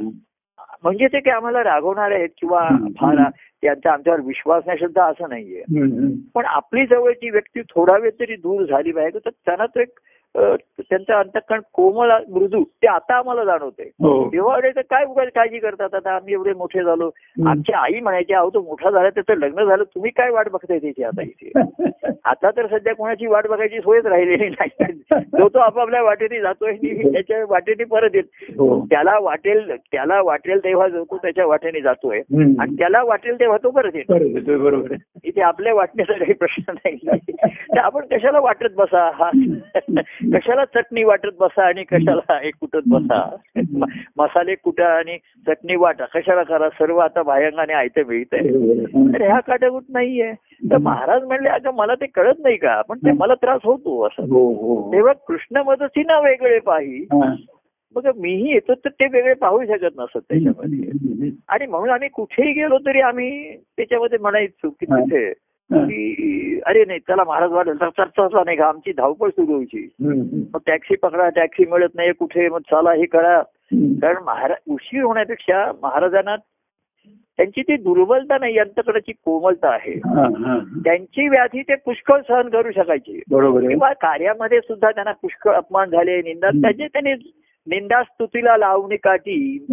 म्हणजे 0.83 1.07
ते 1.07 1.19
काही 1.19 1.35
आम्हाला 1.35 1.63
रागवणार 1.63 2.11
आहेत 2.11 2.29
किंवा. 2.37 2.67
फार 2.99 3.17
त्यांचा 3.63 3.91
आमच्यावर 3.93 4.19
विश्वास 4.19 4.63
नाही 4.65 4.79
सुद्धा 4.79 5.05
असं 5.05 5.29
नाहीये. 5.29 5.63
पण 6.35 6.45
आपली 6.45 6.85
जवळची 6.85 7.29
व्यक्ती 7.29 7.61
थोडा 7.69 7.97
वेळ 7.97 8.11
तरी 8.19 8.35
दूर 8.35 8.63
झाली 8.65 8.91
पाहिजे 8.91 9.19
तर 9.25 9.29
त्यांना 9.29 9.65
तो 9.65 9.79
एक 9.79 9.99
त्यांचं 10.35 11.13
अंतकण 11.13 11.59
कोमल 11.73 12.11
मृदू 12.29 12.63
ते 12.63 12.87
आता 12.87 13.15
आम्हाला 13.15 13.43
जाणवते 13.43 13.83
हो. 13.83 14.29
तेव्हा 14.33 14.55
अरे 14.55 14.69
ते 14.69 14.81
काय 14.81 15.05
उगाच 15.05 15.27
काळजी 15.35 15.59
करतात? 15.59 15.95
आता 15.95 16.15
आम्ही 16.15 16.33
एवढे 16.33 16.53
मोठे 16.53 16.83
झालो. 16.83 17.09
आमची 17.47 17.73
आई 17.73 17.99
म्हणायची 17.99 18.33
अहो 18.33 18.49
तो 18.49 18.61
मोठा 18.61 18.89
झाला 18.89 19.09
त्याचं 19.09 19.37
लग्न 19.37 19.63
झालं 19.63 19.83
तुम्ही 19.83 20.11
काय 20.11 20.29
वाट 20.29 20.49
बघताय 20.49 20.79
त्याची 20.79 21.03
आता 21.03 21.21
इथे? 21.21 21.51
आता 22.25 22.49
तर 22.51 22.67
सध्या 22.67 22.95
कोणाची 22.95 23.27
वाट 23.27 23.47
बघायची 23.47 23.79
सोयच 23.79 24.05
राहिलेली 24.05 24.49
नाही. 24.49 24.91
जो 25.13 25.47
तो 25.49 25.59
आपापल्या 25.59 26.01
वाटेने 26.03 26.41
जातोय 26.41 26.71
आणि 26.71 27.11
त्याच्या 27.13 27.45
वाटेने 27.49 27.83
परत 27.83 28.09
येत. 28.13 28.23
हो. 28.59 28.85
त्याला 28.85 29.17
वाटेल 29.19 29.75
त्याला 29.75 30.21
वाटेल 30.21 30.63
तेव्हा 30.63 30.87
जो 30.87 31.03
तो 31.03 31.17
त्याच्या 31.17 31.45
वाटेने 31.45 31.81
जातोय. 31.81 32.19
आणि 32.59 32.75
त्याला 32.75 33.03
वाटेल 33.03 33.39
तेव्हा 33.39 33.57
तो 33.63 33.69
परत 33.69 33.95
येतो. 33.95 34.13
बरोबर. 34.63 34.95
इथे 35.23 35.41
आपल्या 35.41 35.73
वाटण्याचा 35.73 36.13
काही 36.13 36.33
प्रश्न 36.33 36.73
नाही. 36.73 36.97
तर 37.73 37.77
आपण 37.77 38.05
कशाला 38.11 38.39
वाटत 38.39 38.75
बसा? 38.75 39.11
हा 39.13 39.29
कशाला 40.33 40.65
चटणी 40.65 41.03
वाटत 41.03 41.29
बसा 41.39 41.67
आणि 41.67 41.83
कशाला 41.83 42.39
हे 42.43 42.51
कुटत 42.51 42.79
बसा? 42.87 43.35
मसाले 44.17 44.55
कुटा 44.55 44.87
आणि 44.87 45.17
चटणी 45.47 45.75
वाटा 45.75 46.05
कशाला 46.05 46.43
करा? 46.43 46.69
सर्व 46.69 46.97
आता 46.97 47.23
भायंगाने 47.23 47.73
आयतं 47.73 48.01
मिळत 48.07 48.33
आहे. 48.33 48.49
तर 49.13 49.21
ह्या 49.21 49.39
काटाकूट 49.39 49.83
नाहीये. 49.89 50.33
तर 50.71 50.77
महाराज 50.77 51.23
म्हणले 51.23 51.49
अगं 51.49 51.73
मला 51.73 51.95
ते 51.95 52.05
कळत 52.05 52.35
नाही 52.39 52.57
का? 52.57 52.81
पण 52.81 52.97
ते 52.97 53.11
मला 53.11 53.33
त्रास 53.33 53.59
होतो 53.63 54.07
असं. 54.07 54.23
हो 54.23 54.53
हो. 54.53 54.93
तेव्हा 54.93 55.13
कृष्ण 55.13 55.57
मदती 55.57 56.01
ना 56.01 56.19
वेगळे 56.19 56.59
पाही. 56.59 57.05
मग 57.95 58.07
मीही 58.17 58.51
येतो 58.53 58.73
तर 58.73 58.89
ते 58.89 59.05
वेगळे 59.05 59.33
पाहू 59.33 59.65
शकत 59.65 59.95
नसत 59.97 60.17
त्याच्यामध्ये. 60.17 61.29
आणि 61.47 61.65
म्हणून 61.67 61.89
आम्ही 61.89 62.09
कुठेही 62.09 62.51
गेलो 62.51 62.77
तरी 62.77 63.01
आम्ही 63.01 63.55
त्याच्यामध्ये 63.57 64.19
म्हणायचो 64.19 64.69
की. 64.69 64.85
तिथे. 64.85 65.33
की 65.73 66.59
अरे 66.65 66.83
नाही 66.85 66.99
चला 66.99 67.23
महाराज 67.23 67.51
वाटेल 67.51 67.81
तर 67.81 67.89
चर्चा 67.89 68.43
नाही 68.45 68.57
का? 68.57 68.67
आमची 68.67 68.91
धावपळ 68.91 69.29
सुरू 69.29 69.51
व्हायची. 69.51 69.87
मग 70.53 70.59
टॅक्सी 70.67 70.95
पकडा 70.95 71.29
टॅक्सी 71.29 71.65
मिळत 71.71 71.95
नाही 71.95 72.11
कुठे? 72.11 72.49
मग 72.49 72.59
चला 72.59 72.93
हे 72.93 73.05
करा. 73.05 73.41
कारण 73.73 74.23
महाराज 74.23 74.71
उशीर 74.71 75.03
होण्यापेक्षा 75.03 75.71
महाराजांना 75.83 76.35
त्यांची 77.37 77.61
ती 77.61 77.75
दुर्बलता 77.77 78.37
नाही 78.37 78.57
अंतकडाची 78.57 79.11
कोमलता 79.11 79.69
आहे. 79.69 79.93
त्यांची 80.83 81.27
व्याधी 81.27 81.61
ते 81.61 81.75
पुष्कळ 81.75 82.21
सहन 82.27 82.49
करू 82.49 82.71
शकायचे. 82.71 83.19
किंवा 83.67 83.93
कार्यामध्ये 83.93 84.59
सुद्धा 84.59 84.91
त्यांना 84.91 85.11
पुष्कळ 85.11 85.53
अपमान 85.53 85.89
झाले 85.89 86.21
निंदा. 86.21 86.49
त्याचे 86.49 86.87
त्यांनी 86.87 87.13
निंदा 87.67 88.03
स्तुतीला 88.03 88.57
लावणी 88.57 88.97
काठी. 88.97 89.65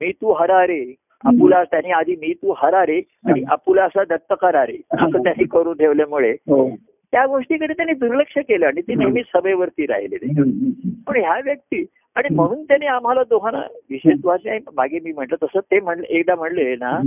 मी 0.00 0.12
तू 0.12 0.32
हरारे 0.32 0.94
अपुला 1.24 1.64
त्यांनी 1.64 1.90
आधी 1.90 2.14
मी 2.14 2.32
तू 2.32 2.54
हरारे 2.56 3.00
आणि 3.24 3.44
अपुला 3.50 3.84
असा 3.84 4.04
दत्त 4.04 4.34
करारे 4.40 4.76
असं 4.92 5.22
त्यांनी 5.22 5.44
करून 5.44 5.76
ठेवल्यामुळे 5.76 6.30
हो 6.30 6.70
त्या 7.12 7.26
गोष्टीकडे 7.26 7.72
त्यांनी 7.72 7.92
दुर्लक्ष 7.92 8.38
केलं 8.38 8.66
आणि 8.66 8.80
ते 8.80 8.94
नेहमी 8.94 9.22
सभेवरती 9.34 9.86
राहिले 9.86 10.16
ते. 10.16 10.26
हम्म. 10.26 10.70
पण 11.06 11.16
ह्या 11.16 11.40
व्यक्ती 11.44 11.86
आणि 12.16 12.34
म्हणून 12.34 12.62
त्यांनी 12.62 12.86
आम्हाला 12.86 13.22
दोघांना 13.22 13.58
विशेषत्वाचे 13.90 14.58
मागे 14.76 14.98
मी 14.98 15.12
म्हटलं 15.12 15.36
तसं 15.42 15.60
ते 15.60 15.80
म्हणले 15.80 16.06
एकदा 16.08 16.34
म्हणले 16.34 16.76
ना. 16.76 16.98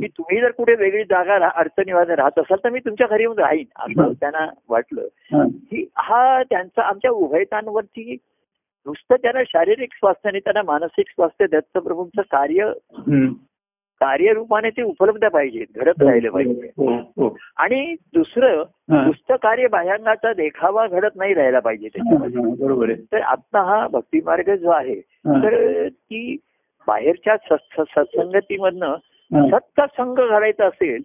की 0.00 0.06
तुम्ही 0.06 0.40
जर 0.40 0.50
कुठे 0.50 0.74
वेगळी 0.74 1.04
जागा 1.04 1.48
अडचणीमध्ये 1.54 2.14
राहत 2.14 2.38
असाल 2.38 2.58
तर 2.64 2.70
मी 2.70 2.78
तुमच्या 2.78 3.06
घरी 3.06 3.22
येऊन 3.22 3.38
राहीन 3.38 3.66
असं. 3.76 4.12
त्यांना 4.20 4.46
वाटलं. 4.68 5.02
की 5.70 5.88
हा 5.96 6.42
त्यांचा 6.42 6.82
आमच्या 6.82 7.10
उभयतांवरती 7.10 8.16
नुसतं 8.86 9.14
त्यांना 9.16 9.42
शारीरिक 9.46 9.92
स्वास्थ्य 9.92 10.28
आणि 10.28 10.38
त्यांना 10.38 10.62
मानसिक 10.62 11.08
स्वास्थ्य 11.08 11.46
दत्तप्रभूंचं 11.46 12.22
कार्य. 12.22 12.72
कार्यरूपाने 14.00 14.70
ते 14.70 14.82
उपलब्ध 14.82 15.24
पाहिजेत 15.32 15.78
घडत 15.78 16.02
राहिलं 16.02 16.30
पाहिजे 16.30 16.68
हो 16.78 16.94
हो 17.16 17.36
आणि 17.56 17.94
दुसरं 18.14 18.62
हा. 18.92 19.04
नुसतं 19.06 19.36
कार्य 19.36 19.66
बाह्यांगाचा 19.68 20.32
देखावा 20.32 20.86
घडत 20.86 21.16
नाही 21.16 21.34
राहिला 21.34 21.60
पाहिजे 21.60 21.86
हा, 21.86 22.02
त्याच्यामध्ये 22.02 22.40
हा, 22.42 22.54
बरोबर 22.60 22.90
आहे 22.90 23.02
तर 23.12 23.20
आता 23.22 23.62
हा 23.64 23.86
भक्ती 23.88 24.20
मार्ग 24.24 24.54
जो 24.54 24.70
आहे 24.70 24.94
हा. 24.94 25.42
तर 25.42 25.88
ती 25.88 26.36
बाहेरच्या 26.86 27.36
सत्- 27.36 27.76
सत्- 27.76 27.94
सत्संगतीमधनं 27.94 28.86
हा. 28.86 28.96
सत्ता 29.34 29.86
संघ 29.86 30.20
घडायचा 30.20 30.66
असेल. 30.66 31.02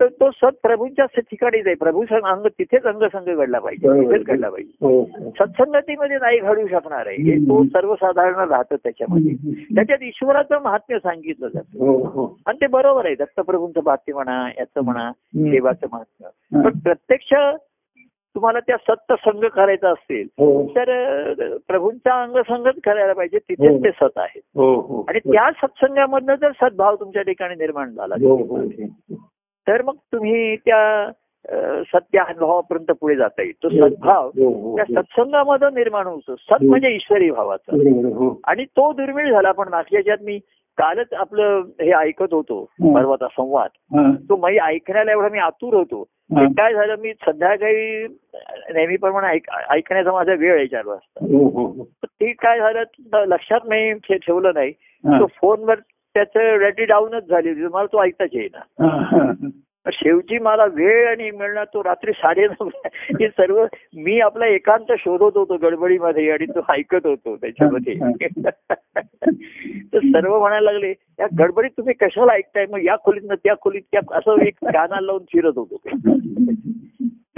तर 0.00 0.06
तो 0.06 0.30
सत 0.30 0.56
प्रभूंच्या 0.62 1.06
ठिकाणीच 1.20 1.66
आहे 1.66 1.74
प्रभू 1.74 2.04
अंग 2.10 2.46
तिथेच 2.46 2.82
अंगसंघ 2.82 3.24
घडला 3.24 3.58
पाहिजे. 3.58 3.88
तिथेच 3.88 4.26
घडला 4.26 4.50
पाहिजे 4.50 4.72
हो 4.80 5.00
हो. 5.00 5.30
सत्संगतीमध्ये 5.30 6.16
नाही 6.16 6.38
घडू 6.38 6.66
शकणार 6.66 7.06
आहे 7.06 7.36
तो. 7.36 7.64
सर्वसाधारण 7.64 8.34
राहतं 8.34 8.76
त्याच्यामध्ये. 8.76 9.34
त्याच्यात 9.74 10.02
ईश्वराचं 10.02 10.62
महात्म्य 10.62 10.98
सांगितलं 10.98 11.48
जातं 11.48 11.78
हो 11.78 12.36
आणि 12.46 12.58
ते 12.60 12.66
बरोबर 12.66 13.06
आहे 13.06 13.14
दत्तप्रभूंचं 13.14 13.80
महात्म्य 13.86 14.14
म्हणा 14.14 14.50
याचं 14.58 14.80
म्हणा. 14.80 15.10
देवाचं 15.34 15.86
महात्म्य. 15.92 16.60
पण 16.64 16.78
प्रत्यक्ष 16.78 17.34
तुम्हाला 18.36 18.60
त्या 18.60 18.76
सत्य 18.78 19.14
संघ 19.20 19.44
करायचा 19.46 19.90
असेल 19.90 20.26
हो 20.38 20.50
तर 20.76 21.56
प्रभूंचा 21.68 22.20
अंगसंगच 22.22 22.80
करायला 22.84 23.12
पाहिजे 23.12 23.36
हो. 23.36 23.44
तिथेच 23.48 23.82
ते 23.84 23.90
सत 23.96 24.18
आहेत 24.18 24.42
हो 24.56 24.74
हो 24.80 25.04
आणि 25.08 25.18
त्या 25.22 25.50
सत्संगामधनं 25.56 26.34
जर 26.34 26.52
सद्भाव 26.60 26.96
तुमच्या 26.96 27.22
ठिकाणी 27.22 27.54
निर्माण 27.54 27.90
झाला 27.90 28.14
हो 28.22 28.36
हो 28.44 28.62
तर 29.66 29.82
मग 29.82 29.96
तुम्ही 30.12 30.56
त्या 30.56 31.10
सत्य 31.84 32.18
अनुभवापर्यंत 32.18 32.90
पुढे 32.90 33.14
जाता 33.16 33.42
येईल 33.42 33.52
तो 33.62 33.68
हो. 33.68 33.80
सद्भाव 33.82 34.26
हो, 34.28 34.48
हो, 34.52 34.76
त्या 34.76 34.84
हो. 34.88 34.94
सत्संगामध्ये 34.94 35.68
निर्माण 35.74 36.06
होतो 36.06 36.36
सत 36.36 36.52
हो. 36.52 36.68
म्हणजे 36.68 36.94
ईश्वरी 36.94 37.30
भावाचा 37.30 37.76
हो 38.16 38.34
आणि 38.44 38.64
तो 38.66 38.92
दुर्मिळ 38.92 39.30
झाला 39.32 39.52
पण 39.52 39.68
मागच्याच्यात 39.68 40.22
मी 40.22 40.38
कालच 40.78 41.12
आपलं 41.12 41.62
हे 41.80 41.90
ऐकत 41.92 42.32
होतो. 42.32 42.64
परवाचा 42.94 43.26
संवाद 43.26 43.70
तो 44.30 44.36
मी 44.36 44.58
ऐकण्याला 44.58 45.12
एवढा 45.12 45.28
मी 45.28 45.38
आतुर 45.38 45.74
होतो 45.74 46.02
काय 46.56 46.74
झालं 46.74 46.94
मी 46.98 47.12
संध्याकाळी 47.12 48.06
नेहमीप्रमाणे 48.74 49.26
ऐक- 49.26 49.50
ऐकण्याचा 49.70 50.12
माझा 50.12 50.34
वेळ 50.34 50.56
आहे 50.56 50.66
चार 50.66 50.86
वाजता 50.86 51.24
हो 51.24 51.48
हो 51.48 51.66
हो. 51.66 51.84
ते 52.04 52.32
काय 52.32 52.58
झालं 52.58 53.24
लक्षात 53.24 53.60
नाही 53.68 53.92
ठेवलं 53.94 54.50
नाही. 54.54 54.72
तो 55.04 55.26
फोनवर 55.26 55.74
त्याचं 56.14 56.40
रॅटी 56.40 56.84
डाऊनच 56.84 57.28
झाली 57.28 57.48
होती 57.48 57.62
मला 57.62 57.86
तो 57.86 58.02
ऐकताच 58.04 58.30
येईना. 58.32 58.86
शेवटी 59.86 60.38
मला 60.38 60.64
वेळ 60.64 61.08
आणि 61.08 61.30
मिळणार 61.30 61.64
तो 61.64 61.84
रात्री 61.84 62.12
साडेनऊ 62.12 62.68
हे 63.20 63.28
सर्व 63.28 63.66
मी 63.96 64.20
आपला 64.20 64.46
एकांत 64.46 64.92
शोधत 64.98 65.36
होतो 65.36 65.56
गडबडीमध्ये 65.56 66.30
आणि 66.30 66.46
तो 66.46 66.60
ऐकत 66.68 67.06
होतो 67.06 67.36
त्याच्यामध्ये. 67.36 67.94
तर 69.92 69.98
सर्व 69.98 70.38
म्हणायला 70.38 70.72
लागले 70.72 70.94
या 71.20 71.26
गडबडीत 71.38 71.70
तुम्ही 71.70 71.94
कशाला 71.94 72.32
ऐकताय? 72.32 72.66
मग 72.70 72.84
या 72.84 72.96
खोलीत 73.04 73.36
त्या 73.44 73.54
खोलीत 73.60 73.82
त्या 73.92 74.00
असं 74.10 74.40
एक 74.40 74.54
कानाला 74.62 75.00
लावून 75.00 75.22
फिरत 75.22 75.52
होतो. 75.56 75.76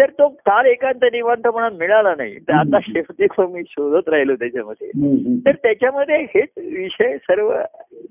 तर 0.01 0.11
तो 0.11 0.29
काल 0.29 0.67
एकांत 0.67 1.05
निवांत 1.13 1.47
म्हणून 1.47 1.77
मिळाला 1.79 2.15
नाही. 2.17 2.39
तर 2.39 2.53
आता 2.53 2.79
शेवटी 2.83 3.27
मी 3.39 3.63
शोधत 3.69 4.09
राहिलो 4.09 4.35
त्याच्यामध्ये. 4.35 4.89
तर 5.47 5.53
त्याच्यामध्ये 5.53 6.17
हेच 6.17 6.49
विषय 6.57 7.17
सर्व 7.17 7.53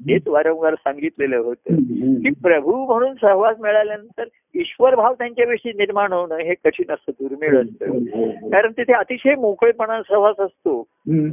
हेच 0.10 0.28
वारंवार 0.28 0.76
सांगितलेलं 0.76 1.38
होतं 1.38 1.76
की 2.24 2.30
प्रभू 2.44 2.86
म्हणून 2.86 3.14
सहवास 3.14 3.56
मिळाल्यानंतर 3.60 4.24
ईश्वर 4.56 4.96
भाव 4.96 5.14
त्यांच्याविषयी 5.14 5.72
निर्माण 5.72 6.14
होणं 6.14 6.36
हे 6.36 6.54
कठीण 6.54 6.94
असतं 6.94 7.12
दुर्मिळ 7.20 7.62
असतं. 7.62 8.00
कारण 8.50 8.72
तिथे 8.72 8.94
अतिशय 8.94 9.36
मोकळेपणा 9.36 10.02
सहवास 10.02 10.36
असतो. 10.40 10.82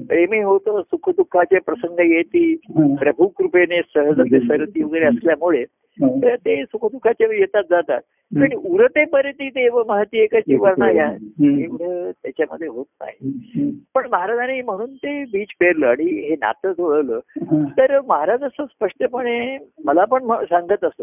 प्रेमी 0.08 0.40
होतं 0.40 0.82
सुखदुःखाचे 0.82 1.58
प्रसंग 1.58 2.00
येती 2.00 2.54
प्रभू 2.76 3.26
कृपेने 3.26 3.80
सहजते 3.82 4.40
सरती 4.40 4.82
वगैरे 4.82 5.04
असल्यामुळे 5.04 5.64
तर 6.22 6.36
ते 6.36 6.64
सुखदुःखाचे 6.64 7.38
येतात 7.38 7.62
जातात. 7.70 8.00
पण 8.34 8.52
उरते 8.54 9.04
परिती 9.04 9.48
देव 9.48 9.82
महती 9.88 10.18
एकाची 10.18 10.54
वर्णा 10.56 10.90
या 10.90 11.10
एवढं 11.64 12.10
त्याच्यामध्ये 12.10 12.68
होत 12.68 12.84
नाही. 13.00 13.30
पण 13.94 14.06
महाराजांनी 14.12 14.62
म्हणून 14.62 14.94
ते 14.94 15.24
बीज 15.24 15.46
पेरलं 15.60 15.86
आणि 15.86 16.04
हे 16.04 16.36
नातं 16.40 16.72
जुळवलं. 16.72 17.18
तर 17.78 18.00
महाराज 18.00 18.42
असं 18.42 18.64
स्पष्टपणे 18.64 19.58
मला 19.84 20.04
पण 20.04 20.26
सांगत 20.44 20.84
असत 20.84 21.02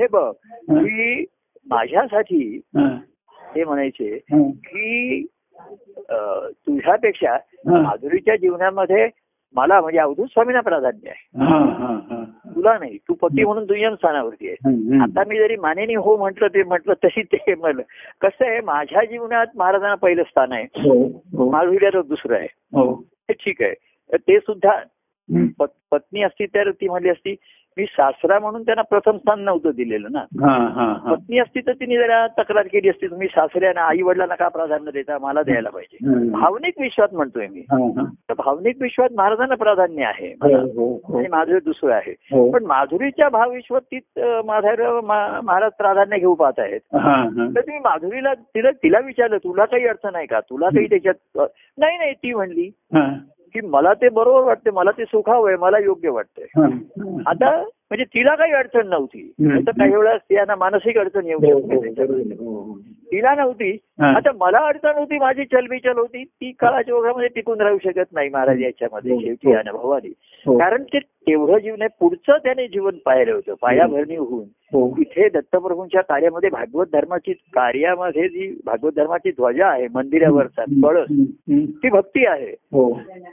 हे. 0.00 0.06
बघ 0.12 0.32
की 0.70 1.24
माझ्यासाठी 1.70 2.60
हे. 2.76 3.64
म्हणायचे 3.64 4.18
की 4.32 5.26
तुझ्यापेक्षा 6.66 7.36
माधुरीच्या 7.66 8.36
जीवनामध्ये 8.36 9.08
मला 9.54 9.80
म्हणजे 9.80 9.98
अवधूत 9.98 10.26
स्वामींना 10.26 10.60
प्राधान्य 10.60 11.10
आहे. 11.10 12.17
तुला 12.58 12.78
नाही 12.78 12.98
तू 12.98 13.14
पती 13.14 13.44
म्हणून 13.44 13.64
दुय्यम 13.64 13.94
स्थानावरती 13.94 14.48
आहे. 14.48 14.56
आता 15.02 15.22
मी 15.28 15.38
जरी 15.38 15.56
मानेनी 15.56 15.94
हो 15.94 16.16
म्हटलं 16.16 16.46
ते 16.48 16.62
म्हटलं 16.62 16.94
तशी 17.04 17.22
ते 17.22 17.54
म्हणलं 17.54 17.82
कसं 18.20 18.46
आहे 18.46 18.60
माझ्या 18.60 19.04
जीवनात 19.04 19.46
महाराजांना 19.56 19.94
पहिलं 19.94 20.22
स्थान 20.22 20.52
आहे. 20.52 20.66
माधुरीला 21.50 22.02
दुसरं 22.02 22.34
आहे. 22.36 22.48
ते 23.04 23.32
ठीक 23.32 23.62
आहे. 23.62 23.74
ते 24.14 24.38
सुद्धा 24.38 24.72
पत- 25.58 25.78
पत्नी 25.92 26.22
असती 26.22 26.46
तर 26.46 26.70
ती 26.70 26.88
म्हणली 26.88 27.08
असती 27.08 27.34
मी 27.78 27.84
सासरा 27.84 28.38
म्हणून 28.38 28.62
त्यांना 28.62 28.82
प्रथम 28.82 29.16
स्थान 29.16 29.40
नव्हतं 29.40 29.70
दिलेलं 29.76 30.08
ना. 30.12 30.18
पत्नी 31.14 31.38
असती 31.38 31.60
तर 31.60 31.72
तिने 31.72 31.96
जरा 31.96 32.26
तक्रार 32.26 32.66
केली 32.66 32.88
असती 32.88 33.06
तुम्ही 33.06 33.28
सासऱ्याना 33.28 33.80
आई 33.80 34.02
वडिलांना 34.02 34.34
का 34.34 34.48
प्राधान्य 34.48 34.90
देता? 34.90 35.18
मला 35.18 35.42
द्यायला 35.42 35.70
पाहिजे. 35.70 36.08
भावनिक 36.30 36.74
विश्वास 36.80 37.12
म्हणतोय 37.12 37.46
मी. 37.46 37.60
तर 38.28 38.34
भावनिक 38.38 38.76
विश्वास 38.80 39.10
महाराजांना 39.16 39.54
प्राधान्य 39.54 40.04
आहे. 40.04 40.34
हो, 40.42 40.48
हो, 40.66 41.00
हो. 41.04 41.18
आणि 41.18 41.28
माझं 41.28 41.58
दुसरं 41.64 41.92
आहे. 41.92 42.14
पण 42.50 42.64
माधुरीच्या 42.64 43.28
माझा 44.44 45.00
मा- 45.00 45.40
महाराज 45.40 45.72
प्राधान्य 45.78 46.18
घेऊ 46.18 46.34
पाहत 46.34 46.58
आहेत. 46.58 46.80
तर 47.54 47.60
तुम्ही 47.60 47.80
माधुरीला 47.80 48.34
तिला 48.34 48.70
तिला 48.70 48.98
विचारलं 48.98 49.36
तुला 49.36 49.64
काही 49.64 49.86
अडचण 49.86 50.14
आहे 50.14 50.26
का? 50.26 50.40
तुला 50.40 50.66
काही 50.66 50.86
त्याच्यात 50.86 51.48
नाही 51.78 51.98
नाही 51.98 52.12
ती 52.12 52.34
म्हणली. 52.34 52.70
की 53.54 53.60
मला 53.66 53.92
ते 53.94 54.08
बरोबर 54.08 54.40
वाटते 54.40 54.70
मला 54.70 54.90
ते 54.90 55.04
सुखावं 55.04 55.48
आहे 55.48 55.56
मला 55.56 55.78
योग्य 55.78 56.08
वाटतंय. 56.08 56.62
आता 57.26 57.60
म्हणजे 57.60 58.04
तिला 58.04 58.34
काही 58.34 58.52
अडचण 58.52 58.86
नव्हती 58.86 59.32
काही 59.70 59.96
वेळा 59.96 60.18
स्त्रियांना 60.18 60.54
मानसिक 60.54 60.98
अडचण 60.98 61.26
येऊ 61.26 61.40
शकते 61.40 61.76
हो. 61.76 61.82
हो, 62.44 62.62
हो. 62.62 62.78
तिला 63.12 63.34
नव्हती. 63.34 63.78
आता 63.98 64.30
मला 64.40 64.58
अडचण 64.58 64.96
होती 64.96 65.18
माझी 65.18 65.44
चलबिचल 65.44 65.98
होती 65.98 66.22
ती 66.24 66.50
काळाच्या 66.58 66.94
ओघामध्ये 66.94 67.28
टिकून 67.28 67.60
राहू 67.60 67.78
शकत 67.84 68.12
नाही 68.12 68.28
महाराज 68.28 68.60
याच्यामध्ये 68.60 69.12
हो, 69.12 69.20
शेवटी. 69.20 69.52
अनुभवाने 69.52 70.08
हो. 70.46 70.56
कारण 70.58 70.82
ते 70.82 70.98
तेवढं 70.98 71.58
जीवन 71.58 71.82
आहे 71.82 71.88
पुढचं 72.00 72.36
त्याने 72.44 72.66
जीवन 72.66 72.96
पाहिलं 73.06 73.32
होतं 73.32 73.54
पायाभरणी 73.62 74.16
होऊन 74.16 74.44
हो. 74.72 74.94
इथे 74.98 75.28
दत्तप्रभूंच्या 75.28 76.00
कार्यामध्ये 76.02 76.50
भागवत 76.50 76.86
धर्माची 76.92 77.32
कार्यामध्ये 77.54 78.28
जी 78.28 78.48
भागवत 78.66 78.92
धर्माची 78.96 79.30
ध्वजा 79.30 79.66
आहे 79.68 79.86
मंदिरावरचा 79.94 80.64
कळस. 80.82 81.08
ती 81.82 81.88
भक्ती 81.88 82.26
आहे 82.26 82.54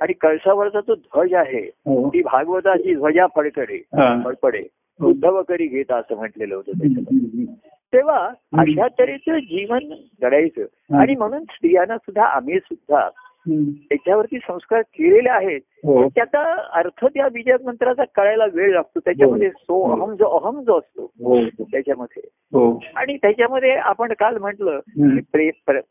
आणि 0.02 0.14
कळसावरचा 0.14 0.80
जो 0.80 0.96
ध्वज 0.96 1.34
आहे 1.36 1.62
ती 2.08 2.22
भागवताची 2.24 2.96
ध्वजा 2.96 3.28
फडकडे. 3.36 3.78
फडफडे. 4.26 4.64
उद्धव 5.00 5.42
करी 5.42 5.66
घेत 5.68 5.92
असं 5.92 6.16
म्हटलेलं 6.16 6.56
होतं 6.56 6.72
त्याच्यामध्ये 6.72 7.46
तेव्हा 7.96 8.30
अशा 8.54 8.88
तऱ्हेचं 8.88 9.40
जीवन 9.40 9.80
घडायचं. 10.22 10.62
हा. 10.62 11.02
आणि 11.02 11.16
म्हणून 11.16 11.44
स्त्रियांना 11.44 11.98
सुद्धा 11.98 12.26
आम्ही 12.26 12.60
सुद्धा. 12.60 13.10
त्याच्यावरती 13.90 14.38
संस्कार 14.38 14.82
केलेले 14.82 15.30
आहेत. 15.30 15.62
हो. 15.66 16.10
त्याचा 16.10 16.68
अर्थ 16.74 17.06
त्या 17.06 17.28
विजय 17.34 17.56
मंत्राचा 17.66 18.04
कळायला 18.16 18.46
वेळ 18.54 18.74
लागतो. 18.74 19.00
त्याच्यामध्ये 19.00 19.50
सो 19.50 19.98
अहम 19.98 20.16
जो 20.16 20.38
अहम 20.38 20.62
जो 20.62 20.78
असतो. 20.78 21.04
हो. 21.04 21.46
त्याच्यामध्ये. 21.46 22.30
हो. 22.34 22.84
आणि 22.96 23.18
त्याच्यामध्ये 23.18 23.76
आपण 23.76 24.14
काल 24.20 24.38
म्हटलं 24.38 24.80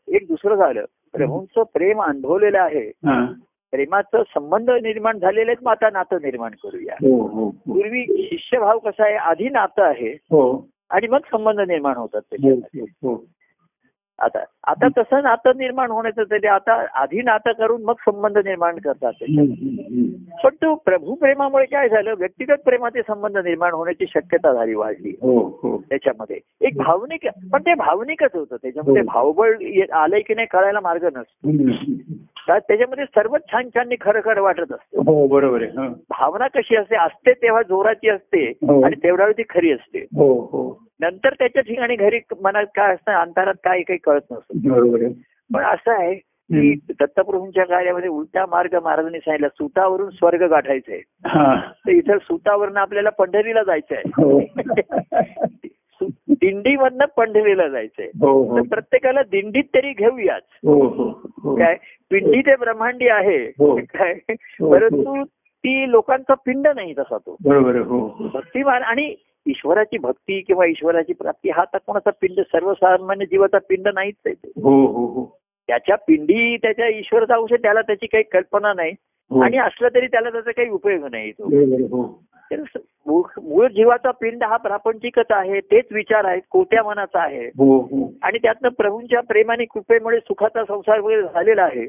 एक 0.07 0.27
दुसरं 0.27 0.55
झालं. 0.55 0.85
प्रभूंचं 1.13 1.63
प्रेम 1.63 2.01
अनुभवलेलं 2.01 2.59
आहे. 2.59 2.87
हा. 2.87 3.33
प्रेमाचं 3.71 4.23
संबंध 4.27 4.69
निर्माण 4.69 5.19
झालेले 5.19 5.51
आहेत 5.51 5.63
मग 5.63 5.71
आता 5.71 5.89
नातं 5.89 6.15
निर्माण 6.15 6.51
करूया. 6.63 6.93
हो 6.93 7.21
हो 7.21 7.27
हो. 7.27 7.49
पूर्वी 7.49 8.27
शिष्यभाव 8.31 8.79
कसा 8.79 9.05
आहे? 9.05 9.15
आधी 9.15 9.49
नातं 9.49 9.83
आहे. 9.83 10.11
हो. 10.11 10.67
आणि 10.95 11.07
मग 11.07 11.19
संबंध 11.31 11.59
निर्माण 11.59 11.95
होतात 11.95 12.21
हो 12.31 12.35
त्याच्यामध्ये 12.35 12.81
हो 12.81 13.25
आता 14.19 14.39
आता 14.67 14.87
तसं 14.97 15.23
नातं 15.23 15.51
निर्माण 15.57 15.91
होण्याचं 15.91 16.23
तरी 16.23 16.47
आता 16.47 16.85
आधी 16.93 17.21
नातं 17.21 17.51
करून 17.51 17.83
मग 17.83 17.93
संबंध 17.93 18.37
निर्माण 18.37 18.77
करतात. 18.77 19.13
पण 20.43 20.55
तो 20.55 20.75
प्रभू 20.75 21.15
प्रेमामुळे 21.15 21.65
काय 21.65 21.89
झालं? 21.89 22.13
व्यक्तिगत 22.17 22.61
प्रेमाचे 22.65 23.01
संबंध 23.01 23.37
निर्माण 23.37 23.73
होण्याची 23.73 24.05
शक्यता 24.07 24.53
झाली 24.53 24.73
वाढली. 24.73 25.09
हो 25.09 25.59
हो. 25.63 25.83
त्याच्यामध्ये 25.89 26.39
एक 26.61 26.77
भावनिक 26.77 27.27
पण 27.53 27.61
ते 27.61 27.73
भावनिकच 27.73 28.29
होतं. 28.33 28.55
त्याच्यामध्ये 28.55 29.01
हो. 29.01 29.07
भावबळ 29.07 29.55
आलंय 29.93 30.21
की 30.21 30.33
नाही 30.33 30.47
कळायला 30.47 30.79
मार्ग 30.79 31.05
नसतो. 31.05 31.51
त्याच्यामध्ये 32.59 33.05
सर्वच 33.05 33.41
छान 33.51 33.69
छान 33.75 33.89
खरं 34.01 34.21
खरं 34.25 34.41
वाटत 34.41 34.71
असतं. 34.71 34.99
हो 34.99 35.27
बरोबर 35.27 35.61
आहे. 35.61 35.71
हा. 35.71 35.87
भावना 35.87 36.47
कशी 36.47 36.75
असते? 36.75 36.95
असते 36.95 37.33
तेव्हा 37.33 37.61
जोराची 37.61 38.09
असते 38.09 38.49
हो. 38.49 38.85
आणि 38.85 38.95
तेवढ्या 39.03 39.25
वेळी 39.25 39.43
ती 39.43 39.59
खरी 39.59 39.71
असते. 39.71 39.99
हो 39.99 40.41
हो. 40.41 40.84
नंतर 41.01 41.33
त्याच्या 41.33 41.61
ठिकाणी 41.61 41.95
घरी 41.95 42.19
मनात 42.41 42.65
काय 42.75 42.93
असतं 42.93 43.11
अंतरात 43.11 43.53
काय 43.63 43.81
काही 43.81 43.99
कळत 43.99 44.21
नसतं. 44.31 44.69
बरोबर 44.69 44.99
पण 45.53 45.63
असं 45.63 45.91
आहे 45.91 46.15
की 46.15 46.73
दत्तप्रभूंच्या 46.89 47.65
कार्यामध्ये 47.65 48.09
उलटा 48.09 48.45
मार्ग 48.45 48.75
महाराजांनी 48.83 49.19
सांगितला 49.19 49.47
सुतावरून 49.47 50.09
स्वर्ग 50.09 50.43
गाठायचंय 50.43 50.99
हा. 51.25 51.55
तर 51.55 51.89
इथं 51.89 52.17
सुतावरनं 52.17 52.79
आपल्याला 52.79 53.09
पंढरीला 53.09 53.63
जायचंय. 53.63 54.01
हो. 54.07 54.39
सु- 55.67 56.09
दिंडीमधनं 56.29 57.05
पंढरीला 57.17 57.67
जायचंय. 57.67 58.05
हो 58.05 58.43
हो. 58.43 58.57
तर 58.57 58.61
प्रत्येकाला 58.61 59.21
दिंडीत 59.23 59.63
तरी 59.63 59.91
घेऊयाच. 59.91 60.43
काय? 61.45 61.75
पिंडी 62.11 62.41
ते 62.41 62.55
ब्रह्मांडी 62.55 63.07
आहे. 63.07 63.45
हो. 63.45 63.75
काय. 63.75 64.13
परंतु 64.71 65.23
ती 65.33 65.91
लोकांचा 65.91 66.33
पिंड 66.33 66.67
नाही 66.67 66.93
तसा 66.93 67.17
तो. 67.17 67.35
बरोबर 67.45 67.81
भक्तिमान 68.33 68.83
आणि 68.83 69.15
ईश्वराची 69.47 69.97
भक्ती 69.97 70.41
किंवा 70.41 70.65
ईश्वराची 70.65 71.13
प्राप्ती 71.13 71.49
हा 71.49 71.63
तर 71.63 71.77
कोणाचा 71.77 72.09
पिंड 72.21 72.39
सर्वसामान्य 72.39 73.25
जीवाचा 73.25 73.57
पिंड 73.69 73.87
नाहीच 73.93 74.15
आहे 74.25 74.35
तो. 74.35 74.69
हो 74.69 74.85
हो 74.85 75.05
हो. 75.05 75.39
त्याच्या 75.67 75.95
पिंडी 75.95 76.57
त्याच्या 76.57 76.87
ईश्वराचा 76.87 77.35
अंश 77.35 77.53
त्याला 77.53 77.81
त्याची 77.81 78.05
काही 78.05 78.23
कल्पना 78.23 78.73
नाही. 78.73 78.91
आणि 79.43 79.57
असलं 79.57 79.87
तरी 79.95 80.07
त्याला 80.07 80.29
त्याचा 80.29 80.51
काही 80.51 80.69
उपयोग 80.69 81.05
नाही 81.11 81.31
तो. 81.31 81.47
मूळ 83.43 83.67
जीवाचा 83.67 84.11
पिंड 84.11 84.43
हा 84.43 84.57
प्रापंचिकच 84.57 85.25
आहे 85.29 85.59
तेच 85.59 85.85
विचार 85.91 86.25
आहेत 86.25 86.41
कोट्या 86.51 86.83
मनाचा 86.83 87.19
आहे. 87.19 87.47
आणि 88.23 88.37
त्यातनं 88.37 88.69
प्रभूंच्या 88.69 89.21
प्रेमाने 89.21 89.65
कृपेमुळे 89.65 90.19
सुखाचा 90.19 90.63
संसार 90.67 90.99
वगैरे 90.99 91.21
झालेला 91.21 91.63
आहे. 91.63 91.85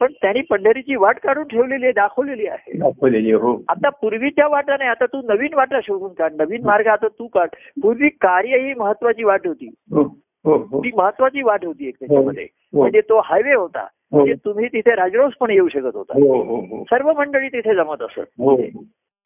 पण 0.00 0.12
त्यांनी 0.12 0.40
पंढरीची 0.40 0.96
वाट 0.96 1.18
काढून 1.18 1.44
ठेवलेली 1.44 1.84
आहे 1.84 1.92
दाखवलेली 1.92 2.46
आहे. 2.46 2.78
दाखवलेली 2.78 3.32
हो. 3.32 3.62
आता 3.68 3.88
पूर्वीच्या 3.88 4.48
वाटा 4.48 4.76
नाही 4.76 4.90
आता 4.90 5.06
तू 5.06 5.20
नवीन 5.24 5.54
वाटा 5.54 5.80
शोधून 5.82 6.12
काढ 6.12 6.32
नवीन 6.32 6.64
मार्ग 6.64 6.86
आता 6.86 7.08
तू 7.08 7.26
काढ. 7.26 7.48
पूर्वी 7.82 8.08
कार्य 8.08 8.58
ही 8.58 8.74
महत्वाची 8.74 9.24
वाट 9.24 9.46
होती. 9.46 9.74
हो 9.90 10.02
हो 10.44 10.56
हो. 10.56 10.80
ती 10.80 10.90
महत्वाची 10.96 11.42
वाट 11.42 11.64
होती 11.64 11.88
एक 11.88 11.94
त्याच्यामध्ये 11.98 12.46
हो. 12.74 12.80
म्हणजे 12.80 13.00
तो 13.00 13.20
हायवे 13.24 13.54
होता. 13.54 13.80
हो. 13.80 14.18
म्हणजे 14.18 14.34
तुम्ही 14.44 14.66
तिथे 14.66 14.94
राजरोस 14.94 15.32
पण 15.40 15.50
येऊ 15.50 15.68
शकत 15.68 15.96
होता. 15.96 16.12
हो 16.12 16.42
हो 16.42 16.56
हो. 16.56 16.84
सर्व 16.84 17.12
मंडळी 17.12 17.48
तिथे 17.48 17.74
जमत 17.74 18.02
असत. 18.02 18.20
हो. 18.20 18.56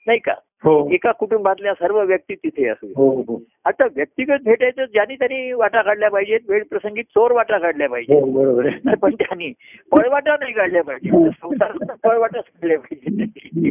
नाही 0.07 0.19
का? 0.19 0.33
हो. 0.65 0.73
एका 0.93 1.13
कुटुंबातल्या 1.13 1.73
सर्व 1.75 2.01
व्यक्ती 2.01 2.35
तिथे 2.35 2.69
असू 2.69 2.87
हो 2.97 3.09
हो. 3.29 3.41
आता 3.65 3.85
व्यक्तिगत 3.95 4.43
भेटायचं 4.45 4.85
ज्यांनी 4.85 5.15
त्यांनी 5.15 5.53
वाटा 5.53 5.83
काढल्या 5.83 6.11
पाहिजेत 6.11 6.41
वेळ 6.49 6.63
प्रसंगी 6.71 7.03
चोर 7.03 7.33
वाटा 7.33 7.59
काढल्या 7.59 7.89
आहे. 7.93 8.95
पण 8.95 9.15
त्यांनी 9.15 9.53
पळवाटा 9.93 10.37
नाही 10.41 10.53
काढल्या 10.53 10.83
पाहिजे 10.83 11.29
संसारात 11.31 11.97
पळवाटाच 12.05 12.45
काढल्या 12.45 12.79
पाहिजे 12.79 13.71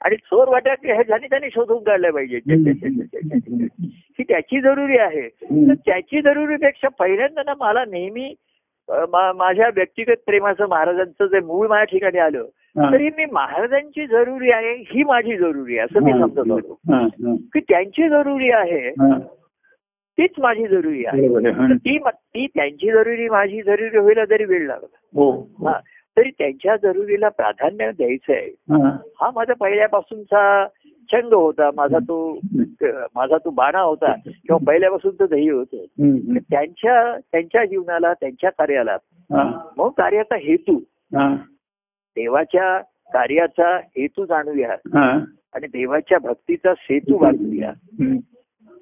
आणि 0.00 0.16
चोर 0.16 0.48
वाटा 0.48 0.74
ज्यांनी 0.74 1.26
त्यांनी 1.26 1.48
शोधून 1.54 1.82
काढल्या 1.82 2.12
पाहिजे 2.12 2.40
ही 4.18 4.22
त्याची 4.22 4.60
जरुरी 4.60 4.98
आहे. 4.98 5.28
तर 5.28 5.74
त्याची 5.74 6.20
जरुरीपेक्षा 6.20 6.88
पहिल्यांदा 6.88 7.42
ना 7.46 7.54
मला 7.60 7.84
नेहमी 7.84 8.34
माझ्या 9.36 9.68
व्यक्तिगत 9.74 10.16
प्रेमाचं 10.26 10.68
महाराजांचं 10.68 11.26
जे 11.26 11.40
मूळ 11.40 11.66
माझ्या 11.68 11.84
ठिकाणी 11.84 12.18
आलं. 12.18 12.44
तरी 12.92 13.08
मी 13.08 13.24
महाराजांची 13.32 14.06
जरुरी 14.06 14.50
आहे 14.50 14.74
ही 14.74 15.04
माझी 15.04 15.36
जरुरी 15.36 15.78
आहे 15.78 15.84
असं 15.84 16.02
मी 16.02 16.12
समजत 16.20 16.50
होतो. 16.50 16.78
की 17.54 17.60
त्यांची 17.60 18.08
जरुरी 18.08 18.50
आहे. 18.50 18.90
तीच 20.18 20.30
माझी 20.38 20.66
जरुरी 20.66 21.04
आहे. 21.06 21.28
तर 21.68 21.76
ती 21.76 21.98
ती 22.06 22.46
त्यांची 22.46 22.90
जरुरी 22.92 23.28
माझी 23.28 23.62
जरुरी 23.62 23.98
व्हायला 23.98 24.24
जरी 24.24 24.44
वेळ 24.44 24.66
लागला. 24.66 24.96
हा. 25.68 25.80
तरी 26.18 26.30
त्यांच्या 26.30 26.76
जरुरीला 26.76 27.28
प्राधान्य 27.28 27.90
द्यायचं 27.92 28.32
आहे 28.32 28.46
हा. 28.46 29.30
माझा 29.34 29.54
पहिल्यापासूनचा 29.54 30.66
छंद 31.12 31.34
होता 31.34 31.70
माझा 31.76 31.98
तो 31.98 32.38
माझा 33.14 33.36
तो 33.44 33.50
बाणा 33.50 33.80
होता 33.80 34.12
किंवा 34.26 34.56
पहिल्यापासून 34.66 35.14
तो 35.14 35.26
ध्येय 35.26 35.50
होतं. 35.50 35.76
त्यांच्या 36.50 37.18
त्यांच्या 37.32 37.64
जीवनाला 37.64 38.12
त्यांच्या 38.12 38.50
कार्याला. 38.50 38.96
मग 39.76 39.88
कार्याचा 39.88 40.36
हेतू. 40.36 40.78
देवाच्या 42.16 42.78
कार्याचा 43.12 43.76
हेतू 43.76 44.24
जाणूया. 44.24 44.76
आणि 45.54 45.66
देवाच्या 45.66 46.18
भक्तीचा 46.18 46.74
सेतू 46.74 47.18
बांधूया. 47.18 47.72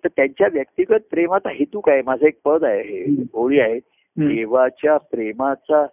तर 0.05 0.09
त्यांच्या 0.17 0.49
व्यक्तिगत 0.53 1.03
प्रेमाचा 1.11 1.51
हेतू 1.51 1.81
काय 1.81 2.03
माझं 2.07 2.27
एक 2.27 2.41
पद 2.45 2.65
आहे 2.65 2.83
हे 2.83 3.23
ओळी 3.33 3.61
आहे. 3.61 3.79
देवाच्या 4.29 4.97
प्रेमाचा 4.97 5.87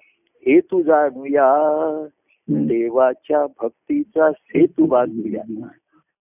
हेतू 0.48 0.82
जाणूया. 0.82 1.54
हम्म. 2.50 2.68
देवाच्या 2.68 3.46
भक्तीचा 3.62 4.32
सेतू 4.32 4.86
बांधूया. 4.86 5.68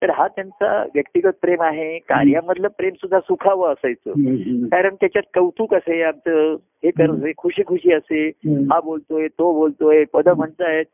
तर 0.02 0.10
हा 0.10 0.28
त्यांचा 0.28 0.82
व्यक्तिगत 0.94 1.30
प्रेम 1.40 1.62
आहे. 1.62 1.98
कार्यामधलं 1.98 2.68
प्रेम 2.68 2.90
सुद्धा 2.90 3.20
सुखावं 3.20 3.72
असायचं. 3.72 4.10
कारण 4.68 4.94
त्याच्यात 4.94 5.22
कौतुक 5.34 5.74
असे 5.74 6.02
आमचं 6.02 6.52
हे 6.52 6.90
करत 6.90 7.32
खुशी 7.36 7.62
खुशी 7.66 7.92
असे. 7.92 8.26
हा 8.72 8.80
बोलतोय 8.80 9.28
तो 9.28 9.52
बोलतोय 9.52 10.04
पद 10.04 10.28
म्हणतायत. 10.28 10.84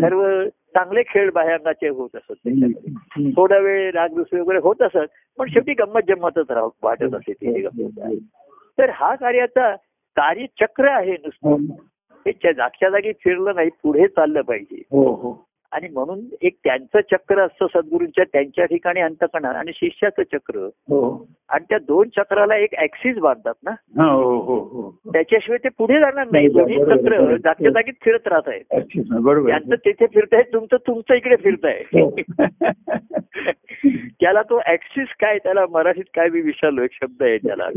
सर्व 0.00 0.48
चांगले 0.48 1.02
खेळ 1.02 1.30
बाह्यांगाचे 1.30 1.88
होत 1.88 2.08
असत 2.14 2.32
त्याच्यामध्ये. 2.32 2.92
थोडा 3.36 3.58
वेळ 3.58 3.90
राग 3.90 4.08
दुसरे 4.08 4.40
वगैरे 4.40 4.58
होत 4.58 4.82
असत 4.82 5.34
पण 5.38 5.46
शेवटी 5.48 5.72
गंमत 5.72 6.00
जम्मतच 6.08 6.50
राहत 6.50 6.70
वाटत 6.82 7.14
असे 7.14 7.60
गंमत. 7.60 8.02
आहे. 8.02 8.16
तर 8.78 8.90
हा 8.90 9.14
कार्याचा 9.14 9.74
कार्यचक्र 10.16 10.88
आहे 10.88 11.12
नुसतं. 11.12 11.74
हे 12.26 12.52
जागच्या 12.52 12.90
जागी 12.90 13.12
फिरलं 13.12 13.54
नाही 13.54 13.70
पुढे 13.82 14.06
चाललं 14.06 14.40
पाहिजे. 14.40 14.82
हो, 14.90 15.14
हो. 15.14 15.45
आणि 15.76 15.88
म्हणून 15.88 16.20
एक 16.42 16.56
त्यांचं 16.64 17.00
चक्र 17.00 17.40
असतं 17.40 17.66
सद्गुरूंच्या 17.66 18.24
त्यांच्या 18.24 18.64
ठिकाणी 18.64 19.00
अंतकणा 19.00 19.48
आणि 19.48 19.70
शिष्याचं 19.74 20.22
चक्र. 20.22 20.58
हो. 20.58 21.26
आणि 21.48 21.64
त्या 21.68 21.78
दोन 21.78 22.08
चक्राला 22.08 22.56
एक 22.56 22.74
ऍक्सिस 22.78 23.16
बांधतात 23.18 23.54
ना? 23.64 23.70
हा 23.70 24.10
हो 24.10 24.38
हो 24.40 24.58
हो. 24.58 25.12
त्याच्याशिवाय 25.12 25.58
ते 25.64 25.68
पुढे 25.68 25.94
जाणार 25.94 26.26
नाही. 26.32 26.48
नाही, 26.48 26.48
दोन्ही 26.48 26.78
चक्र. 26.78 27.36
जागच्या 27.36 27.70
जागीच 27.70 27.94
फिरत 28.04 28.28
राहत 28.28 28.48
आहेत. 28.48 28.64
त्यांचं 29.46 29.74
तिथे 29.74 30.06
फिरताय 30.06 30.42
तुमचं 30.42 30.76
तुमचं 30.76 31.14
इकडे 31.14 31.36
फिरताय. 31.36 31.82
त्याला 34.20 34.42
तो 34.42 34.60
ऍक्सिस 34.66 35.08
काय 35.20 35.38
त्याला 35.38 35.64
मराठीत 35.70 36.04
काय 36.14 36.28
मी 36.28 36.40
विसरलो 36.40 36.82
एक 36.82 36.90
शब्द 36.92 37.22
आहे 37.22 37.38
त्याला. 37.38 37.68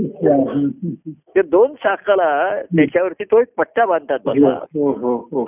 ते 1.07 1.41
दोन 1.41 1.73
चाकाला 1.73 2.61
त्याच्यावरती 2.61 3.23
तो 3.23 3.41
एक 3.41 3.47
पट्टा 3.57 3.85
बांधतात 3.85 4.19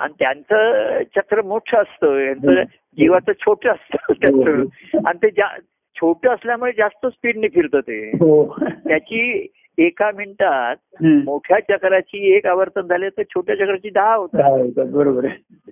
आणि 0.02 0.12
त्यांचं 0.18 0.98
चक्र 1.16 1.42
मोठं 1.42 1.78
असतं 1.78 2.32
यांचं 2.44 2.62
जीवाचं 2.96 3.32
छोटं 3.40 3.70
असतं 3.70 4.12
त्याचं. 4.12 4.62
आणि 5.06 5.18
ते 5.22 5.30
जा- 5.30 5.60
छोटं 5.96 6.30
असल्यामुळे 6.30 6.72
जास्त 6.72 7.06
स्पीडने 7.06 7.48
फिरतं 7.48 7.80
ते. 7.80 8.08
हो. 8.08 8.56
त्याची 8.88 9.46
एका 9.78 10.10
मिनिटात. 10.16 10.76
मोठ्या 11.04 11.58
चक्राची 11.60 12.34
एक 12.36 12.46
आवर्तन 12.46 12.80
झाले 12.80 13.08
तर 13.08 13.22
छोट्या 13.22 13.54
चक्राची 13.54 13.90
दहा 13.90 14.14
होतात. 14.14 14.68
बरोबर 14.92 15.26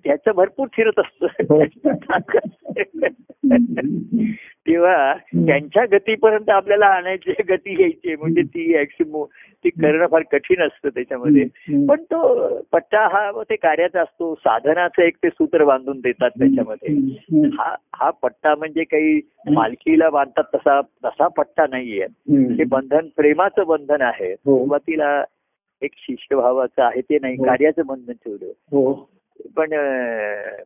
त्याचं 0.05 0.31
भरपूर 0.35 0.69
फिरत 0.73 0.93
हो. 0.99 1.63
असतं 1.63 1.65
तेव्हा 4.67 5.15
त्यांच्या 5.15 5.85
गतीपर्यंत 5.93 6.51
आपल्याला 6.51 6.87
आणायची 6.87 7.33
गती 7.49 7.75
घ्यायची 7.75 8.17
म्हणजे 8.17 8.43
ती 8.43 8.79
ऍक्सिमो 8.79 9.25
ती 9.65 9.71
करणं 9.71 10.07
फार 10.07 10.23
कठीण 10.33 10.63
असतं 10.63 10.89
त्याच्यामध्ये. 10.89 11.45
पण 11.87 12.03
तो 12.03 12.49
पट्टा 12.73 13.01
हा 13.01 13.43
ते 13.51 13.57
कार्याचा 13.57 14.03
असतो. 14.03 14.35
साधनाचं 14.35 15.03
एक 15.03 15.17
ते 15.17 15.29
सूत्र 15.29 15.65
बांधून 15.65 16.01
देतात 16.01 16.31
त्याच्यामध्ये. 16.31 16.95
हा 17.47 17.75
हा 17.97 18.11
पट्टा 18.11 18.55
म्हणजे 18.55 18.85
काही 18.85 19.21
मालकीला 19.53 20.11
बांधतात 20.11 20.45
तसा 20.55 20.81
तसा 20.81 21.29
पट्टा 21.29 21.67
नाहीये. 21.71 22.07
ते 22.59 22.65
बंधन 22.65 23.09
प्रेमाचं 23.17 23.67
बंधन 23.67 24.01
आहे. 24.01 24.33
हो. 24.33 24.59
सुरुवातीला 24.59 25.25
एक 25.83 25.91
शिष्यभावाचं 25.97 26.83
आहे 26.83 27.01
ते 27.01 27.19
नाही. 27.23 27.37
हो. 27.37 27.45
कार्याचं 27.45 27.87
बंधन 27.87 28.13
ठेवलं. 28.13 28.47
हो. 28.47 29.11
पण 29.57 29.71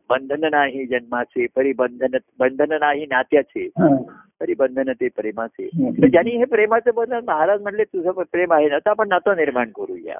बंधन 0.09 0.45
नाही 0.51 0.85
जन्माचे 0.85 1.45
परी 1.55 1.73
बंधन 1.73 2.73
नाही 2.79 3.05
नात्याचे 3.05 3.65
हा. 3.65 3.95
तरी 4.41 4.53
बंधन 4.53 4.91
ते 4.91 5.07
प्रेमाचे. 5.07 5.67
तर 5.67 6.07
ज्यांनी 6.07 6.31
हे 6.31 6.45
प्रेमाचं 6.45 6.91
बंधन 6.95 7.25
महाराज 7.27 7.61
म्हणले 7.61 7.83
तुझं 7.83 8.11
प्रेम 8.31 8.53
आहे 8.53 8.69
ना 8.69 8.79
तर 8.79 8.89
आपण 8.89 9.07
नातं 9.07 9.35
निर्माण 9.37 9.69
करूया. 9.69 10.15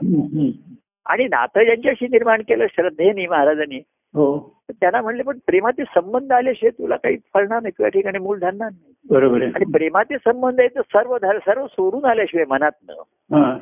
आणि 1.05 1.27
नातं 1.27 1.63
ज्यांच्याशी 1.63 2.07
निर्माण 2.07 2.41
केलं 2.41 2.67
श्रद्धेने 2.71 3.25
महाराजांनी 3.27 3.79
हो. 4.13 4.37
त्यांना 4.71 5.01
म्हणले 5.01 5.23
पण 5.23 5.37
प्रेमाचे 5.47 5.83
संबंध 5.83 6.31
आल्याशिवाय 6.31 6.71
तुला 6.71 6.95
काही 6.95 7.17
फळणार 7.33 7.61
नाही 7.61 7.71
तुझ्या 7.71 7.89
ठिकाणी 7.89 8.19
मूल 8.19 8.39
धरणार 8.39 8.69
नाही. 8.71 8.93
बरोबर 9.09 9.41
आहे. 9.41 9.51
आणि 9.55 9.65
प्रेमाचे 9.71 10.17
संबंध 10.17 10.59
आहे 10.59 10.69
तर 10.75 10.81
सर्व 10.93 11.17
सर्व 11.45 11.67
सोडून 11.67 12.05
आल्याशिवाय 12.05 12.45
मनातनं 12.49 13.57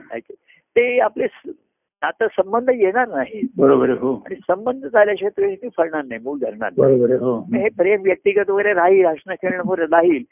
ते 0.76 1.00
आपले 1.00 1.28
नातं 2.04 2.28
संबंध 2.28 2.70
येणार 2.70 3.08
नाही 3.08 3.41
बरोबर 3.58 3.89
हो 3.89 4.14
आणि 4.26 4.36
संबंध 4.38 4.86
झाल्याशिवाय 4.86 5.30
तुझ्या 5.30 5.49
ठिकाणी 5.49 5.70
फळणार 5.78 6.04
नाही 6.06 6.22
मूल 6.24 6.39
धरणार 6.39 6.72
बरोबर 6.78 7.12
हो 7.20 7.38
हे 7.54 7.70
प्रेम 7.78 8.01
व्यक्तिगत 8.01 8.49
वगैरे 8.49 8.74
राहील 8.74 9.06
हसणं 9.06 9.36
खेळणं 9.41 9.64
वगैरे 9.66 9.86
राहील. 9.91 10.24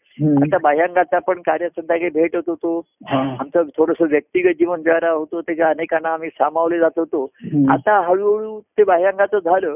आता 0.44 0.58
बाह्यांगाचा 0.64 1.16
आपण 1.16 1.42
कार्यसंध्याकाळी 1.42 2.10
भेट 2.10 2.36
होत 2.36 2.50
होतो. 2.50 2.80
आमचं 3.10 3.70
थोडस 3.78 4.02
व्यक्तिगत 4.02 4.58
जीवन 4.60 4.82
जरा 4.82 5.12
होतो 5.12 5.42
त्याच्या 5.42 5.70
अनेकांना 5.70 6.14
आम्ही 6.14 6.30
सामावले 6.30 6.80
जात 6.80 7.00
होतो. 7.00 7.24
आता 7.72 8.00
हळूहळू 8.08 8.60
ते 8.78 8.84
बाह्यांगाचं 8.84 9.40
झालं 9.40 9.76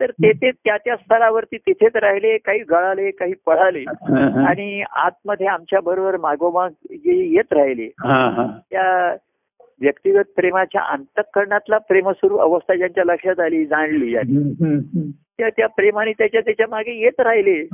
तर 0.00 0.10
ते 0.12 0.32
ते 0.32 0.50
त्या 0.50 0.76
त्या 0.76 0.96
स्तरावरती 0.96 1.56
तिथेच 1.56 1.96
राहिले 1.96 2.36
काही 2.38 2.62
गळाले 2.70 3.10
काही 3.10 3.34
पळाले. 3.46 3.84
आणि 4.46 4.82
आतमध्ये 5.04 5.46
आमच्या 5.46 5.80
बरोबर 5.80 6.16
मागोमाग 6.20 6.70
जे 6.94 7.22
येत 7.34 7.52
राहिले. 7.52 7.88
त्या 8.70 9.14
व्यक्तिगत 9.80 10.22
प्रेमाच्या 10.36 10.82
अंतःकरणातला 10.82 11.78
प्रेमस्वरूप 11.78 12.40
अवस्था 12.40 12.74
ज्यांच्या 12.74 13.04
लक्षात 13.04 13.40
आली 13.40 13.66
जाणली 13.66 14.16
आणि. 14.16 14.36
त्या 15.38 15.48
त्या 15.48 15.66
प्रेमाने 15.66 16.12
त्याच्या 16.12 16.40
त्याच्यामागे 16.40 16.92
येत 16.92 17.20
राहिले. 17.20 17.66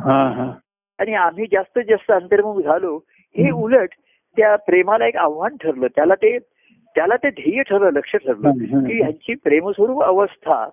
आणि 0.99 1.15
आम्ही 1.15 1.45
जास्तीत 1.53 1.85
जास्त 1.89 2.11
अंतर्मुख 2.11 2.61
झालो 2.63 2.97
हे 3.37 3.51
उलट 3.51 3.89
त्या 4.37 4.57
प्रेमाला 4.57 5.07
एक 5.07 5.17
आव्हान 5.17 5.57
ठरलं 5.57 5.87
त्याला 5.87 6.15
ते 6.15 6.39
त्याला 6.95 7.17
ते 7.17 7.31
ध्येय 7.31 7.63
ठरलं 7.63 7.91
लक्ष 7.91 8.17
ठरलं. 8.17 8.51
की 8.87 8.97
ह्यांची 8.97 9.35
प्रेमस्वरूप 9.35 10.03
अवस्था. 10.03 10.69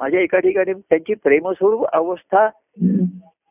माझ्या 0.00 0.20
एका 0.20 0.38
ठिकाणी 0.38 0.72
त्यांची 0.72 1.14
प्रेमस्वरूप 1.14 1.86
अवस्था. 1.92 2.48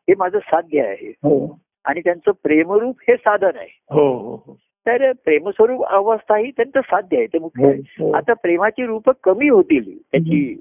हे 0.08 0.14
माझं 0.18 0.38
साध्य 0.38 0.80
आहे 0.80 1.08
हो 1.08 1.58
आणि 1.84 2.00
त्यांचं 2.00 2.30
प्रेमरूप 2.42 2.96
हे 3.08 3.16
साधन 3.16 3.50
आहे 3.54 3.78
हो 3.90 4.36
हो. 4.36 4.58
तर 4.86 5.12
प्रेमस्वरूप 5.12 5.84
अवस्था 5.84 6.36
ही 6.36 6.50
त्यांचं 6.50 6.80
साध्य 6.80 7.16
आहे 7.16 7.26
ते 7.26 7.38
मुख्य 7.38 7.64
हो, 7.64 7.70
आहे 7.70 7.78
हो. 7.78 8.12
आता 8.12 8.32
प्रेमाची 8.32 8.86
रूप 8.86 9.10
कमी 9.24 9.48
होतील 9.48 9.98
त्याची. 9.98 10.60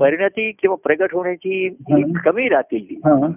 परिणती 0.00 0.52
किंवा 0.52 0.76
प्रगट 0.84 1.14
होण्याची 1.14 1.68
ही 1.68 2.02
हं. 2.02 2.12
कमी 2.12 2.48
राहतील. 2.48 2.86
हा. 3.04 3.28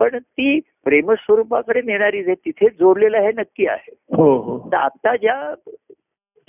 पण 0.00 0.18
ती 0.18 0.60
प्रेमस्वरूपाकडे 0.84 1.80
नेणारी 1.82 2.22
जे 2.24 2.34
तिथे 2.34 2.68
जोडलेलं 2.68 3.16
आहे 3.16 3.32
नक्की 3.32 3.66
आहे 3.66 4.16
हो 4.16 4.36
हो 4.36 4.58
तर 4.72 4.76
आता 4.76 5.16
ज्या 5.16 5.54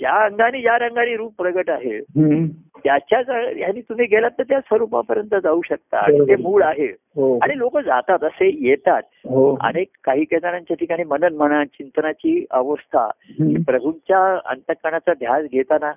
ज्या 0.00 0.12
अंगाने 0.24 0.60
ज्या 0.60 0.76
रंगाने 0.78 1.16
रूप 1.16 1.34
प्रगट 1.38 1.70
आहे 1.70 1.96
हम्म. 1.96 2.46
त्याच्याच 2.84 3.28
ह्यानी 3.56 3.80
तुम्ही 3.80 4.06
गेलात 4.06 4.30
तर 4.38 4.42
त्या 4.42 4.58
स्वरूपापर्यंत 4.60 5.34
जाऊ 5.42 5.60
शकता 5.64 5.98
आणि 5.98 6.18
ते. 6.20 6.36
मूळ 6.36 6.62
आहे 6.62 6.86
हो 7.16 7.36
आणि 7.42 7.58
लोक 7.58 7.78
जातात 7.78 8.24
असे 8.24 8.48
येतात 8.68 9.02
हो 9.24 9.44
अनेक 9.60 9.88
काही 10.04 10.24
काही 10.24 10.40
जणांच्या 10.40 10.76
ठिकाणी 10.76 11.04
मनन 11.04 11.36
म्हणा 11.36 11.64
चिंतनाची 11.64 12.44
अवस्था. 12.50 13.06
प्रभूंच्या 13.66 14.24
अंतकरणाचा 14.46 15.14
ध्यास 15.14 15.44
घेताना 15.44 15.92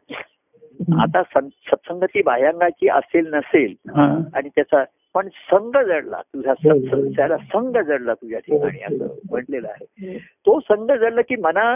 आता 1.02 1.22
सत्संगती 1.26 2.22
बाह्यांगाची 2.22 2.88
असेल 2.90 3.34
नसेल 3.34 3.74
हा. 3.96 4.08
आणि 4.34 4.50
त्याचा 4.50 4.84
पण 5.16 5.28
संघ 5.44 5.76
जडला 5.78 6.22
तुझा 6.24 6.52
हो, 6.64 6.72
हो. 6.72 7.02
त्याला 7.10 7.38
संघ 7.44 7.78
जडला 7.78 8.14
तुझ्या 8.14 8.40
ठिकाणी 8.40 8.82
असं 8.86 9.08
म्हटलेलं 9.32 9.68
आहे 9.68 10.18
तो 10.46 10.60
संघ 10.60 10.92
जडला 10.92 11.22
की 11.22 11.36
मना 11.36 11.74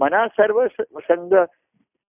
मना 0.00 0.26
सर्व 0.28 0.66
संघ 0.96 1.34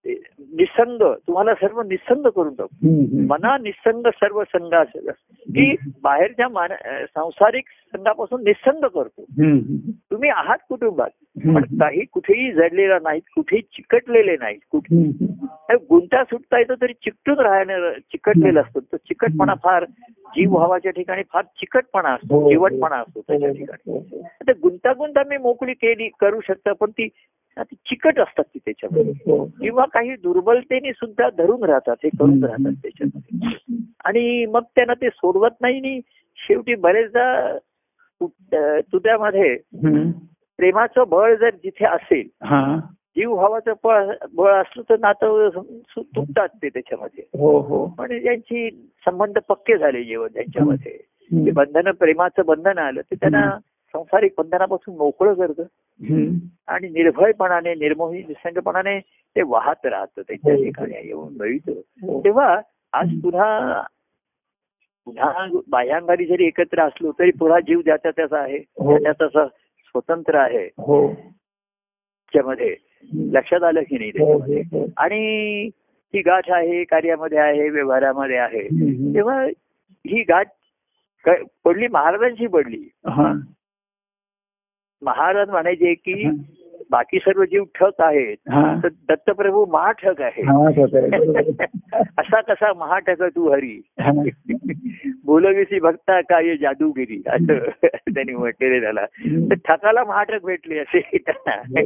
निसंग 0.06 1.02
तुम्हाला 1.28 1.54
सर्व 1.54 1.82
निसंग 1.82 2.28
करून 2.28 2.54
टाकू. 2.56 2.88
मना 3.30 3.58
निसंग 3.58 4.08
सर्व 4.16 4.44
संघ 4.44 4.74
असेल 4.74 5.10
की 5.56 5.76
बाहेरच्या 6.04 6.48
मान 6.48 6.72
सांसारिक 7.06 7.64
संघापासून 7.94 8.44
निसंग 8.44 8.86
करतो. 8.86 9.24
तुम्ही 10.12 10.30
आहात 10.30 10.58
कुटुंबात. 10.70 11.10
पण 11.46 11.62
काही 11.80 12.06
कुठेही 12.06 12.52
जडलेला 12.52 12.98
नाहीत 13.04 13.22
कुठेही 13.36 13.62
चिकटलेले 13.62 14.36
नाहीत 14.40 14.60
कुठे 14.72 15.76
गुंता 15.90 16.24
सुटता 16.24 16.60
येतो 16.60 16.74
तरी 16.82 16.94
चिकटून 16.94 17.40
राहणार 17.40 17.98
चिकटलेला 18.00 18.60
असतो. 18.60 18.80
तो 18.80 18.98
चिकटपणा 18.98 19.54
फार 19.64 19.86
जीव 20.36 20.50
भावाच्या 20.50 20.92
ठिकाणी 20.92 21.24
फार 21.34 21.44
चिकटपणा 21.44 22.10
असतो 22.10 22.40
हो. 22.40 22.50
जीवटपणा 22.50 22.96
असतो 22.96 23.22
त्याच्या 23.22 23.52
ठिकाणी. 23.52 23.92
हो, 23.92 24.20
आता 24.42 24.52
गुंतागुंता 24.52 25.24
मी 25.30 25.38
मोकळी 25.38 25.74
केली 25.74 26.10
करू 26.20 26.40
शकता 26.48 26.74
पण 26.74 26.92
ती 26.92 27.08
चिकट 27.58 28.20
असतात 28.20 28.44
ती 28.44 28.60
त्याच्यामध्ये 28.60 29.12
हो. 29.26 29.46
किंवा 29.62 29.86
काही 29.86 30.16
दुर्बलतेने 30.16 30.92
सुद्धा 30.94 31.30
धरून 31.38 31.64
राहतात 31.64 31.96
हे 32.04 32.10
करून 32.10 32.44
राहतात 32.44 32.74
त्याच्यामध्ये 32.84 33.78
आणि 34.06 34.46
मग 34.46 34.62
त्यांना 34.76 34.94
ते 34.94 35.10
सोडवत 35.10 35.62
नाही 35.62 36.00
शेवटी 36.38 36.76
बरेचदा 36.76 37.58
तुझ्यामध्ये. 38.94 39.56
प्रेमाचं 40.60 41.04
बळ 41.10 41.36
जर 41.36 41.50
जिथे 41.56 41.86
असेल 41.86 42.28
हा 42.44 42.78
जीव 43.16 43.36
भावाचं 43.36 43.74
बळ 43.84 44.12
बळ 44.34 44.52
असलं 44.52 44.84
तर 44.90 45.00
नातं 45.00 45.50
तुटतात 45.98 46.48
ते 46.64 46.70
त्याच्यामध्ये 46.70 47.24
हो 47.40 47.60
हो 47.60 47.86
पण 47.98 48.20
ज्यांची 48.20 48.70
संबंध 49.06 49.38
पक्के 49.50 49.78
झाले 49.78 50.04
जेवण 50.04 50.28
त्यांच्यामध्ये. 50.34 50.98
ते 51.32 51.52
बंधन 51.52 51.92
प्रेमाचं 51.92 52.46
बंधन 52.46 52.78
आलं 52.78 53.02
ते 53.02 53.16
त्यांना 53.16 53.50
संसारिक 53.94 54.34
बंधनापासून 54.38 54.96
मोकळं 54.98 55.34
करतं. 55.34 55.64
आणि 56.68 56.90
निर्भयपणाने 56.90 57.74
निर्मोही 57.76 58.20
निसंगपणाने 58.20 59.00
ते 59.36 59.42
वाहत 59.42 59.86
राहतं 59.86 60.22
त्यांच्या 60.22 60.54
हो. 60.54 60.64
ठिकाणी 60.64 61.08
येऊन 61.08 61.34
मिळतं 61.40 61.72
हो. 62.02 62.20
तेव्हा 62.24 62.60
आज 62.94 63.10
पुन्हा 63.24 63.82
पुन्हा 65.08 65.46
बाह्यांगारी 65.70 66.26
जरी 66.26 66.46
एकत्र 66.46 66.82
असलो 66.82 67.12
तरी 67.20 67.32
पुन्हा 67.32 67.60
जीव 67.60 67.82
ज्याचा 67.82 68.10
त्याचा 68.12 68.40
आहे 68.40 68.58
हो. 68.58 68.98
त्याचा 68.98 69.26
तसा 69.26 69.46
स्वतंत्र 69.48 70.36
आहे 70.36 70.66
हो 70.78 71.08
त्याच्यामध्ये 71.14 72.76
लक्षात 73.34 73.64
आलं 73.64 73.82
की 73.82 73.98
नाही 73.98 74.12
त्याच्यामध्ये. 74.12 74.86
आणि 74.98 75.70
ही 76.14 76.22
गाठ 76.22 76.50
आहे 76.52 76.84
कार्यामध्ये 76.84 77.38
आहे 77.38 77.70
व्यवहारामध्ये 77.70 78.38
आहे. 78.38 78.68
तेव्हा 79.16 79.42
ही 80.06 80.22
गाठ 80.24 80.48
पडली 81.66 81.88
महाराजांची 81.88 82.48
पडली 82.48 82.88
हा. 83.08 83.32
महाराज 85.02 85.50
म्हणायचे 85.50 85.94
की 85.94 86.30
बाकी 86.92 87.18
सर्व 87.18 87.44
जीव 87.44 87.64
ठक 87.76 87.92
आहेत. 88.00 88.38
तर 88.84 88.88
दत्तप्रभू 89.10 89.66
महाठक 89.66 90.22
आहे. 90.22 90.42
असा 92.18 92.42
कसा 92.42 92.74
महाठक 92.74 93.24
तू 93.24 93.52
हरी. 93.52 93.82
बोलविसी 95.26 95.80
भक्ता 95.80 96.22
काय 96.22 96.58
जादूगिरी? 96.58 97.22
असं 97.28 97.54
त्यांनी 97.88 98.34
म्हटलेले 98.34 98.82
त्याला. 98.82 99.06
तर 99.26 99.54
ठकाला 99.54 100.04
महाठक 100.04 100.46
भेटले 100.46 100.80
असे 100.80 101.18
त्यांना. 101.28 101.80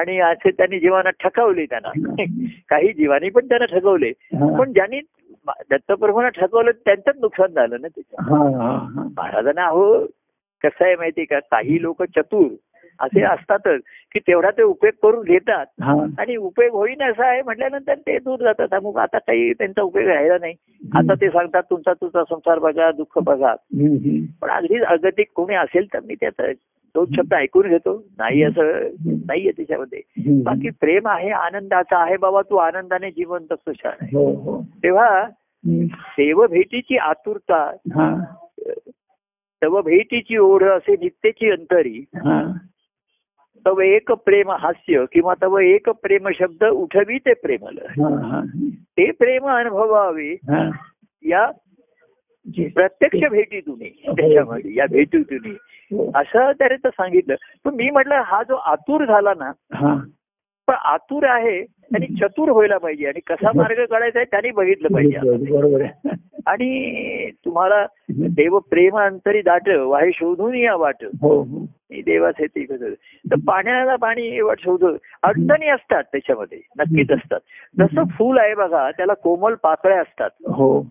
आणि 0.00 0.18
असे 0.18 0.50
त्यांनी 0.50 0.78
जीवाना 0.78 1.10
ठकवले 1.10 1.64
त्यांना. 1.64 2.22
काही 2.68 2.92
जीवानी 2.92 3.28
पण 3.28 3.48
त्यांना 3.48 3.78
ठकवले. 3.78 4.12
पण 4.58 4.72
ज्यांनी 4.72 5.00
दत्तप्रभूंना 5.48 6.28
ठकवलं 6.28 6.70
त्यांचंच 6.70 7.14
नुकसान 7.20 7.48
झालं 7.48 7.76
ना 7.80 7.88
त्याच्यात. 7.88 8.32
हा. 8.32 8.86
महाराजांना 9.16 9.64
अहो 9.64 10.06
कसं 10.64 10.84
आहे 10.84 10.96
माहिती 10.96 11.24
का? 11.24 11.38
काही 11.38 11.82
लोक 11.82 12.02
चतुर 12.02 12.48
असे 13.00 13.22
असतातच 13.22 13.80
की 14.12 14.18
तेवढा 14.18 14.50
ते 14.50 14.62
उपयोग 14.62 14.94
करून 15.02 15.24
घेतात. 15.24 15.66
आणि 16.18 16.36
उपयोग 16.36 16.74
होईन 16.74 17.02
असा 17.02 17.26
आहे 17.26 17.42
म्हटल्यानंतर 17.42 17.94
ते 17.94 18.18
दूर 18.18 18.38
जातात. 18.38 18.74
मग 18.82 18.98
आता 18.98 19.18
काही 19.18 19.52
त्यांचा 19.52 19.82
उपयोग 19.82 20.08
राहिला 20.08 20.36
नाही. 20.40 20.54
आता 20.96 21.14
ते 21.14 21.28
सांगतात 21.28 21.62
तुमचा 21.70 21.92
तुमचा 21.92 22.24
संसार 22.24 22.58
बघा 22.58 22.90
दुःख 22.90 23.18
बघा. 23.18 23.54
पण 24.40 24.50
अगदी 24.50 24.78
अगतिक 24.78 25.26
कोणी 25.34 25.54
असेल 25.54 25.86
तर 25.94 26.00
मी 26.00 26.14
त्याचा 26.14 26.52
दोन 26.94 27.06
शब्द 27.16 27.34
ऐकून 27.34 27.68
घेतो. 27.68 28.04
नाही 28.18 28.42
असं 28.42 28.88
नाहीये 29.06 29.50
त्याच्यामध्ये. 29.50 30.00
बाकी 30.42 30.70
प्रेम 30.70 31.08
आहे 31.08 31.30
आनंदाचा 31.30 32.02
आहे 32.02 32.16
बाबा 32.16 32.40
तू 32.42 32.56
आनंदाने 32.56 33.10
जीवन 33.10 33.44
तसं 33.52 33.72
छान 33.72 33.92
आहे. 34.00 34.16
हो 34.16 34.32
हो. 34.32 34.62
तेव्हा. 34.62 35.26
सेव 35.90 36.46
भेटीची 36.46 36.96
आतुरता 36.96 37.70
तव 39.62 39.80
भेटीची 39.80 40.36
ओढ 40.36 40.62
असे 40.62 40.92
नित्यची 40.92 41.50
अंतरी. 41.50 42.04
हा. 42.14 42.52
तव 43.66 43.80
एक 43.80 44.12
प्रेम 44.12 44.50
हास्य 44.50 45.04
किंवा 45.12 45.34
तव 45.42 45.58
एक 45.58 45.88
प्रेम 45.88 46.28
शब्द 46.38 46.64
उठवी 46.64 47.18
ते 47.18 47.32
प्रेमल. 47.32 47.78
हा, 47.86 48.26
हा. 48.26 48.40
ते 48.76 49.10
प्रेम 49.10 49.48
अनुभवावे 49.48 50.32
हा. 50.32 50.70
या. 51.24 51.50
प्रत्यक्ष 52.58 53.28
भेटीतून 53.30 53.78
त्याच्यामध्ये 54.16 54.74
या 54.74 54.86
भेटीतून. 54.90 55.50
हो. 55.50 56.10
असं 56.14 56.52
त्याने 56.58 56.76
तर 56.76 56.88
सांगितलं. 56.88 57.34
पण 57.64 57.74
मी 57.74 57.90
म्हटलं 57.90 58.22
हा 58.24 58.42
जो 58.42 58.54
आतुर 58.54 59.04
झाला 59.04 59.32
ना 59.38 59.52
हा. 59.72 60.04
पण 60.66 60.74
आतुर 60.74 61.24
आहे 61.24 61.62
त्यांनी 61.62 62.06
चतुर 62.06 62.48
व्हायला 62.48 62.78
पाहिजे 62.78 63.06
आणि 63.06 63.20
कसा 63.20 63.50
मार्ग 63.56 63.84
काढायचा 63.84 64.18
आहे 64.18 64.26
त्यांनी 64.30 64.50
बघितलं 64.50 64.88
पाहिजे. 64.94 65.18
बरोबर 65.52 65.80
आहे. 65.80 66.08
आणि 66.46 67.30
तुम्हाला 67.30 67.86
देव 68.10 68.58
प्रेम 68.58 68.98
अंतरी 68.98 69.42
दाट 69.42 69.68
वाहे 69.68 70.10
शोधून 70.14 70.54
या 70.54 70.76
वाट. 70.76 70.96
हो 71.04 71.42
हो. 71.42 71.66
देवाच 71.90 72.34
हे 72.38 72.46
ते. 72.46 72.66
तर 73.30 73.34
पाण्याला 73.48 73.96
पाणी 73.96 74.40
वाट 74.40 74.60
शोध 74.60 74.84
अडचणी 75.22 75.66
असतात 75.66 76.02
त्याच्यामध्ये 76.02 76.60
नक्कीच 76.78 77.10
असतात. 77.10 77.40
जसं 77.78 78.04
फुल 78.04 78.38
आहे 78.38 78.54
बघा 78.54 78.90
त्याला 78.90 79.14
कोमल 79.14 79.54
पाकळ्या 79.54 80.00
असतात. 80.00 80.30
हो. 80.40 80.86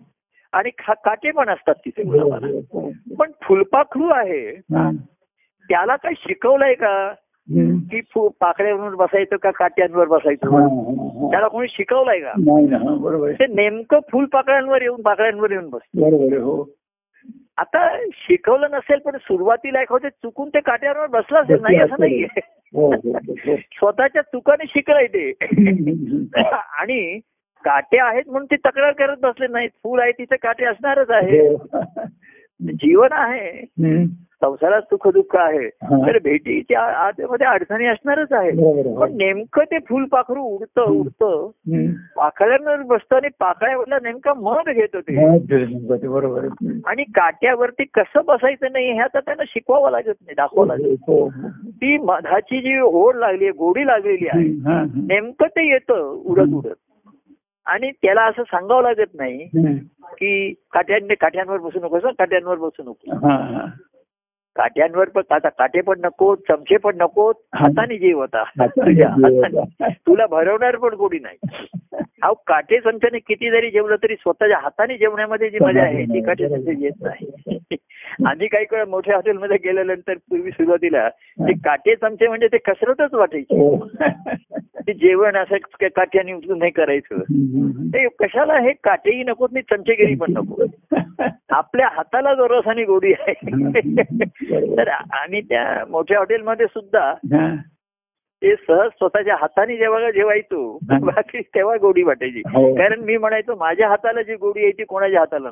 आणि 0.52 0.70
खा- 0.78 0.96
काटे 1.04 1.30
पण 1.30 1.48
असतात 1.48 1.74
तिथे 1.74 2.02
हो, 2.02 2.10
गुलाबाला. 2.10 2.90
पण 3.18 3.30
फुलपाखरू 3.42 4.08
आहे. 4.08 4.60
त्याला 5.68 5.96
काही 5.96 6.14
शिकवलंय 6.18 6.74
का. 6.74 7.14
की 7.92 8.00
पाकळ्यांवर 8.40 8.94
बसायचं 8.94 9.36
का 9.36 9.50
काट्यांवर 9.50 10.06
बसायचं. 10.06 11.30
त्याला 11.30 11.48
कोणी 11.48 11.68
शिकवलंय 11.70 12.20
का? 12.20 12.32
बरोबर 13.00 13.32
ते 13.32 13.46
नेमकं 13.46 13.98
फुल 14.12 14.24
पाकळ्यांवर 14.24 14.82
येऊन 14.82 15.02
पाकळ्यांवर 15.02 15.50
येऊन 15.50 15.68
बस 15.68 15.80
बरोबर 15.94 16.36
हो. 16.36 16.70
आता 17.56 17.98
शिकवलं 18.12 18.66
नसेल 18.70 18.98
पण 18.98 19.16
सुरुवातीला 19.16 19.82
एक 19.82 19.92
होते 19.92 20.08
चुकून 20.08 20.48
ते 20.48 20.60
काट्यांवर 20.60 21.06
बसलं 21.06 21.38
असेल 21.38 21.60
नाही 21.60 21.76
असं 21.76 21.96
नाहीये. 21.98 22.40
हो, 22.74 22.92
हो, 22.92 23.18
हो. 23.18 23.56
स्वतःच्या 23.56 24.22
चुकाने 24.22 24.66
शिकलंय 24.68 25.06
ते. 25.06 25.32
आणि 26.78 27.18
काटे 27.64 27.98
आहेत 28.00 28.22
म्हणून 28.26 28.46
ते 28.46 28.56
तक्रार 28.56 28.92
करत 28.92 29.16
बसले 29.22 29.46
नाहीत. 29.46 29.70
फुल 29.70 30.00
आहे 30.00 30.12
तिथे 30.12 30.36
काटे 30.36 30.64
असणारच 30.64 31.10
आहे. 31.10 31.56
जीवन 32.60 33.08
आहे. 33.12 33.64
संसारात 34.44 34.82
सुख 34.82 35.08
दुःख 35.08 35.36
आहे 35.36 35.66
हा. 35.66 36.06
तर 36.06 36.18
भेटीच्या 36.18 36.80
आतमध्ये 36.80 37.46
अडचणी 37.46 37.86
असणारच 37.86 38.32
आहे 38.32 38.48
आहे. 38.48 38.96
पण 38.96 39.16
नेमकं 39.16 39.64
ते 39.64 39.78
फुलपाखरू 39.78 40.42
उडतं 40.42 40.82
उडतं 40.82 41.46
हम्म. 41.46 41.86
पाकळ्यांवर 42.16 42.82
बसतं 42.82 43.16
आणि 43.16 43.28
पाकळ्यावरला 43.40 43.98
नेमका 44.02 44.34
मध 44.34 44.70
घेत 44.70 44.94
होते 44.94 45.14
हा, 45.14 45.36
ते 46.00 46.08
बरोबर 46.08 46.44
आहे. 46.44 46.80
आणि 46.86 47.04
काट्यावरती 47.04 47.84
कसं 47.84 48.20
बसायचं 48.26 48.72
नाही 48.72 48.92
हे 48.92 48.98
आता 48.98 49.20
त्यांना 49.20 49.44
शिकवावं 49.46 49.90
लागत 49.90 50.14
नाही 50.20 50.34
दाखवावं 50.36 50.68
लागत 50.68 51.04
हो, 51.08 51.24
हो. 51.24 51.48
ती 51.70 51.98
मधाची 51.98 52.60
जी 52.60 52.80
ओढ 52.80 53.16
लागली 53.16 53.50
गोडी 53.50 53.86
लागलेली 53.86 54.28
आहे. 54.28 54.48
हा, 54.48 54.72
हा. 54.72 54.84
नेमकं 54.94 55.46
ते 55.46 55.68
येतं 55.68 56.22
उडत 56.24 56.54
उडत 56.54 56.74
आणि 57.66 57.90
त्याला 57.90 58.22
असं 58.22 58.42
सांगावं 58.42 58.82
लागत 58.82 59.14
नाही. 59.14 59.44
की 60.18 60.52
काट्यांनी 60.72 61.14
काठ्यांवर 61.14 61.58
बसू 61.58 61.78
नकोस 61.84 62.04
हं, 62.04 62.10
काट्यांवर 62.10 62.56
बसू 62.56 62.82
नको 62.82 63.28
हा, 63.28 63.36
हा. 63.36 63.66
काट्यांवर 64.60 65.08
पण 65.08 65.22
आता 65.30 65.48
काटे 65.48 65.80
पण 65.80 66.00
नको 66.04 66.34
चमचे 66.34 66.76
पण 66.76 66.92
नको 67.00 67.30
हाताने 67.54 67.98
जीव 67.98 68.18
होता. 68.18 68.44
तुला 69.90 70.26
भरवणार 70.26 70.76
पण 70.76 70.94
कोणी 70.94 71.18
नाही. 71.18 71.68
अहो 72.22 72.34
काटे 72.46 72.80
चमच्याने 72.80 73.18
किती 73.18 73.50
जरी 73.50 73.70
जेवलं 73.70 73.96
तरी 73.96 74.14
स्वतःच्या 74.14 74.58
हाताने 74.58 74.96
जेवण्यामध्ये 74.96 75.50
जी 75.50 75.58
मजा 75.60 75.82
आहे 75.82 76.04
ती 76.04 76.22
काटे 76.22 76.48
चमचे 76.48 76.74
येत 76.78 76.92
नाही. 77.00 77.76
आम्ही 78.26 78.48
काही 78.48 78.64
वेळा 78.72 78.84
मोठ्या 78.84 79.14
हॉटेलमध्ये 79.14 79.56
गेल्यानंतर 79.64 80.14
पूर्वी 80.14 80.50
सुरुवातीला 80.50 81.08
ते 81.40 81.52
काटे 81.52 81.94
चमचे 81.94 82.28
म्हणजे 82.28 82.46
ते 82.46 82.58
कसरतच 82.58 83.14
वाटायची. 83.14 83.56
हो. 83.56 83.88
ते 84.86 84.92
जेवण 84.92 85.36
असं 85.36 85.56
क- 85.56 85.84
काठ्याने 85.84 86.32
उचलून 86.32 86.58
नाही 86.58 86.70
करायचं. 86.70 87.18
ते 87.94 88.08
कशाला 88.08 88.58
हे 88.58 88.72
काटेही 88.84 89.24
नको 89.24 89.46
चमचेगिरी 89.46 90.14
पण. 90.14 90.26
नको 90.30 90.64
आपल्या 91.50 91.88
हाताला 91.92 92.34
जो 92.34 92.48
रस 92.48 92.68
आणि 92.68 92.84
गोडी 92.84 93.12
आहे 93.12 93.32
तर 94.76 94.88
आम्ही 94.88 95.40
त्या 95.40 95.84
मोठ्या 95.90 96.18
हॉटेलमध्ये 96.18 96.66
सुद्धा. 96.66 97.14
ते 98.42 98.54
सहज 98.54 98.88
स्वतःच्या 98.88 99.36
हाताने 99.40 99.76
जेव्हा 99.76 100.10
जेवायचो. 100.10 100.78
बाकी 100.82 101.40
तेव्हा 101.40 101.76
गोडी 101.76 102.02
वाटायची 102.02 102.42
हो. 102.54 102.74
कारण 102.74 103.00
मी 103.00 103.16
म्हणायचो 103.16 103.54
माझ्या 103.54 103.88
हाताला 103.88 104.22
जी 104.22 104.34
गोडी 104.34 104.62
आहे 104.62 104.70
ती 104.70 104.84
कोणाच्या 104.84 105.20
हाताला. 105.20 105.48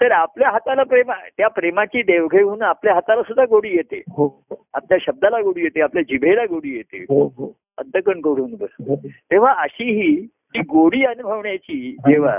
तर 0.00 0.10
आपल्या 0.10 0.50
हाताला 0.50 0.82
प्रेम 0.82 1.10
त्या 1.12 1.48
प्रेमाची 1.48 2.02
देवघेव 2.02 2.48
होऊन 2.48 2.62
आपल्या 2.62 2.94
हाताला 2.94 3.22
सुद्धा 3.22 3.44
गोडी 3.44 3.68
येते 3.68 4.02
हो 4.08 4.44
आपल्या 4.74 4.98
शब्दाला 5.00 5.40
गोडी 5.40 5.62
येते 5.62 5.80
आपल्या 5.80 6.02
जिभेला 6.02 6.44
गोडी 6.44 6.76
येते 6.76 6.98
हो 6.98 7.52
अंतकण 7.78 8.20
गोडून 8.24 8.54
बस. 8.60 8.84
तेव्हा 9.10 9.52
अशी 9.52 9.84
ही 9.84 10.26
ती 10.26 10.60
गोडी 10.60 11.04
अनुभवण्याची 11.04 11.96
जेव्हा 12.08 12.38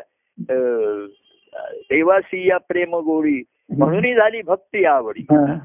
देवासी 1.90 2.48
या 2.50 2.58
प्रेम 2.58 2.96
गोडी 2.96 3.44
म्हणूनही 3.78 4.14
झाली 4.14 4.42
भक्ती 4.42 4.86
आवडी 4.86 5.26
हा. 5.32 5.60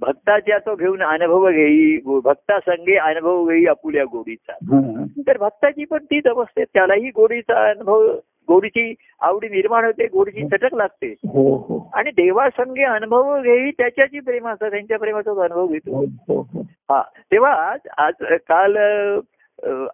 भक्ताच्या 0.00 0.58
तो 0.58 0.74
घेऊन 0.76 1.02
अनुभव 1.02 1.50
घेई 1.50 1.96
भक्ता 2.24 2.58
संगे 2.58 2.96
अनुभव 2.96 3.48
घेई 3.48 3.64
आपुल्या 3.64 4.04
गोडीचा. 4.04 4.52
हा. 4.52 5.04
तर 5.26 5.38
भक्ताची 5.38 5.84
पण 5.84 6.04
तीच 6.04 6.26
अवस्था 6.26 6.64
त्यालाही 6.64 7.08
गोडीचा 7.08 7.70
अनुभव 7.70 8.12
गोडीची 8.48 8.94
आवडी 9.20 9.48
निर्माण 9.48 9.84
होते 9.84 10.06
गोडीची 10.06 10.48
चटक 10.48 10.74
लागते. 10.74 11.06
हो 11.06 11.56
हो. 11.56 11.90
आणि 11.94 12.10
देवासंगे 12.10 12.82
अनुभव 12.82 13.40
घेई 13.42 13.70
त्याच्याची 13.70 14.20
प्रेमाचा 14.20 14.70
त्यांच्या 14.70 14.98
प्रेमाचाच 14.98 15.36
अनुभव 15.36 15.66
घेतो. 15.66 15.96
हो 15.96 16.04
हो 16.04 16.40
हो. 16.40 16.60
हा. 16.60 17.02
तेव्हा 17.32 17.52
आज 17.70 17.80
आज 17.98 18.14
काल 18.48 18.76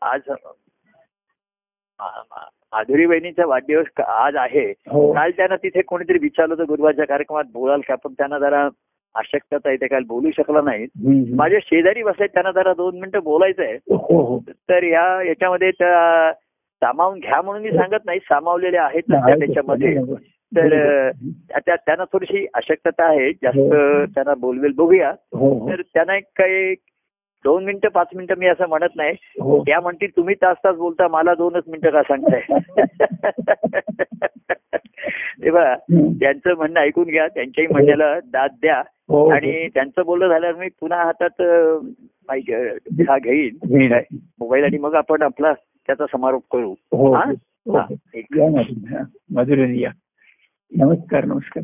आज 0.02 0.20
माधुरी 2.02 3.06
बहिणीचा 3.06 3.46
वाढदिवस 3.46 4.00
आज 4.00 4.36
आहे. 4.36 4.72
हो. 4.88 5.12
काल 5.12 5.30
त्यांना 5.30 5.56
तिथे 5.56 5.82
कोणीतरी 5.82 6.18
विचारलं 6.22 6.54
होतं 6.54 6.64
गुरुवारच्या 6.68 7.06
कार्यक्रमात 7.06 7.44
बोलाल 7.52 7.80
का? 7.88 7.94
पण 7.94 8.12
त्यांना 8.12 8.38
जरा 8.38 8.68
आवश्यकता 9.14 9.68
आहे 9.68 9.76
ते 9.76 9.86
काल 9.86 10.04
बोलू 10.08 10.30
शकला 10.30 10.60
नाहीत. 10.60 10.88
हम्म. 10.96 11.22
माझ्या 11.36 11.58
शेजारी 11.62 12.02
बसले 12.02 12.26
त्यांना 12.26 12.50
जरा 12.52 12.72
दोन 12.72 12.94
मिनिटं 12.94 13.22
बोलायचं 13.22 13.62
आहे 13.62 13.74
हो 13.74 14.22
हो. 14.22 14.38
तर 14.50 14.82
या 14.82 15.22
याच्यामध्ये 15.22 15.70
त्या 15.70 16.32
सामावून 16.82 17.18
घ्या 17.18 17.42
म्हणून 17.42 17.62
मी 17.62 17.70
सांगत 17.70 18.04
नाही 18.06 18.18
सामावलेले 18.18 18.76
आहेत 18.76 19.02
त्याच्यामध्ये. 19.10 19.96
तर 20.56 21.10
त्यांना 21.66 22.04
थोडीशी 22.04 22.46
आवश्यकता 22.54 23.04
आहे 23.04 23.32
जास्त 23.32 23.74
त्यांना 24.14 24.34
बोलवेल 24.34 24.72
बघूया. 24.76 25.12
तर 25.70 25.82
त्यांना 25.94 26.16
एक 26.16 26.24
काही 26.36 26.74
दोन 27.44 27.64
मिनिटं 27.64 27.88
पाच 27.88 28.06
मिनिटं 28.14 28.34
मी 28.38 28.46
असं 28.46 28.68
म्हणत 28.68 28.96
नाही. 28.96 29.12
हो. 29.40 29.62
त्या 29.62 29.80
म्हणतील 29.80 30.16
तुम्ही 30.16 30.34
तास 30.34 30.56
तास 30.64 30.76
बोलता 30.76 31.08
मला 31.08 31.34
दोनच 31.34 31.62
मिनिटं 31.68 31.90
का 31.90 32.02
सांगताय? 32.02 32.40
तेव्हा. 35.44 35.74
त्यांचं 36.20 36.54
म्हणणं 36.56 36.80
ऐकून 36.80 37.04
घ्या 37.04 37.28
त्यांच्याही 37.28 37.68
म्हणण्याला 37.72 38.20
दाद 38.20 38.50
द्या. 38.60 38.82
हो 39.08 39.28
आणि 39.28 39.68
त्यांचं 39.68 40.02
बोलणं 40.04 40.28
झाल्यावर 40.28 40.56
मी 40.56 40.68
पुन्हा 40.80 41.04
हातात 41.04 41.42
हा 43.08 43.18
घेईन. 43.18 43.56
मोबाईल 44.40 44.64
आणि 44.64 44.78
मग 44.78 44.94
आपण 44.94 45.22
आपला 45.22 45.52
त्याचा 45.86 46.04
समारोप 46.12 46.42
करू. 46.52 46.70
हो 46.70 47.12
हा? 47.12 47.24
हो. 47.66 47.78
हा, 47.78 47.86
हा. 48.60 49.02
नमस्कार 50.72 51.24
नमस्कार. 51.24 51.62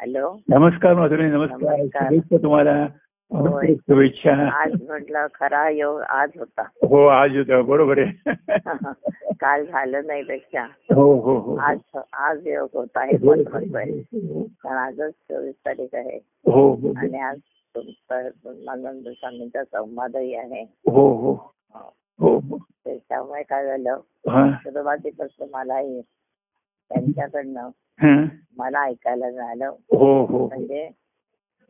हॅलो? 0.00 0.36
नमस्कार 0.48 0.94
माधुरी 0.94 1.22
नमस्कार. 1.22 1.76
नमस्कार. 1.76 2.02
शुभेच्छा 2.04 2.36
तुम्हाला. 2.42 2.86
होय. 3.30 3.74
शुभेच्छा. 3.74 4.62
आज 4.62 4.72
म्हटलं 4.88 5.26
खरा 5.34 5.68
योग 5.68 6.00
आज 6.00 6.30
होता. 6.38 6.62
हो 6.62 7.06
आज 7.06 7.36
होतं. 7.36 7.64
बरोबर 7.64 7.98
आहे. 7.98 8.32
काल 9.40 9.64
झालं 9.64 10.06
नाही 10.06 10.22
पेक्षा. 10.22 10.62
हो 10.94 11.20
हो 11.20 11.38
हो 11.38 11.56
आज 11.56 11.98
आज 12.12 12.46
योग 12.46 12.68
होता 12.74 13.04
हे 13.04 13.16
पण 13.16 13.42
म्हणतोय 13.50 13.84
कारण 14.62 14.78
आजच 14.78 15.12
चोवीस 15.12 15.54
तारीख 15.54 15.94
आहे. 15.94 16.16
हो 16.46 16.74
हो 16.74 16.92
आणि 16.96 17.20
आज 17.20 17.38
तुमचा 17.76 18.28
स्वामींचा 19.12 19.64
संवादही 19.64 20.34
आहे. 20.34 20.62
हो 20.90 21.14
हो. 21.14 21.54
हो 22.20 22.38
हो. 22.38 22.58
त्याच्यामुळे 22.84 23.42
काय 23.42 23.66
झालं? 23.66 24.00
हा. 24.30 24.50
सुरुवातीपासून 24.50 25.48
मलाही 25.54 26.00
त्यांच्याकडनं 26.90 27.60
हं. 27.60 27.70
मला 28.00 28.84
ऐकायला 28.84 29.26
मिळालं 29.26 29.66
हो 29.66 30.26
हो. 30.26 30.46
म्हणजे 30.46 30.90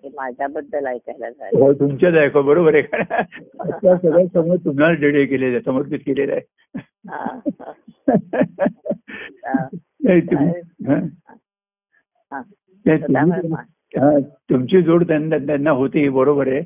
माझ्याबद्दल 0.05 0.87
ऐकायला 0.87 1.29
मिळालं 1.29 1.64
हो 1.64 1.72
तुमच्याच 1.72 2.14
ऐका 2.14 2.41
बरोबर 2.41 2.75
आहे 2.75 2.83
आता 3.61 3.97
सगळं 3.97 4.27
समोर 4.27 4.57
तुम्हाला 4.57 4.95
डेडे 4.95 5.27
केलेलं 5.27 5.61
समर्पित 5.61 5.99
केलेलं 5.99 6.33
आहे. 6.33 6.41
तुमची 14.51 14.83
जोड 14.83 15.09
त्यांना 15.09 15.39
त्यांना 15.39 15.70
होती 15.70 16.09
बरोबर 16.09 16.49
आहे. 16.49 16.62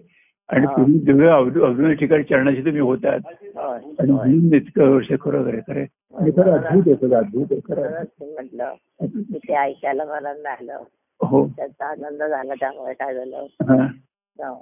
आणि. 0.50 0.66
तुम्ही 0.66 0.98
दिव्य 1.04 1.28
अवधून 1.28 1.94
ठिकाणी 1.94 2.22
चरणाशी 2.22 2.60
तुम्ही 2.60 2.80
होतात 2.80 3.20
आणि. 3.56 4.10
म्हणून 4.12 4.54
इतकं 4.54 4.94
वर्ष 4.94 5.08
खरं 5.20 5.50
खरं. 5.68 5.84
आणि 6.14 6.30
खरं 6.36 6.52
अद्भुत 6.52 6.82
आहे 6.86 6.94
सगळं 6.96 7.16
अद्भुत 7.18 7.46
आहे 7.50 7.60
खरं 7.66 8.04
म्हटलं 8.34 8.74
की 9.04 9.38
ते 9.38 9.54
ऐकायला 9.54 10.04
मला 10.04 10.32
मिळालं 10.32 10.82
हो. 11.20 11.46
त्याचा 11.56 11.86
आनंद 11.86 12.22
झाला 12.22 12.54
त्यामुळे 12.54 12.94
काय 12.94 13.14
झालं? 13.14 13.46
हा. 13.62 14.54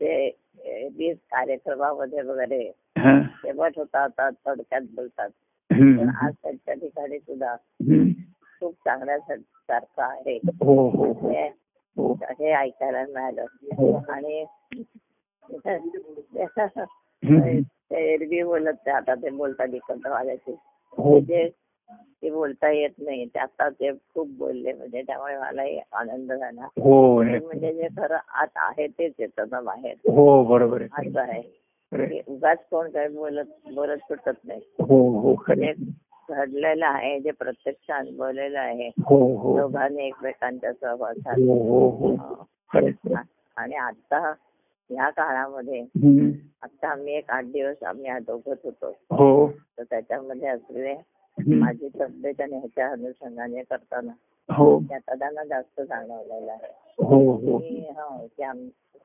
ते 0.00 0.14
वीज 0.98 1.16
कार्यक्रमामध्ये 1.32 2.22
वगैरे 2.22 2.62
शेवट 2.96 3.72
होता 3.76 4.02
आता 4.02 4.28
थोडक्यात 4.30 4.82
बोलतात. 4.94 5.28
आज 6.22 6.32
त्यांच्या 6.42 6.74
ठिकाणी 6.74 7.18
सुद्धा. 7.18 7.54
खूप 8.60 8.72
चांगल्या 8.74 9.18
सारखं 9.18 10.02
आहे. 10.02 10.36
हो 10.36 10.88
हो 10.88 11.12
हो. 11.96 12.12
हे 12.30 12.52
ऐकायला 12.52 13.02
मिळालं. 13.02 14.02
आणि 14.12 14.44
एरवी 17.90 18.42
बोलत 18.42 18.88
आता 18.88 19.14
ते 19.14 19.30
बोलतात 19.30 19.68
एकत्र 19.74 20.10
आल्याचे 20.12 20.56
हो. 20.98 21.20
जे 21.20 21.48
ते 22.22 22.30
बोलता 22.30 22.70
येत 22.70 22.90
नाही. 22.98 23.26
ते 23.26 23.38
आता 23.38 23.68
ते 23.68 23.92
खूप 23.92 24.28
बोलले 24.28 24.72
म्हणजे 24.72 25.02
त्यामुळे 25.02 25.38
मलाही 25.38 25.80
आनंद 25.92 26.32
झाला. 26.32 26.64
हो. 26.64 27.22
म्हणजे 27.22 27.72
जे 27.72 27.88
खरं 27.96 28.16
आत 28.28 28.46
आहे 28.54 28.86
तेच 28.86 29.12
येतं 29.18 29.44
ना 29.50 29.60
बाहेर. 29.60 29.94
हो 30.10 30.44
बरोबर 30.44 30.82
असं 30.82 31.20
आहे. 31.20 32.22
उगाच 32.28 32.58
कोण 32.70 32.90
काय 32.90 33.08
बोलत 33.08 33.44
बोलत 33.74 33.98
सुटत 33.98 34.38
नाही. 34.44 34.60
हो 34.80 35.18
हो. 35.20 35.34
घडलेलं 36.30 36.86
आहे 36.86 37.20
जे 37.20 37.30
प्रत्यक्ष 37.30 37.90
अनुभवलेलं 37.90 38.58
आहे 38.58 38.88
हो 38.88 39.36
हो. 39.36 39.58
दोघांनी 39.60 40.02
आहे, 40.02 40.10
खरं 42.70 42.86
आहे. 42.86 43.14
आणि 43.56 43.74
आता 43.74 44.32
ह्या 44.90 45.10
काळामध्ये. 45.10 45.80
आता 46.62 46.88
आम्ही 46.88 47.14
एक 47.14 47.30
आठ 47.30 47.44
दिवस 47.44 47.82
आम्ही 47.82 48.06
या 48.06 48.18
दोघत 48.18 48.54
होतो. 48.64 48.88
हो. 48.88 49.48
तर 49.78 49.82
त्याच्यामध्ये 49.82 50.48
असलेले. 50.48 50.94
माझी 51.54 51.88
तब्येत 52.00 52.40
आणि 52.40 52.56
ह्याच्या 52.56 52.90
अनुषंगाने 52.90 53.62
करताना 53.62 54.12
हो. 54.54 54.80
त्यांना 54.90 55.44
जास्त 55.44 55.80
जाणवलेला 55.80 56.52
आहे. 56.52 56.72
हो 57.04 57.58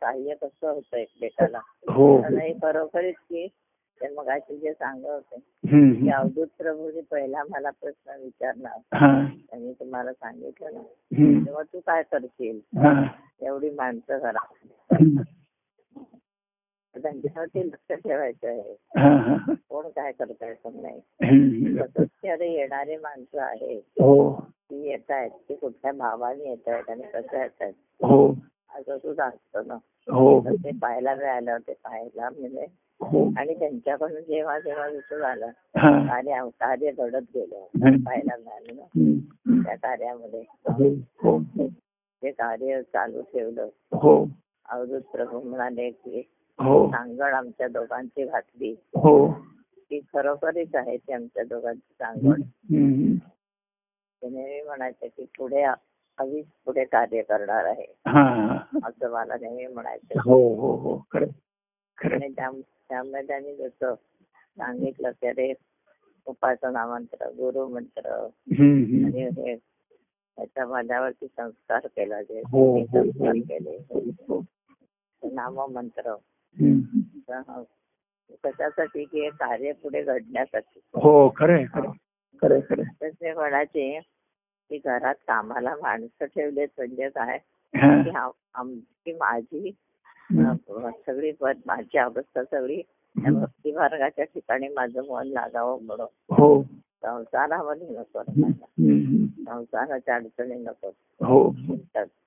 सहाय्य 0.01 0.35
कसं 0.35 0.69
होतं 0.69 0.97
एकमेकाला? 0.97 1.59
हो 1.89 2.17
आणि 2.21 2.47
हे 2.47 2.53
खरोखरीच 2.53 3.15
की 3.15 3.47
ते 4.01 4.07
मग 4.09 4.29
जे 4.49 4.73
सांगत 4.73 5.05
होते. 5.05 5.35
की 6.01 6.09
अवधूत 6.09 6.47
प्रभूने 6.57 7.01
पहिला 7.01 7.43
मला 7.49 7.69
प्रश्न 7.69 8.23
विचारला 8.23 8.69
त्यांनी 9.49 9.73
तुम्हाला 9.73 10.13
सांगितलं 10.13 10.73
ना. 10.73 10.81
तेव्हा 11.45 11.63
तू 11.63 11.79
काय 11.79 12.03
करशील? 12.03 12.59
हा. 12.77 13.03
एवढी 13.41 13.69
माणसं 13.69 14.19
करा 14.19 14.45
त्यांच्यावरती 16.95 17.67
लक्ष 17.67 17.91
ठेवायचं 17.91 18.47
आहे. 18.47 18.75
हा, 18.97 19.09
हा. 19.17 19.53
कोण 19.69 19.87
काय 19.89 20.11
करताय 20.11 20.53
पण 20.53 20.81
नाही. 20.81 21.01
तसंच 21.77 22.07
येणारी 22.41 22.95
माणसं 22.97 23.41
आहेत. 23.41 23.81
हो. 24.01 24.33
ती 24.71 24.87
येत 24.89 25.11
आहेत 25.11 25.31
ती 25.49 25.55
कुठल्या 25.55 25.91
भावाने 25.91 26.49
येत 26.49 26.67
आहेत 26.67 26.89
आणि 26.89 27.01
कसं 27.01 27.37
येत 27.41 27.61
आहेत 27.61 27.73
हो. 28.03 28.31
असं 28.75 28.97
सुद्धा 28.97 29.25
असतं 29.25 29.67
ना. 29.67 29.73
हो. 30.11 30.39
ते 30.49 30.71
पाहायला 30.71 31.15
मिळालं 31.15 31.57
ते 31.67 31.73
पाहायला 31.73 32.29
म्हणजे 32.29 32.65
आणि 33.37 33.53
त्यांच्याकडून 33.59 34.21
जेव्हा 34.21 34.59
जेव्हा 34.59 34.89
झालं 35.19 35.45
हा. 35.77 36.05
कार्य 36.07 36.49
कार्य 36.59 36.91
घडत 36.91 37.21
गेलं. 37.35 37.65
पाहायला 38.03 38.35
मिळालं 38.37 38.75
ना. 38.75 39.63
त्या 39.63 39.75
कार्यामध्ये. 39.75 40.43
ते 42.23 42.31
कार्य 42.31 42.81
चालू 42.81 43.21
ठेवलं. 43.21 43.69
अवधूत 44.69 45.01
प्रभू 45.01 45.39
म्हणाले 45.39 45.89
की 45.89 46.21
सांगड 46.91 47.33
आमच्या 47.33 47.67
दोघांची 47.67 48.25
घातली. 48.25 48.71
हो. 48.71 49.33
ती 49.77 49.99
खरोखरीच 49.99 50.75
आहे 50.75 50.97
ती 50.97 51.13
आमच्या 51.13 51.43
दोघांची 51.43 51.93
सांगड 51.93 52.41
नेहमी 54.23 54.61
म्हणायचे 54.61 55.07
की 55.07 55.25
पुढे 55.37 55.63
हवीच 56.19 56.45
पुढे 56.65 56.85
कार्य 56.85 57.21
करणार 57.21 57.65
आहे. 57.65 57.85
हा. 58.07 58.35
हा. 58.53 58.79
असं 58.83 59.11
मला 59.11 59.35
नेहमी 59.41 59.67
म्हणायचं. 59.67 60.19
हो 60.19 60.55
हो 60.55 60.75
हो. 60.75 60.97
आणि 61.97 62.33
त्या- 62.35 62.61
त्यामुळे 62.89 63.27
त्यांनी 63.27 63.55
जसं 63.55 63.95
सांगितलं 64.57 65.11
की 65.11 65.27
अरे 65.27 65.53
उपासना 66.25 66.87
मंत्र 66.87 67.29
गुरु 67.29 67.67
मंत्र. 67.67 68.27
आणि 69.05 69.23
हे 69.23 69.55
त्याच्या 70.35 70.67
माझ्यावरती 70.67 71.27
संस्कार 71.37 71.79
केला 71.85 72.21
जे 72.21 72.41
हो, 72.51 72.79
हो, 72.79 72.85
संस्कार 72.85 73.27
हो. 73.27 73.41
केले 73.49 73.77
हो. 73.91 74.39
कशासाठी 78.43 79.05
की 79.05 79.29
कार्य 79.29 79.71
पुढे 79.71 80.03
घडण्यासाठी. 80.03 80.79
हो 80.93 81.29
खरं 81.29 81.65
खरं. 81.65 81.91
खरं 82.41 82.59
ते 83.01 83.33
म्हणायचे 83.33 83.99
की 84.69 84.77
घरात 84.77 85.15
कामाला 85.15 85.75
माणसं 85.75 86.25
ठेवलेत 86.25 86.67
म्हणजे 86.77 87.09
काय? 87.09 87.39
हा. 87.75 88.31
आमची 88.53 89.13
माझी 89.13 89.71
सगळी 91.05 91.31
पद 91.31 91.57
माझी 91.65 91.97
अवस्था 91.97 92.43
सगळी 92.43 92.81
भक्ती 93.15 93.71
मार्गाच्या 93.71 94.25
ठिकाणी 94.25 94.67
माझं 94.67 95.01
मन 95.07 95.27
लागावं 95.27 95.83
म्हणून. 95.83 96.07
हो. 96.35 96.63
संसारामध्ये 97.01 97.87
नको. 97.89 98.19
संसाराच्या 99.37 100.15
अडचणी 100.15 100.55
नको. 100.55 100.87
हो. 101.25 101.51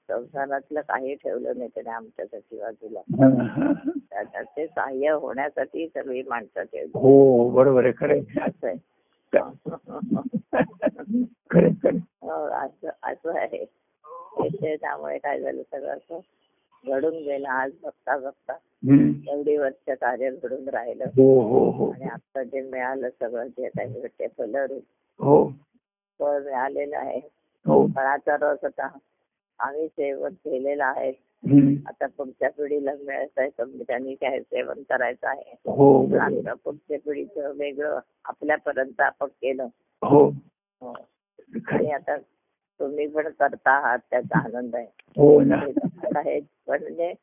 संसारातलं 0.09 0.81
काही 0.81 1.15
ठेवलं 1.15 1.53
नाही 1.57 1.71
त्याने 1.75 1.91
आमच्यासाठी 1.91 2.59
बाजूला 2.59 3.01
हा, 3.01 3.43
हा. 3.45 3.73
त्याच्यात 4.11 4.45
ते 4.45 4.67
सहाय्य 4.67 5.11
होण्यासाठी 5.11 5.89
सगळी 5.89 6.23
माणसं 6.23 6.63
ठेवली. 6.63 6.91
हो 6.95 7.51
बरोबर 7.51 7.85
आहे 7.85 7.93
खरं. 7.97 8.19
असं 8.41 8.67
आहे. 8.67 8.77
खरं. 11.51 11.97
हो, 12.23 12.45
असं 12.47 12.89
असं 13.03 13.39
आहे. 13.39 13.65
ते- 14.05 14.49
ते 14.49 14.77
त्यामुळे 14.77 15.19
काय 15.19 15.41
झालं 15.41 15.63
सगळं 15.63 15.97
असं 15.97 16.19
घडून 16.87 17.15
गेलं. 17.15 17.49
आज 17.49 17.73
बघता 17.83 18.19
बघता. 18.19 18.53
एवढी 19.33 19.57
वर्ष 19.57 19.91
कार्य 19.91 20.31
घडून 20.31 20.69
राहिलं. 20.69 21.05
हो 21.05 21.41
हो 21.41 21.71
हो. 21.71 21.91
आणि 21.91 22.05
आता 22.05 22.43
जे 22.43 22.61
मिळालं 22.61 23.09
सगळं 23.21 23.47
जे 23.47 23.69
काही 23.69 24.01
भेटते 24.01 24.27
फलरूप 24.39 24.83
हो. 25.23 25.51
फळ 26.23 26.43
मिळालेलं 26.45 26.97
आहे. 26.97 27.21
हो. 27.67 27.87
फळाचा 27.87 28.37
रस 28.41 28.65
आता 28.65 28.99
आम्ही 29.59 29.89
सेवन 29.89 30.33
केलेला 30.33 30.87
आहे. 30.87 31.13
आता 31.87 32.07
पुढच्या 32.07 32.51
पिढीला 32.51 32.91
मिळायचं 33.07 33.41
आहे 33.41 33.83
त्यांनी 33.83 34.15
काय 34.15 34.41
सेवन 34.41 34.83
करायचं 34.89 35.29
आहे. 35.29 35.57
हो 35.67 36.07
पुढच्या 36.65 36.99
पिढीचं 37.07 37.53
वेगळं 37.57 37.99
आपल्यापर्यंत 38.25 39.01
आपण 39.01 39.27
केलं. 39.27 39.67
हो. 40.03 40.29
हो. 40.81 40.95
आणि. 41.67 41.91
आता 41.91 42.17
तुम्ही 42.81 43.07
पण 43.07 43.29
करता 43.29 43.71
आहात 43.71 43.99
त्याचा 44.11 44.39
आनंद 44.39 44.77
आहे. 44.77 46.41
पण 46.41 46.83
म्हणजे 46.83 47.15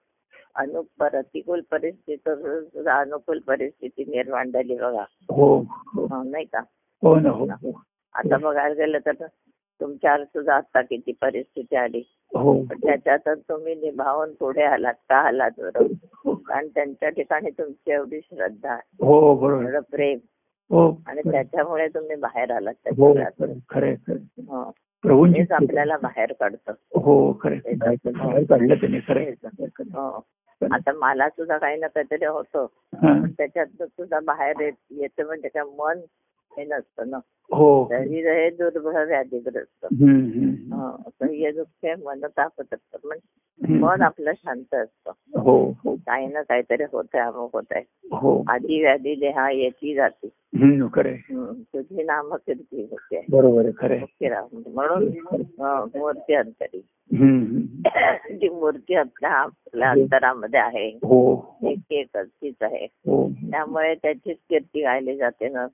अनु 0.55 0.81
प्रतिकूल 0.81 1.61
परिस्थिती 1.71 2.33
सुद्धा 2.35 2.99
अनुकूल 2.99 3.39
परिस्थिती 3.39 4.03
निर्माण 4.03 4.51
झाली 4.51 4.75
बघा. 4.75 5.05
हो. 5.31 5.61
नाही 6.23 6.45
का? 6.45 6.59
हो 7.03 7.15
ना 7.19 7.55
आता 8.13 8.37
बघायला 8.37 8.73
गेलं 8.73 8.97
तर 9.05 9.11
तुमच्यावर 9.81 10.23
सुद्धा 10.23 10.55
आता 10.55 10.81
किती 10.81 11.11
परिस्थिती 11.11 11.75
आली. 11.75 12.03
हो. 12.35 12.63
पण 12.63 12.75
त्याच्यातच 12.75 13.39
तुम्ही 13.49 13.75
निभावून 13.75 14.33
पुढे 14.33 14.63
आलात 14.63 14.93
का 14.93 15.15
आलात 15.15 15.51
बरं? 15.57 15.87
हो. 16.25 16.35
कारण 16.35 16.67
त्यांच्या 16.67 17.09
ठिकाणी 17.09 17.49
तुमची 17.49 17.91
एवढी 17.91 18.19
श्रद्धा 18.21 18.73
हो 19.01 19.35
बरोबर. 19.35 19.79
प्रेम. 19.79 20.17
हो 20.69 21.01
आणि 21.05 21.21
त्याच्यामुळे 21.31 21.87
तुम्ही 21.87 22.15
बाहेर 22.15 22.51
आलात 22.51 22.73
त्याच्या 22.83 23.05
आपल्याला 25.51 25.97
बाहेर 25.97 26.33
काढतं. 26.39 26.71
हो 26.99 27.31
खरं. 27.33 27.55
आता 30.71 30.91
मला 30.91 31.29
सुद्धा 31.29 31.57
काही 31.57 31.79
ना 31.79 31.87
काहीतरी 31.87 32.25
होतं. 32.25 32.65
त्याच्यात 33.37 33.67
सुद्धा 33.79 34.19
बाहेर 34.19 34.59
येत 34.59 34.73
येतं 34.89 35.25
म्हणजे 35.25 35.47
काय 35.47 35.63
मन 35.77 35.99
हे 36.59 36.65
नसतं 36.65 37.09
ना. 37.09 37.17
हो. 37.51 37.87
शरीर 37.91 38.31
हे 38.31 38.49
दुर्बळ 38.49 39.05
व्याधीग्रस्त. 39.07 39.85
हं, 39.85 40.95
हे 41.27 41.51
दुःख 41.51 41.99
मन 42.03 42.25
तापत 42.25 42.73
असतं 42.73 43.09
हम्म. 43.13 43.85
मन 43.85 44.01
आपलं 44.01 44.31
शांत 44.33 44.73
असतं. 44.73 45.11
हो. 45.39 45.71
हो 45.85 45.95
काही 45.95 46.27
ना 46.27 46.41
काहीतरी 46.41 46.83
होत 46.83 47.03
आहे 47.13 47.23
अमुक 47.23 47.49
होत 47.53 47.63
आहे 47.71 47.83
हो. 48.11 48.43
आधी 48.47 48.81
व्याधी 48.81 49.15
देहा 49.15 49.51
येती 49.51 49.95
जाते. 49.95 50.29
हम्म, 50.61 50.87
खरं 50.87 51.09
आहे. 51.09 51.33
हं, 51.33 51.53
तुझी 51.53 52.03
नाम 52.03 52.35
कीर्ती 52.35 52.81
होते. 52.81 53.25
बरोबर 53.29 53.63
आहे 53.63 53.71
खरं 53.71 53.93
राम 54.29 54.61
म्हणून 54.73 55.03
मूर्ती 55.97 56.33
अंतरी. 56.33 56.85
जी 58.37 58.49
मूर्ती 58.49 58.93
आपल्या 58.93 59.29
आपल्या 59.29 59.91
अंतरामध्ये 59.91 60.59
आहे. 60.59 60.99
हो 61.03 61.35
हो. 61.35 61.69
एक 61.69 61.79
एकच 61.91 62.27
आहे. 62.61 62.85
हो. 62.85 63.29
त्यामुळे 63.29 63.95
त्याचीच 63.95 64.37
कीर्ती 64.49 64.81
गायली 64.81 65.17
जाते 65.17 65.49
ना 65.49 65.67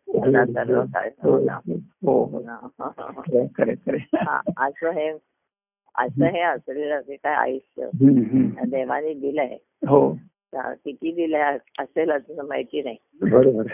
असं 4.58 4.90
हे 4.92 5.14
असं 5.98 6.26
हे 6.26 6.42
असलेलं 6.42 7.02
जे 7.02 7.16
काय 7.16 7.34
आयुष्य. 7.34 7.90
देवाने 8.68 9.14
दिलंय. 9.14 9.58
हो. 9.88 10.18
किती 10.58 11.12
दिलंय 11.12 11.58
असेल 11.80 12.12
अजून 12.12 12.46
माहिती 12.46 12.82
नाही. 12.82 12.98
बरोबर. 13.22 13.68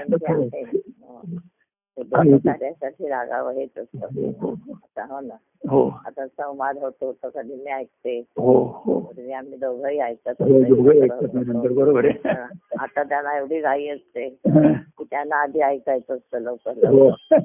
ते. 2.04 2.18
हं. 2.18 2.24
ते 2.24 2.30
दोन 2.30 2.38
कार्यासाठी 2.38 3.10
रागावं 3.10 3.54
हेच 3.54 3.78
असतं 3.78 4.32
हो 4.42 4.52
आता 4.74 5.04
हो 5.04 5.20
ना 5.20 5.36
हो 5.70 5.90
आता 6.06 6.28
संवाद 6.28 6.78
होतो 6.78 7.12
तर 7.12 7.30
कधी 7.30 7.56
मी 7.56 7.72
ऐकते 7.72 8.24
हो 8.38 8.82
हो 8.86 9.00
कधी 9.00 9.32
आम्ही 9.32 9.58
दोघंही 9.58 10.00
ऐकत 10.00 10.42
हो, 10.42 11.74
बरोबर 11.74 12.06
हं. 12.06 12.46
आता 12.80 13.04
त्यांना 13.04 13.38
एवढी 13.38 13.62
घाई 13.62 13.88
असते 13.88 14.26
हा. 14.26 14.44
की 14.98 15.04
त्यांना 15.04 15.36
आधी 15.36 15.60
ऐकायचं 15.60 16.16
असतं 16.16 16.40
लवकर 16.40 16.88
हो. 16.88 17.12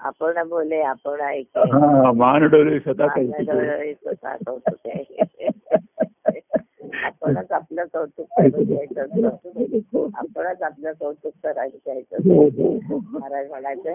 आपण 0.00 0.48
बोले 0.48 0.80
आपण 0.80 1.20
ऐके 1.20 1.60
हा 1.60 2.12
मान 2.12 2.42
डोले 2.42 2.78
स्वतः 2.78 3.06
काही 3.06 3.26
आपणच 7.04 7.52
आपलं 7.52 7.84
कौतुक 7.92 8.26
करून 8.36 8.64
घ्यायचं. 8.64 9.26
आपणच 10.14 10.62
आपलं 10.62 10.92
कौतुक 10.92 11.32
करायचं 11.42 11.78
घ्यायचं 11.84 12.16
हो. 12.28 12.42
हो 12.42 12.78
हो 12.88 12.98
महाराज 13.12 13.48
म्हणायचं 13.48 13.90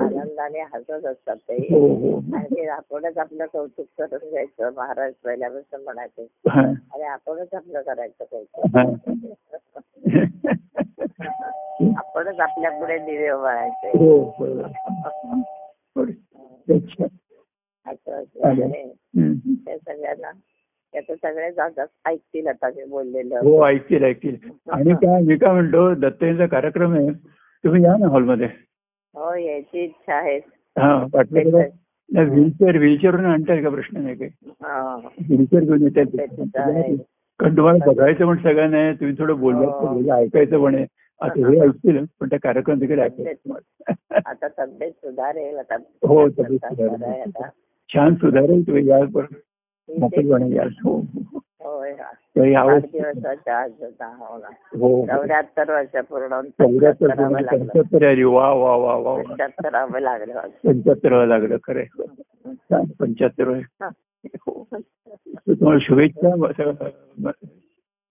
आनंदाने 0.00 0.60
हसत 0.74 1.06
असतात 1.06 1.36
ते 1.36 1.56
आणि 2.36 2.66
आपणच 2.66 3.18
आपलं 3.18 3.46
कौतुक 3.46 3.86
करून 3.98 4.30
घ्यायचं 4.30 4.70
महाराज 4.76 5.12
पहिल्यापासून 5.24 5.82
म्हणायचे. 5.84 6.26
अरे 6.48 7.02
आपणच 7.02 7.54
आपलं 7.54 7.82
करायचं 7.82 8.24
कौतुक 8.24 8.76
हा. 8.76 8.82
आपणच 11.98 12.40
आपल्या 12.40 12.70
पुढे 12.70 12.98
दिवे. 12.98 13.28
अच्छा. 16.68 17.04
असं 17.86 18.12
असं. 18.12 18.88
त्या 19.64 19.76
सगळ्यांना 19.78 20.30
त्याचं 20.94 21.14
सगळे 21.14 21.50
जातात 21.52 21.86
ऐकतील 22.04 22.46
आता 22.46 22.68
मी 22.68 22.84
बोललेलं. 22.84 23.36
हो 23.36 23.64
ऐकतील 23.66 24.04
ऐकतील. 24.04 24.36
आणि 24.70 24.94
काय 24.94 25.22
मी 25.22 25.36
काय 25.36 25.52
म्हणतो 25.52 25.92
दत्ताईचा 25.94 26.46
कार्यक्रम 26.46 26.94
आहे. 26.94 27.12
तुम्ही 27.64 27.82
या 27.84 27.96
ना 27.96 28.08
हॉलमध्ये. 28.08 28.46
हो 29.14 29.34
यायची 29.34 29.84
इच्छा 29.84 30.14
आहे. 30.14 30.36
हा 30.76 30.94
वाटलं 31.14 31.58
व्हीलचेअर 32.10 32.76
व्हीलचेअरवरून 32.76 33.26
आणताय 33.26 33.62
का 33.62 33.68
प्रश्न 33.68 34.00
नाही 34.02 34.16
काही? 34.16 34.30
हा. 34.62 34.96
व्हीलचेअर 34.96 35.62
घेऊन. 35.62 35.82
येतात 35.82 36.96
कारण 37.40 37.56
तुम्हाला 37.56 37.84
बघायचं 37.86 38.26
पण 38.26 38.36
सगळं 38.38 38.70
नाही 38.70 38.94
तुम्ही 38.94 39.14
थोडं 39.18 39.38
बोललात 39.40 39.70
तर 39.72 39.86
हो. 39.86 40.12
ऐकायचं 40.14 40.62
पण 40.64 40.74
आहे. 40.74 40.86
आता 41.20 41.48
हे 41.48 41.60
ऐकतील 41.60 42.04
पण 42.20 42.28
त्या 42.28 42.38
कार्यक्रम 42.42 42.78
देखील 42.78 42.98
ऐकायचं 42.98 43.54
आता 44.26 44.48
तब्येत 44.58 44.92
सुधारेल 44.92 45.58
आता 45.58 45.76
हो, 46.06 46.28
तब्येत 46.28 46.66
सुधारेल. 46.66 47.30
छान 47.90 48.14
सुधारेल 48.14 48.66
तुम्ही 48.66 48.88
याल 48.88 49.06
पण. 49.06 49.26
हो 50.84 50.96
हा. 51.90 52.10
हो 54.78 54.88
हो 54.88 55.04
चौऱ्याहत्तर 55.06 55.70
वर्ष 55.70 55.96
पूर्ण 56.08 56.28
लागलं 56.30 57.56
पंच्याहत्तर 57.58 58.22
वा 58.24 58.52
वा 58.52 58.76
वा 58.76 58.94
वा 58.96 59.12
वा. 59.12 59.22
पंच्याहत्तरावं 59.22 60.00
लागलं 60.00 60.38
आज. 60.38 60.50
पंच्याहत्तर 62.98 63.44
लागलं. 63.44 63.60
हा. 63.82 63.88
हो. 64.46 64.64
तुम्हाला 65.48 65.78
शुभेच्छा 65.80 66.34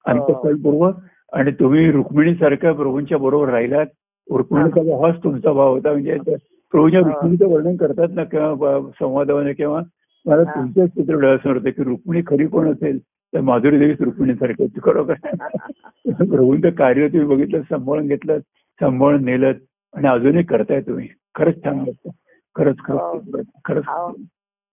अंतकलपूर्वक 0.05 0.95
आणि 1.33 1.51
तुम्ही 1.51 1.91
रुक्मिणी 1.91 2.33
सारख्या 2.35 2.73
प्रभूंच्या 2.73 3.17
बरोबर 3.17 3.49
राहिलात 3.49 3.85
रुक्मिणीचा 4.27 4.81
भावच 4.81 5.23
तुमचा 5.23 5.51
भाव 5.51 5.73
होता 5.73 5.91
म्हणजे 5.91 6.17
प्रभूच्या 6.73 6.99
हा. 7.01 7.07
रुक्मिणीचं 7.09 7.47
वर्णन 7.47 7.75
करतात 7.75 8.07
ना 8.09 8.23
किंवा 8.23 8.79
संवादामध्ये 8.99 9.53
किंवा 9.53 9.81
मला. 10.25 10.43
तुमच्याच 10.45 10.89
चित्र 10.89 11.13
डोळ्यासमोर 11.13 11.55
होतं 11.57 11.69
की 11.69 11.83
रुक्मिणी 11.83 12.21
खरी 12.27 12.47
कोण 12.47 12.71
असेल 12.71 12.99
तर 13.33 13.41
माधुरी 13.41 13.77
देवीच 13.79 14.01
रुक्मिणी 14.01 14.33
सारखी 14.35 14.63
होती 14.63 14.79
खरोखर 14.83 15.13
प्रभूंचं 15.13 16.69
कार्य 16.77 17.07
तुम्ही 17.07 17.27
बघितलं 17.27 17.61
सांभाळून 17.61 18.07
घेतलं 18.07 18.39
सांभाळून 18.81 19.23
नेलं 19.25 19.53
आणि 19.93 20.07
अजूनही 20.07 20.43
करताय 20.43 20.81
तुम्ही 20.81 21.07
खरंच 21.35 21.63
छान 21.63 21.79
वाटतं 21.79 22.09
खरंच 22.55 22.75
हो. 22.89 22.97
खरंच 23.19 23.45
खरंच 23.65 23.83
हो. 23.87 24.11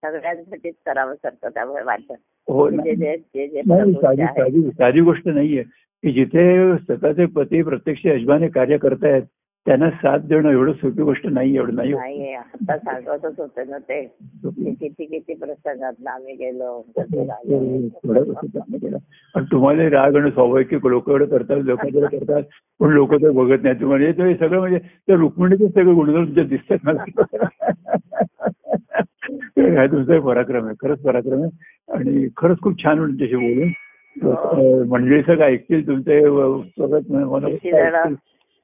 सगळ्यांसाठीच 0.03 0.75
करावं 0.85 1.13
त्यामुळे 1.43 1.83
वाटत 1.83 2.11
हो 2.47 2.69
जे 2.69 2.75
ना. 2.75 2.83
जे 2.83 3.15
जे 3.17 3.47
जे 3.47 3.61
नाही 3.67 3.81
प्रभूचे 3.81 4.01
साधी 4.01 4.21
आहे. 4.21 4.33
साधी 4.33 4.69
साधी 4.69 5.01
गोष्ट 5.01 5.27
नाहीये 5.27 5.63
की 6.03 6.11
जिथे 6.11 6.77
स्वतःचे 6.77 7.25
पती 7.25 7.61
प्रत्यक्ष 7.61 8.05
यजमाने 8.05 8.47
कार्य 8.47 8.77
करतायत 8.77 9.23
त्यांना 9.69 9.89
साथ 9.89 10.19
देणं 10.19 10.49
एवढं 10.49 10.73
सोपी 10.73 11.01
गोष्ट 11.01 11.25
नाही 11.27 11.55
एवढं 11.55 11.75
नाही 11.75 11.93
नाही 11.93 12.33
आता 12.33 12.77
सांगतच 12.77 13.39
होते 13.39 13.63
ना 13.63 13.77
ते. 13.77 14.01
किती 14.73 15.05
किती 15.05 15.33
प्रसंगात 15.33 16.07
आम्ही 16.07 16.35
गेलो. 16.35 16.81
पण 19.35 19.43
तुम्हाला 19.43 19.83
राग 19.89 20.15
आणि 20.15 20.31
स्वाभाविक 20.31 20.73
लोक 20.85 21.09
एवढं 21.09 21.25
करतात 21.25 21.57
लोक 21.57 21.79
करतात 21.79 22.43
पण 22.79 22.89
लोक 22.89 23.13
ते 23.13 23.29
बघत 23.29 23.63
नाही 23.63 23.81
तुम्हाला 23.81 24.11
ते 24.11 24.33
सगळं 24.35 24.59
म्हणजे 24.59 24.77
त्या 24.79 25.15
रुक्मिणीचे 25.15 25.67
सगळे 25.67 25.93
गुणधर्म 25.93 26.25
तुमच्या 26.25 26.43
दिसतात 26.43 26.77
मला 26.83 27.03
हा 29.77 29.85
तुमचा 29.85 30.19
पराक्रम 30.19 30.65
आहे. 30.65 30.75
खरंच 30.81 30.99
पराक्रम 30.99 31.41
आहे. 31.43 31.49
आणि 31.89 32.27
खरंच 32.37 32.59
खूप 32.61 32.83
छान 32.83 32.97
तुमच्याशी 32.97 33.35
बोलून. 33.35 33.71
मंडळी 34.87 35.21
सगळं 35.21 35.45
ऐकतील 35.45 35.87
तुमचे 35.87 36.19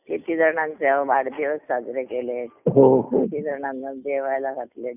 किती 0.08 0.36
जणांचे 0.38 0.92
वाढदिवस 0.92 1.60
साजरे 1.60 2.04
केले. 2.04 2.42
हो 2.44 3.02
हो. 3.02 3.26
किती 3.26 3.42
जणांना 3.42 3.94
जेवायला 3.94 4.54
घातले 4.54 4.90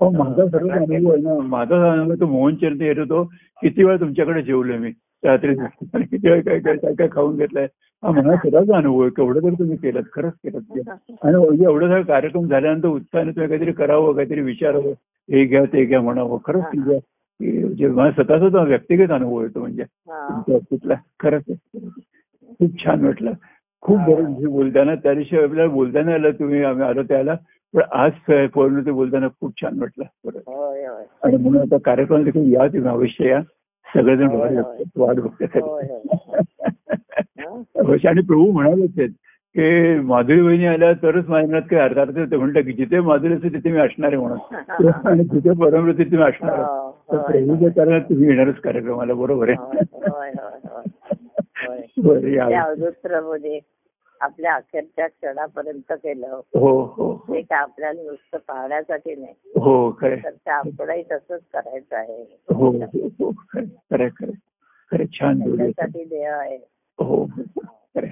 हो 0.00 0.10
माझा 0.10 0.46
सर्व 0.46 0.68
अनुभव 0.68 1.12
आहे 1.12 1.22
ना. 1.22 1.38
माझा 1.40 1.92
अनुभव 1.92 2.14
तो 2.14 2.26
मोहन 2.26 2.54
चरते 2.54 2.86
येत 2.86 2.98
होतो. 2.98 3.24
किती 3.62 3.84
वेळा 3.84 3.96
तुमच्याकडे 3.96 4.42
जेवलो 4.42 4.76
मी? 4.76 4.90
रात्री 5.24 5.54
किती 5.94 6.30
वेळ 6.30 6.40
काय 6.42 6.58
काय 6.58 6.76
काय 6.76 6.94
काय 6.94 7.08
खाऊन 7.12 7.36
घेतलाय? 7.36 7.66
हा 8.02 8.10
मला 8.10 8.36
स्वतःचा 8.36 8.76
अनुभव 8.76 9.00
आहे. 9.00 9.10
केवढं 9.10 9.40
तरी 9.40 9.54
तुम्ही 9.58 9.76
केलं 9.76 10.00
खरंच 10.12 10.32
केलं 10.32 10.90
आणि 11.22 11.36
म्हणजे 11.36 11.64
एवढं 11.64 11.86
सगळं 11.88 12.02
कार्यक्रम 12.02 12.46
झाल्यानंतर 12.48 12.88
उत्साहाने 12.88 13.30
तुम्ही 13.30 13.48
काहीतरी 13.48 13.72
करावं 13.72 14.12
काहीतरी 14.12 14.40
विचारावं. 14.40 14.92
हे 15.30 15.44
घ्या 15.44 15.64
ते 15.64 15.84
घ्या 15.84 16.00
म्हणावं. 16.00 16.38
खरंच 16.44 16.64
तुमच्या 16.64 16.98
की 16.98 17.74
जे 17.74 17.88
मला 17.88 18.10
स्वतःचा 18.10 18.62
व्यक्तिगत 18.62 19.10
अनुभव 19.10 19.42
येतो 19.42 19.60
म्हणजे. 19.60 19.82
हा. 19.82 20.28
तुमच्या 20.28 20.54
बाबतीतला. 20.54 20.94
खरंच. 21.20 21.44
खूप 22.58 22.84
छान 22.84 23.04
वाटलं. 23.04 23.32
खूप 23.82 23.98
बरं 23.98 24.24
तुमची 24.24 24.46
बोलताना 24.46 24.94
त्या 24.94 25.14
दिवशी 25.14 25.36
आपल्याला 25.36 25.72
बोलताना 25.72 26.14
आलं 26.14 26.30
तुम्ही 26.30 26.64
आम्ही 26.64 26.84
आलो 26.84 27.02
त्याला. 27.02 27.34
पण 27.74 27.80
आज 27.92 28.12
फोनवरती 28.54 28.90
बोलताना 28.90 29.28
खूप 29.40 29.62
छान 29.62 29.78
वाटलं. 29.78 30.04
आणि 31.22 31.36
म्हणून 31.36 31.60
आता 31.60 31.76
कार्यक्रम 31.84 32.24
देखील 32.24 32.52
या 32.52 32.66
तुम्ही 32.66 32.90
अवश्य 32.90 33.28
या. 33.28 33.40
सगळेजण 33.86 34.26
वाट. 34.96 35.20
बघतात? 35.20 35.56
अवश्य. 37.76 38.08
आणि 38.08 38.20
प्रभू 38.20 38.50
म्हणालेच 38.50 38.90
आहेत 38.98 39.10
की 39.54 40.00
माधुरी 40.00 40.42
बहिणी 40.42 40.66
आल्या 40.66 40.92
तरच 40.92 41.28
माझ्या 41.28 41.48
मनात 41.48 41.62
काही 41.62 41.82
अर्थ 41.82 41.98
अर्थ 41.98 42.30
ते 42.30 42.36
म्हणतात 42.36 42.62
की 42.62 42.72
जिथे 42.72 43.00
माधुरी 43.00 43.34
असते 43.34 43.48
तिथे 43.48 43.70
मी 43.70 43.78
असणार 43.78 44.12
आहे 44.12 44.16
म्हणून. 44.16 44.38
आणि 45.08 45.24
जिथे 45.24 45.60
परमृती 45.60 46.04
तिथे 46.04 46.16
मी 46.16 46.22
असणार 46.22 46.52
आहे. 46.52 46.62
हो, 46.62 46.90
तर 47.12 47.18
प्रभूच्या 47.18 47.70
कारणात 47.70 48.00
तुम्ही 48.00 48.28
येणारच 48.28 48.54
कार्यक्रमाला 48.54 49.14
बरोबर 49.14 49.48
आहे 49.48 49.56
होय, 49.58 50.02
होय, 50.02 50.30
होय. 50.30 50.82
होय. 51.66 51.66
बरं 51.66 51.66
ते 51.66 51.66
या 51.66 51.68
अवधूत 51.68 51.89
प्रभूने 52.02 53.58
आपल्या 54.20 54.54
अखेरच्या 54.54 55.06
क्षणापर्यंत 55.06 55.92
केलं. 55.92 56.40
हो 56.54 56.82
हो 56.82 57.14
ते 57.28 57.40
काय 57.40 57.58
आपल्याला 57.58 58.02
नुसतं 58.02 58.38
पाहण्यासाठी 58.38 59.14
नाही. 59.14 59.34
हो 59.60 59.92
तर 60.02 60.30
ते 60.30 60.50
आपणही 60.50 61.02
तसंच 61.02 61.40
करायचं 61.52 61.96
आहे. 61.96 62.22
हो 62.54 62.70
हो 62.70 63.08
हो 63.20 63.32
खरं 63.32 64.08
खरं 64.92 65.04
छान 65.20 65.38
देह 65.38 66.34
आहे. 66.34 66.56
हो 66.98 67.24
हो 67.24 67.42
खरं 67.94 68.06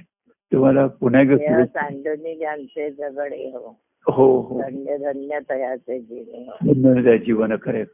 तुम्हाला 0.53 0.86
पुन्हा 0.86 1.20
एकदा 1.20 1.36
शुभेच्छा. 1.36 1.80
सांडूनी 1.80 2.36
ज्यांचे 2.36 2.91
जगडे 2.91 3.51
हो 3.55 3.76
हो. 4.07 4.41
हो 4.41 4.61
धन्य 4.61 4.97
धन्य 4.99 5.39
तयाचे 5.51 5.99
जीवे 6.01 6.45
हो 6.45 6.72
धन्यवाद 6.72 7.07
आहे 7.07 7.18
जीवन 7.18 7.57
खरं. 7.57 7.84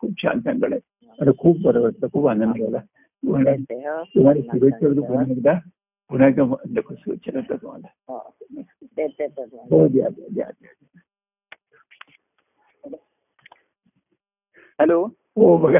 खूप 0.00 0.10
छान 0.22 0.40
सांगड 0.40 0.72
आहे 0.72 1.08
आणि 1.18 1.32
खूप 1.38 1.56
बरं 1.64 1.80
वाटलं 1.80 2.06
खूप 2.12 2.26
आनंद 2.28 2.62
झाला. 2.62 2.78
तुम्हाला 3.26 3.50
एकदा. 5.20 5.58
पुन्हा 6.10 6.28
एकदा 6.28 6.42
देतो 6.44 7.56
तुम्हाला. 7.56 7.88
हो 9.70 9.78
हो 9.80 9.88
द्या 9.88 10.08
द्या. 10.08 10.46
हॅलो. 14.80 15.04
हो 15.36 15.56
बघा. 15.56 15.78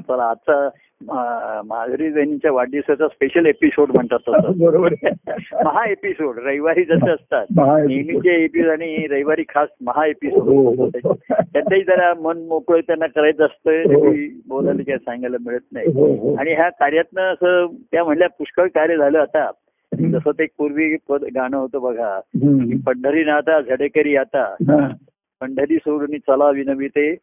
चला 0.00 0.30
आजचा 0.30 0.68
माधुरी 1.02 2.08
बहिणीच्या 2.08 2.52
वाढदिवसाचा 2.52 3.08
स्पेशल 3.08 3.46
एपिसोड 3.46 3.90
म्हणतात 3.94 4.30
बरोबर. 4.58 4.94
महा 5.64 5.84
एपिसोड 5.86 6.38
रविवारी 6.38 6.84
जसे 6.84 7.10
असतात. 7.10 7.46
नेहमीचे 7.86 8.34
एपिसोड 8.44 8.70
आणि 8.70 9.06
रविवारी 9.10 9.42
खास 9.48 9.68
महा 9.80 10.00
हो, 10.00 10.10
एपिसोड 10.10 10.48
हो. 10.48 11.14
त्यातही 11.30 11.82
जरा 11.82 12.12
मन 12.14 12.38
मोकळं 12.38 12.80
त्यांना 12.80 13.06
करायचं 13.06 13.44
असतं 13.44 13.94
हो. 13.94 14.12
बोलायला 14.48 14.82
काही 14.82 14.98
सांगायला 14.98 15.36
मिळत 15.46 15.66
नाही 15.72 15.92
हो 15.94 16.12
हो 16.14 16.34
आणि 16.34 16.52
ह्या 16.52 16.68
कार्यातनं 16.68 17.22
असं 17.22 17.66
त्या 17.92 18.04
म्हणल्या 18.04 18.28
पुष्कळ 18.28 18.66
कार्य 18.66 18.96
झालं 18.96 19.18
आता 19.18 19.50
जसं 19.92 20.30
ते 20.30 20.42
एक 20.44 20.50
पूर्वी 20.58 20.96
पद 21.08 21.24
गाणं 21.34 21.56
होतं 21.56 21.80
बघा 21.80 22.14
हम्म. 22.14 22.76
पंढरीनाथा 22.86 23.60
झडेकरी 23.60 24.16
आता 24.16 24.42
हा. 24.70 24.86
पंढरी 25.40 25.76
सोडून 25.76 26.18
चला 26.18 26.50
विनविते 26.50 27.14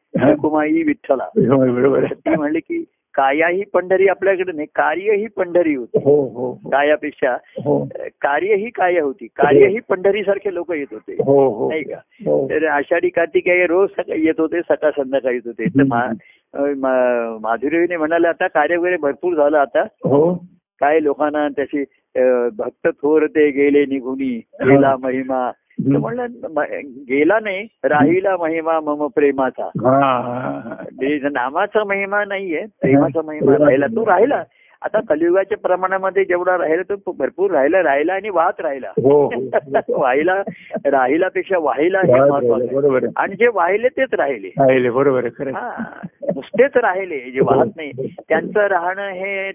कुमाई 0.42 0.82
विठ्ठला 0.84 1.24
हो. 1.24 2.06
ती 2.06 2.36
म्हणली 2.36 2.60
की 2.60 2.84
कायाही 3.18 3.64
पंढरी 3.74 4.08
आपल्याकडे 4.08 4.52
नाही 4.52 4.68
कार्यही 4.76 5.28
पंढरी 5.28 5.76
होती. 5.76 5.98
हो 6.04 6.22
हो 6.22 6.28
हो. 6.28 6.70
कायापेक्षा 6.70 7.32
हो. 7.66 7.82
अं, 7.84 8.08
कार्यही 8.22 8.70
काय 8.70 9.00
होती. 9.00 9.28
कार्यही 9.28 9.80
पंढरी 9.90 10.24
सारखे 10.24 10.54
लोक 10.54 10.72
येत 10.72 10.88
होते. 10.92 11.14
हो 11.14 11.50
हो. 11.50 11.70
नाही 11.70 11.84
का? 11.84 11.96
हो. 11.96 12.50
तर 12.50 12.68
आषाढी 12.68 13.10
कार्तिकेय 13.10 13.66
रोज 13.66 13.90
सकाळी 13.90 14.26
येत 14.26 14.40
होते 14.40 14.62
सकाळ 14.62 14.90
संध्याकाळी 14.90 15.36
येत 15.36 15.48
होते. 15.48 15.66
तर 15.66 16.74
माधुरीने 17.42 17.98
म्हणाले 17.98 18.28
आता 18.28 18.48
कार्य 18.48 18.76
वगैरे 18.78 18.98
भरपूर 18.98 19.34
झालं 19.34 19.58
आता. 19.58 19.82
हो. 19.82 20.34
काय 20.80 21.00
लोकांना 21.00 21.48
त्याची 21.48 21.84
भक्त 22.58 22.88
थोर 22.88 23.26
ते 23.26 23.50
गेले 23.50 23.86
निघुनी 23.86 24.42
गेला 24.66 24.96
महिमा. 25.00 25.52
म्हणलं 25.88 26.26
गेला 27.10 27.40
नाही 27.40 27.68
राहिला 27.84 28.38
महिमा 28.38 28.80
मम 28.80 29.08
प्रेमाचा. 29.08 29.64
हा, 29.64 30.22
हा, 30.22 30.62
हा. 30.66 31.30
नामाचा 31.32 31.84
महिमा 31.84 32.26
नाहीये 32.26 32.62
प्रेमाचा 32.82 33.22
महिमा 33.26 33.56
राहिला 33.66 33.88
तो 33.88 34.06
राहिला. 34.06 34.44
आता 34.82 35.00
कलियुगाच्या 35.10 35.58
प्रमाणामध्ये 35.58 36.26
जेवढा 36.26 36.58
राहिला 36.58 36.94
तो 36.96 37.12
भरपूर 37.12 37.52
राहिला 37.52 37.84
राहिला 37.84 38.14
आणि 38.14 38.30
वाहत 38.30 38.62
राहिला. 38.62 38.88
हो 38.88 39.26
हो 39.26 39.42
वाहिला 40.02 40.42
राहिलापेक्षा 40.86 41.58
वाहिला 41.58 42.00
हे 42.00 42.20
महत्वाचं 42.20 43.08
आणि 43.16 43.36
जे 43.36 43.48
वाहिले 43.54 43.88
तेच 43.88 44.14
राहिले. 44.14 44.48
राहिले 44.48 44.90
बरोबर. 44.90 45.26
हा 45.26 45.84
नुसतेच 46.36 46.72
राहिले 46.76 47.20
जे 47.20 47.40
वाहत 47.40 47.72
नाही. 47.76 47.92
त्यांचं 48.30 48.60
राहणं 48.60 49.10
हे 49.10 49.52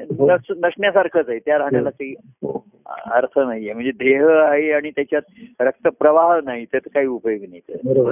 नसण्यासारखंच 0.00 1.28
आहे. 1.28 1.38
त्या 1.38 1.58
राहण्याला 1.58 1.90
काही 1.90 2.14
हो. 2.42 2.64
अर्थ 3.12 3.38
नाहीये. 3.38 3.72
म्हणजे 3.72 3.90
देह 3.90 4.26
आहे 4.28 4.72
आणि 4.72 4.90
त्याच्यात 4.90 5.22
रक्तप्रवाह 5.60 6.38
नाही 6.44 6.64
त्यात 6.64 6.88
काही 6.94 7.06
उपयोग 7.06 7.42
नाही. 7.48 7.60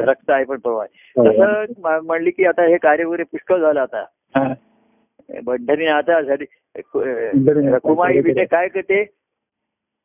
रक्त 0.06 0.30
आहे 0.30 0.44
पण 0.44 0.58
प्रवाह 0.58 0.84
आहे. 0.84 1.28
तसं 1.28 1.72
म्हणली 2.06 2.30
की 2.30 2.44
आता 2.44 2.62
हे 2.62 2.76
कार्य 2.76 3.04
वगैरे 3.04 3.22
पुष्कळ 3.22 3.58
झालं 3.58 3.80
आता. 3.80 4.04
हा. 4.36 4.52
पंढरी 5.46 5.86
आता 5.86 6.20
झाली 6.20 6.44
पंढरीनाथ. 6.94 7.78
कुमाई 7.78 8.20
विटे 8.20 8.44
काय 8.44 8.68
करते? 8.68 9.04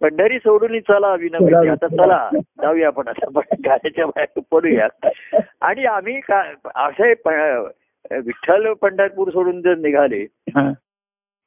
पंढरी 0.01 0.38
सोडून 0.39 0.80
चला 0.80 1.13
विनम्र 1.15 1.69
आता 1.71 1.88
चला 1.88 2.30
जाऊया 2.61 2.88
आपण 2.88 3.07
आता. 3.07 3.30
पण 3.30 3.55
गाण्याच्या 3.65 4.05
बाहेर 4.05 4.41
पडूया. 4.51 4.88
आणि 5.61 5.86
आम्ही 5.86 6.19
का 6.19 6.41
असे 6.76 7.13
विठ्ठल 8.11 8.73
पंढरपूर 8.73 9.30
सोडून 9.30 9.61
जर 9.61 9.76
निघाले 9.76 10.21
हा. 10.55 10.71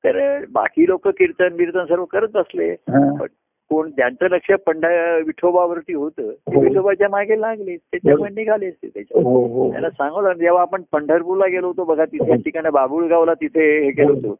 तर 0.04 0.44
बाकी 0.50 0.86
लोक 0.86 1.08
कीर्तन 1.08 1.56
बिर्तन 1.56 1.84
सर्व 1.84 2.04
करत 2.04 2.36
असले 2.36 2.70
हा. 2.70 3.16
पण 3.20 3.26
कोण 3.70 3.90
त्यांचं 3.90 4.26
लक्ष 4.30 4.50
पंढ 4.66 4.84
विठोबावरती 5.26 5.92
होतं 5.94 6.30
ते 6.30 6.54
हो. 6.54 6.60
विठोबाच्या 6.60 7.08
मागे 7.08 7.40
लागले. 7.40 7.76
त्याच्यामुळे 7.76 8.30
निघाले 8.34 8.66
असते 8.66 8.88
त्याच्या 8.88 9.22
हो 9.22 9.46
हो. 9.46 9.70
त्यांना 9.70 9.90
सांगलं 9.90 10.32
जेव्हा 10.32 10.62
आपण 10.62 10.82
पंढरपूरला 10.92 11.46
गेलो 11.46 11.66
होतो 11.66 11.84
बघा 11.84 12.04
तिथे 12.04 12.36
ठिकाणी 12.36 12.70
बाबुळगावला 12.70 13.34
तिथे 13.34 13.84
हे 13.84 13.90
केलं 13.90 14.12
होतो. 14.12 14.36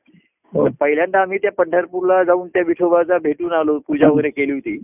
हो. 0.53 0.69
पहिल्यांदा 0.81 1.21
आम्ही 1.21 1.39
त्या 1.39 1.53
पंढरपूरला 1.53 2.25
जाऊन 2.25 2.49
त्या 2.49 2.63
विठोबाचा 2.67 3.19
भेटून 3.19 3.53
आलो 3.53 3.79
पूजा 3.79 4.11
वगैरे 4.11 4.31
केली 4.31 4.53
होती. 4.53 4.77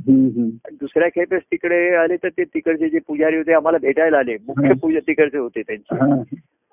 दुसऱ्या 0.72 1.09
खेपेस 1.09 1.43
तिकडे 1.43 1.95
आले 1.95 2.16
तर 2.16 2.29
ते 2.29 2.45
तिकडचे 2.45 2.89
जे 2.89 2.99
पुजारी 2.99 3.37
होते 3.37 3.53
आम्हाला 3.53 3.79
भेटायला 3.79 4.18
आले. 4.18 4.35
मुख्य 4.35 4.68
हं. 4.68 4.75
पूजा 4.75 4.99
तिकडचे 4.99 5.39
होते 5.39 5.62
त्यांचे. 5.62 5.95
हा. 5.95 6.22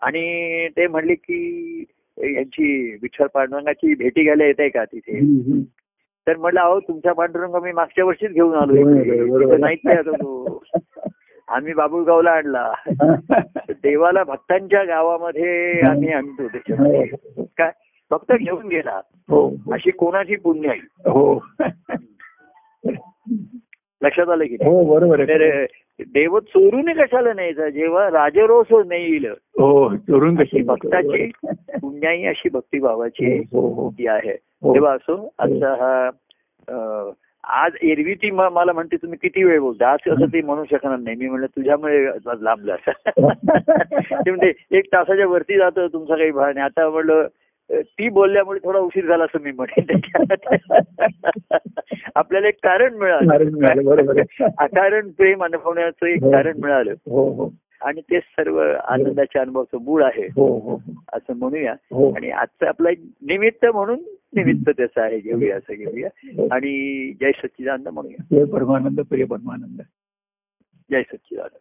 आणि 0.01 0.67
ते 0.67 0.87
म्हणले 0.87 1.13
की 1.13 1.83
यांची 2.23 2.97
विठ्ठल 3.01 3.25
पांडुरंगाची 3.33 3.93
भेटी 3.95 4.23
घ्यायला 4.23 4.45
येत 4.45 4.59
आहे 4.59 4.69
का 4.69 4.85
तिथे. 4.85 5.19
तर 6.27 6.37
म्हटलं 6.37 6.59
अहो 6.59 6.79
तुमचा 6.79 7.13
पांडुरंग 7.13 7.63
मी 7.63 7.71
मागच्या 7.71 8.05
वर्षीच 8.05 8.31
घेऊन 8.31 8.53
आलो 8.53 8.73
नाहीच 9.57 9.79
काय 9.85 9.95
आता 9.95 10.11
तो. 10.11 10.63
आम्ही 11.47 11.73
बाबुळगावला 11.73 12.31
आणला. 12.31 12.73
देवाला 13.69 14.23
भक्तांच्या 14.23 14.83
गावामध्ये 14.83 15.81
आम्ही 15.89 16.09
आणतो 16.09 16.47
त्याच्यामध्ये. 16.47 17.05
काय? 17.57 17.71
फक्त 18.09 18.33
घेऊन 18.33 18.67
गेला. 18.67 19.01
हो 19.29 19.53
अशी 19.71 19.91
कोणाची 19.91 20.35
पुण्य 20.35 20.69
आहे? 20.69 20.79
हो. 21.09 21.45
लक्षात 24.01 24.29
आलं 24.29 24.43
की 24.43 24.55
हो 26.01 26.09
आहे 26.09 26.23
देव 26.23 26.39
चोरून 26.39 26.93
कशाला 26.93 27.33
न्यायचा? 27.33 27.69
जेव्हा 27.69 28.09
राजरोस 28.09 28.85
नाही 28.87 29.03
येईल 29.03 29.25
हो 29.59 29.95
चोरून 29.95 30.35
कशी 30.35 30.61
भक्ताची 30.61 31.31
पुण्याई 31.81 32.23
अशी 32.23 32.49
भक्तिभावाची 32.49 33.37
हो 33.53 33.67
हो 33.73 33.89
ती 33.89 34.07
आहे. 34.07 34.37
हो. 34.63 34.73
तेव्हा 34.73 34.93
असो 34.93 35.33
आजचा 35.39 35.73
हा 35.79 36.09
आज 37.43 37.71
एरवी 37.81 38.13
ती 38.13 38.31
मला 38.31 38.73
म्हणते 38.73 38.95
तुम्ही 38.95 39.17
किती 39.21 39.43
वेळ 39.43 39.59
बोलता? 39.59 39.89
आज 39.89 40.09
असं 40.09 40.25
ती 40.25 40.41
म्हणू 40.41 40.63
शकणार 40.71 40.97
नाही. 40.97 41.15
मी 41.15 41.27
म्हणलं 41.27 41.45
तुझ्यामुळे 41.45 42.05
लांबला 42.41 42.75
ते 44.15 44.31
म्हणते 44.31 44.77
एक 44.77 44.85
तासाच्या 44.85 45.27
वरती 45.27 45.57
जातं 45.57 45.87
तुमचा 45.87 46.15
काही 46.15 46.31
भान 46.31 46.53
नाही. 46.53 46.65
आता 46.65 46.89
म्हणलं 46.89 47.27
ती 47.71 48.09
बोलल्यामुळे 48.09 48.59
थोडा 48.63 48.79
उशीर 48.79 49.05
झाला 49.05 49.23
असं 49.23 49.39
मी 49.39 49.51
म्हणेन. 49.51 49.99
आपल्याला 52.15 52.47
एक 52.47 52.55
कारण 52.63 52.93
मिळालं, 52.93 54.21
अकारण 54.57 55.09
प्रेम 55.09 55.43
अनुभवण्याचं 55.43 56.05
एक 56.05 56.23
हो. 56.23 56.31
कारण 56.31 56.57
मिळालं. 56.61 56.91
हो 56.91 57.31
हो. 57.31 57.49
आणि 57.81 58.01
ते 58.01 58.19
सर्व 58.19 58.71
आनंदाच्या 58.83 59.41
अनुभवाचं 59.41 59.77
मूळ 59.81 60.03
आहे. 60.03 60.25
हो 60.25 60.59
हो 60.59 60.77
असं 61.13 61.33
म्हणूया. 61.35 61.71
हो. 61.71 62.11
आणि 62.11 62.29
आजचं 62.29 62.65
आपलं 62.65 62.89
एक 62.89 62.99
निमित्त 63.21 63.65
म्हणून 63.65 63.99
निमित्त 64.35 64.69
त्याचं 64.69 65.01
आहे 65.01 65.19
घेऊया 65.19 65.57
असं 65.57 65.73
घेऊया. 65.73 66.09
हो. 66.23 66.47
आणि 66.51 67.11
जय 67.21 67.31
सच्चिदानंद 67.31 67.87
म्हणूया. 67.87 68.23
प्रिय 68.29 68.45
परमानंद 68.45 68.99
प्रिय 68.99 69.25
परमानंद. 69.25 69.81
जय 70.91 71.01
सच्चिदानंद. 71.01 71.59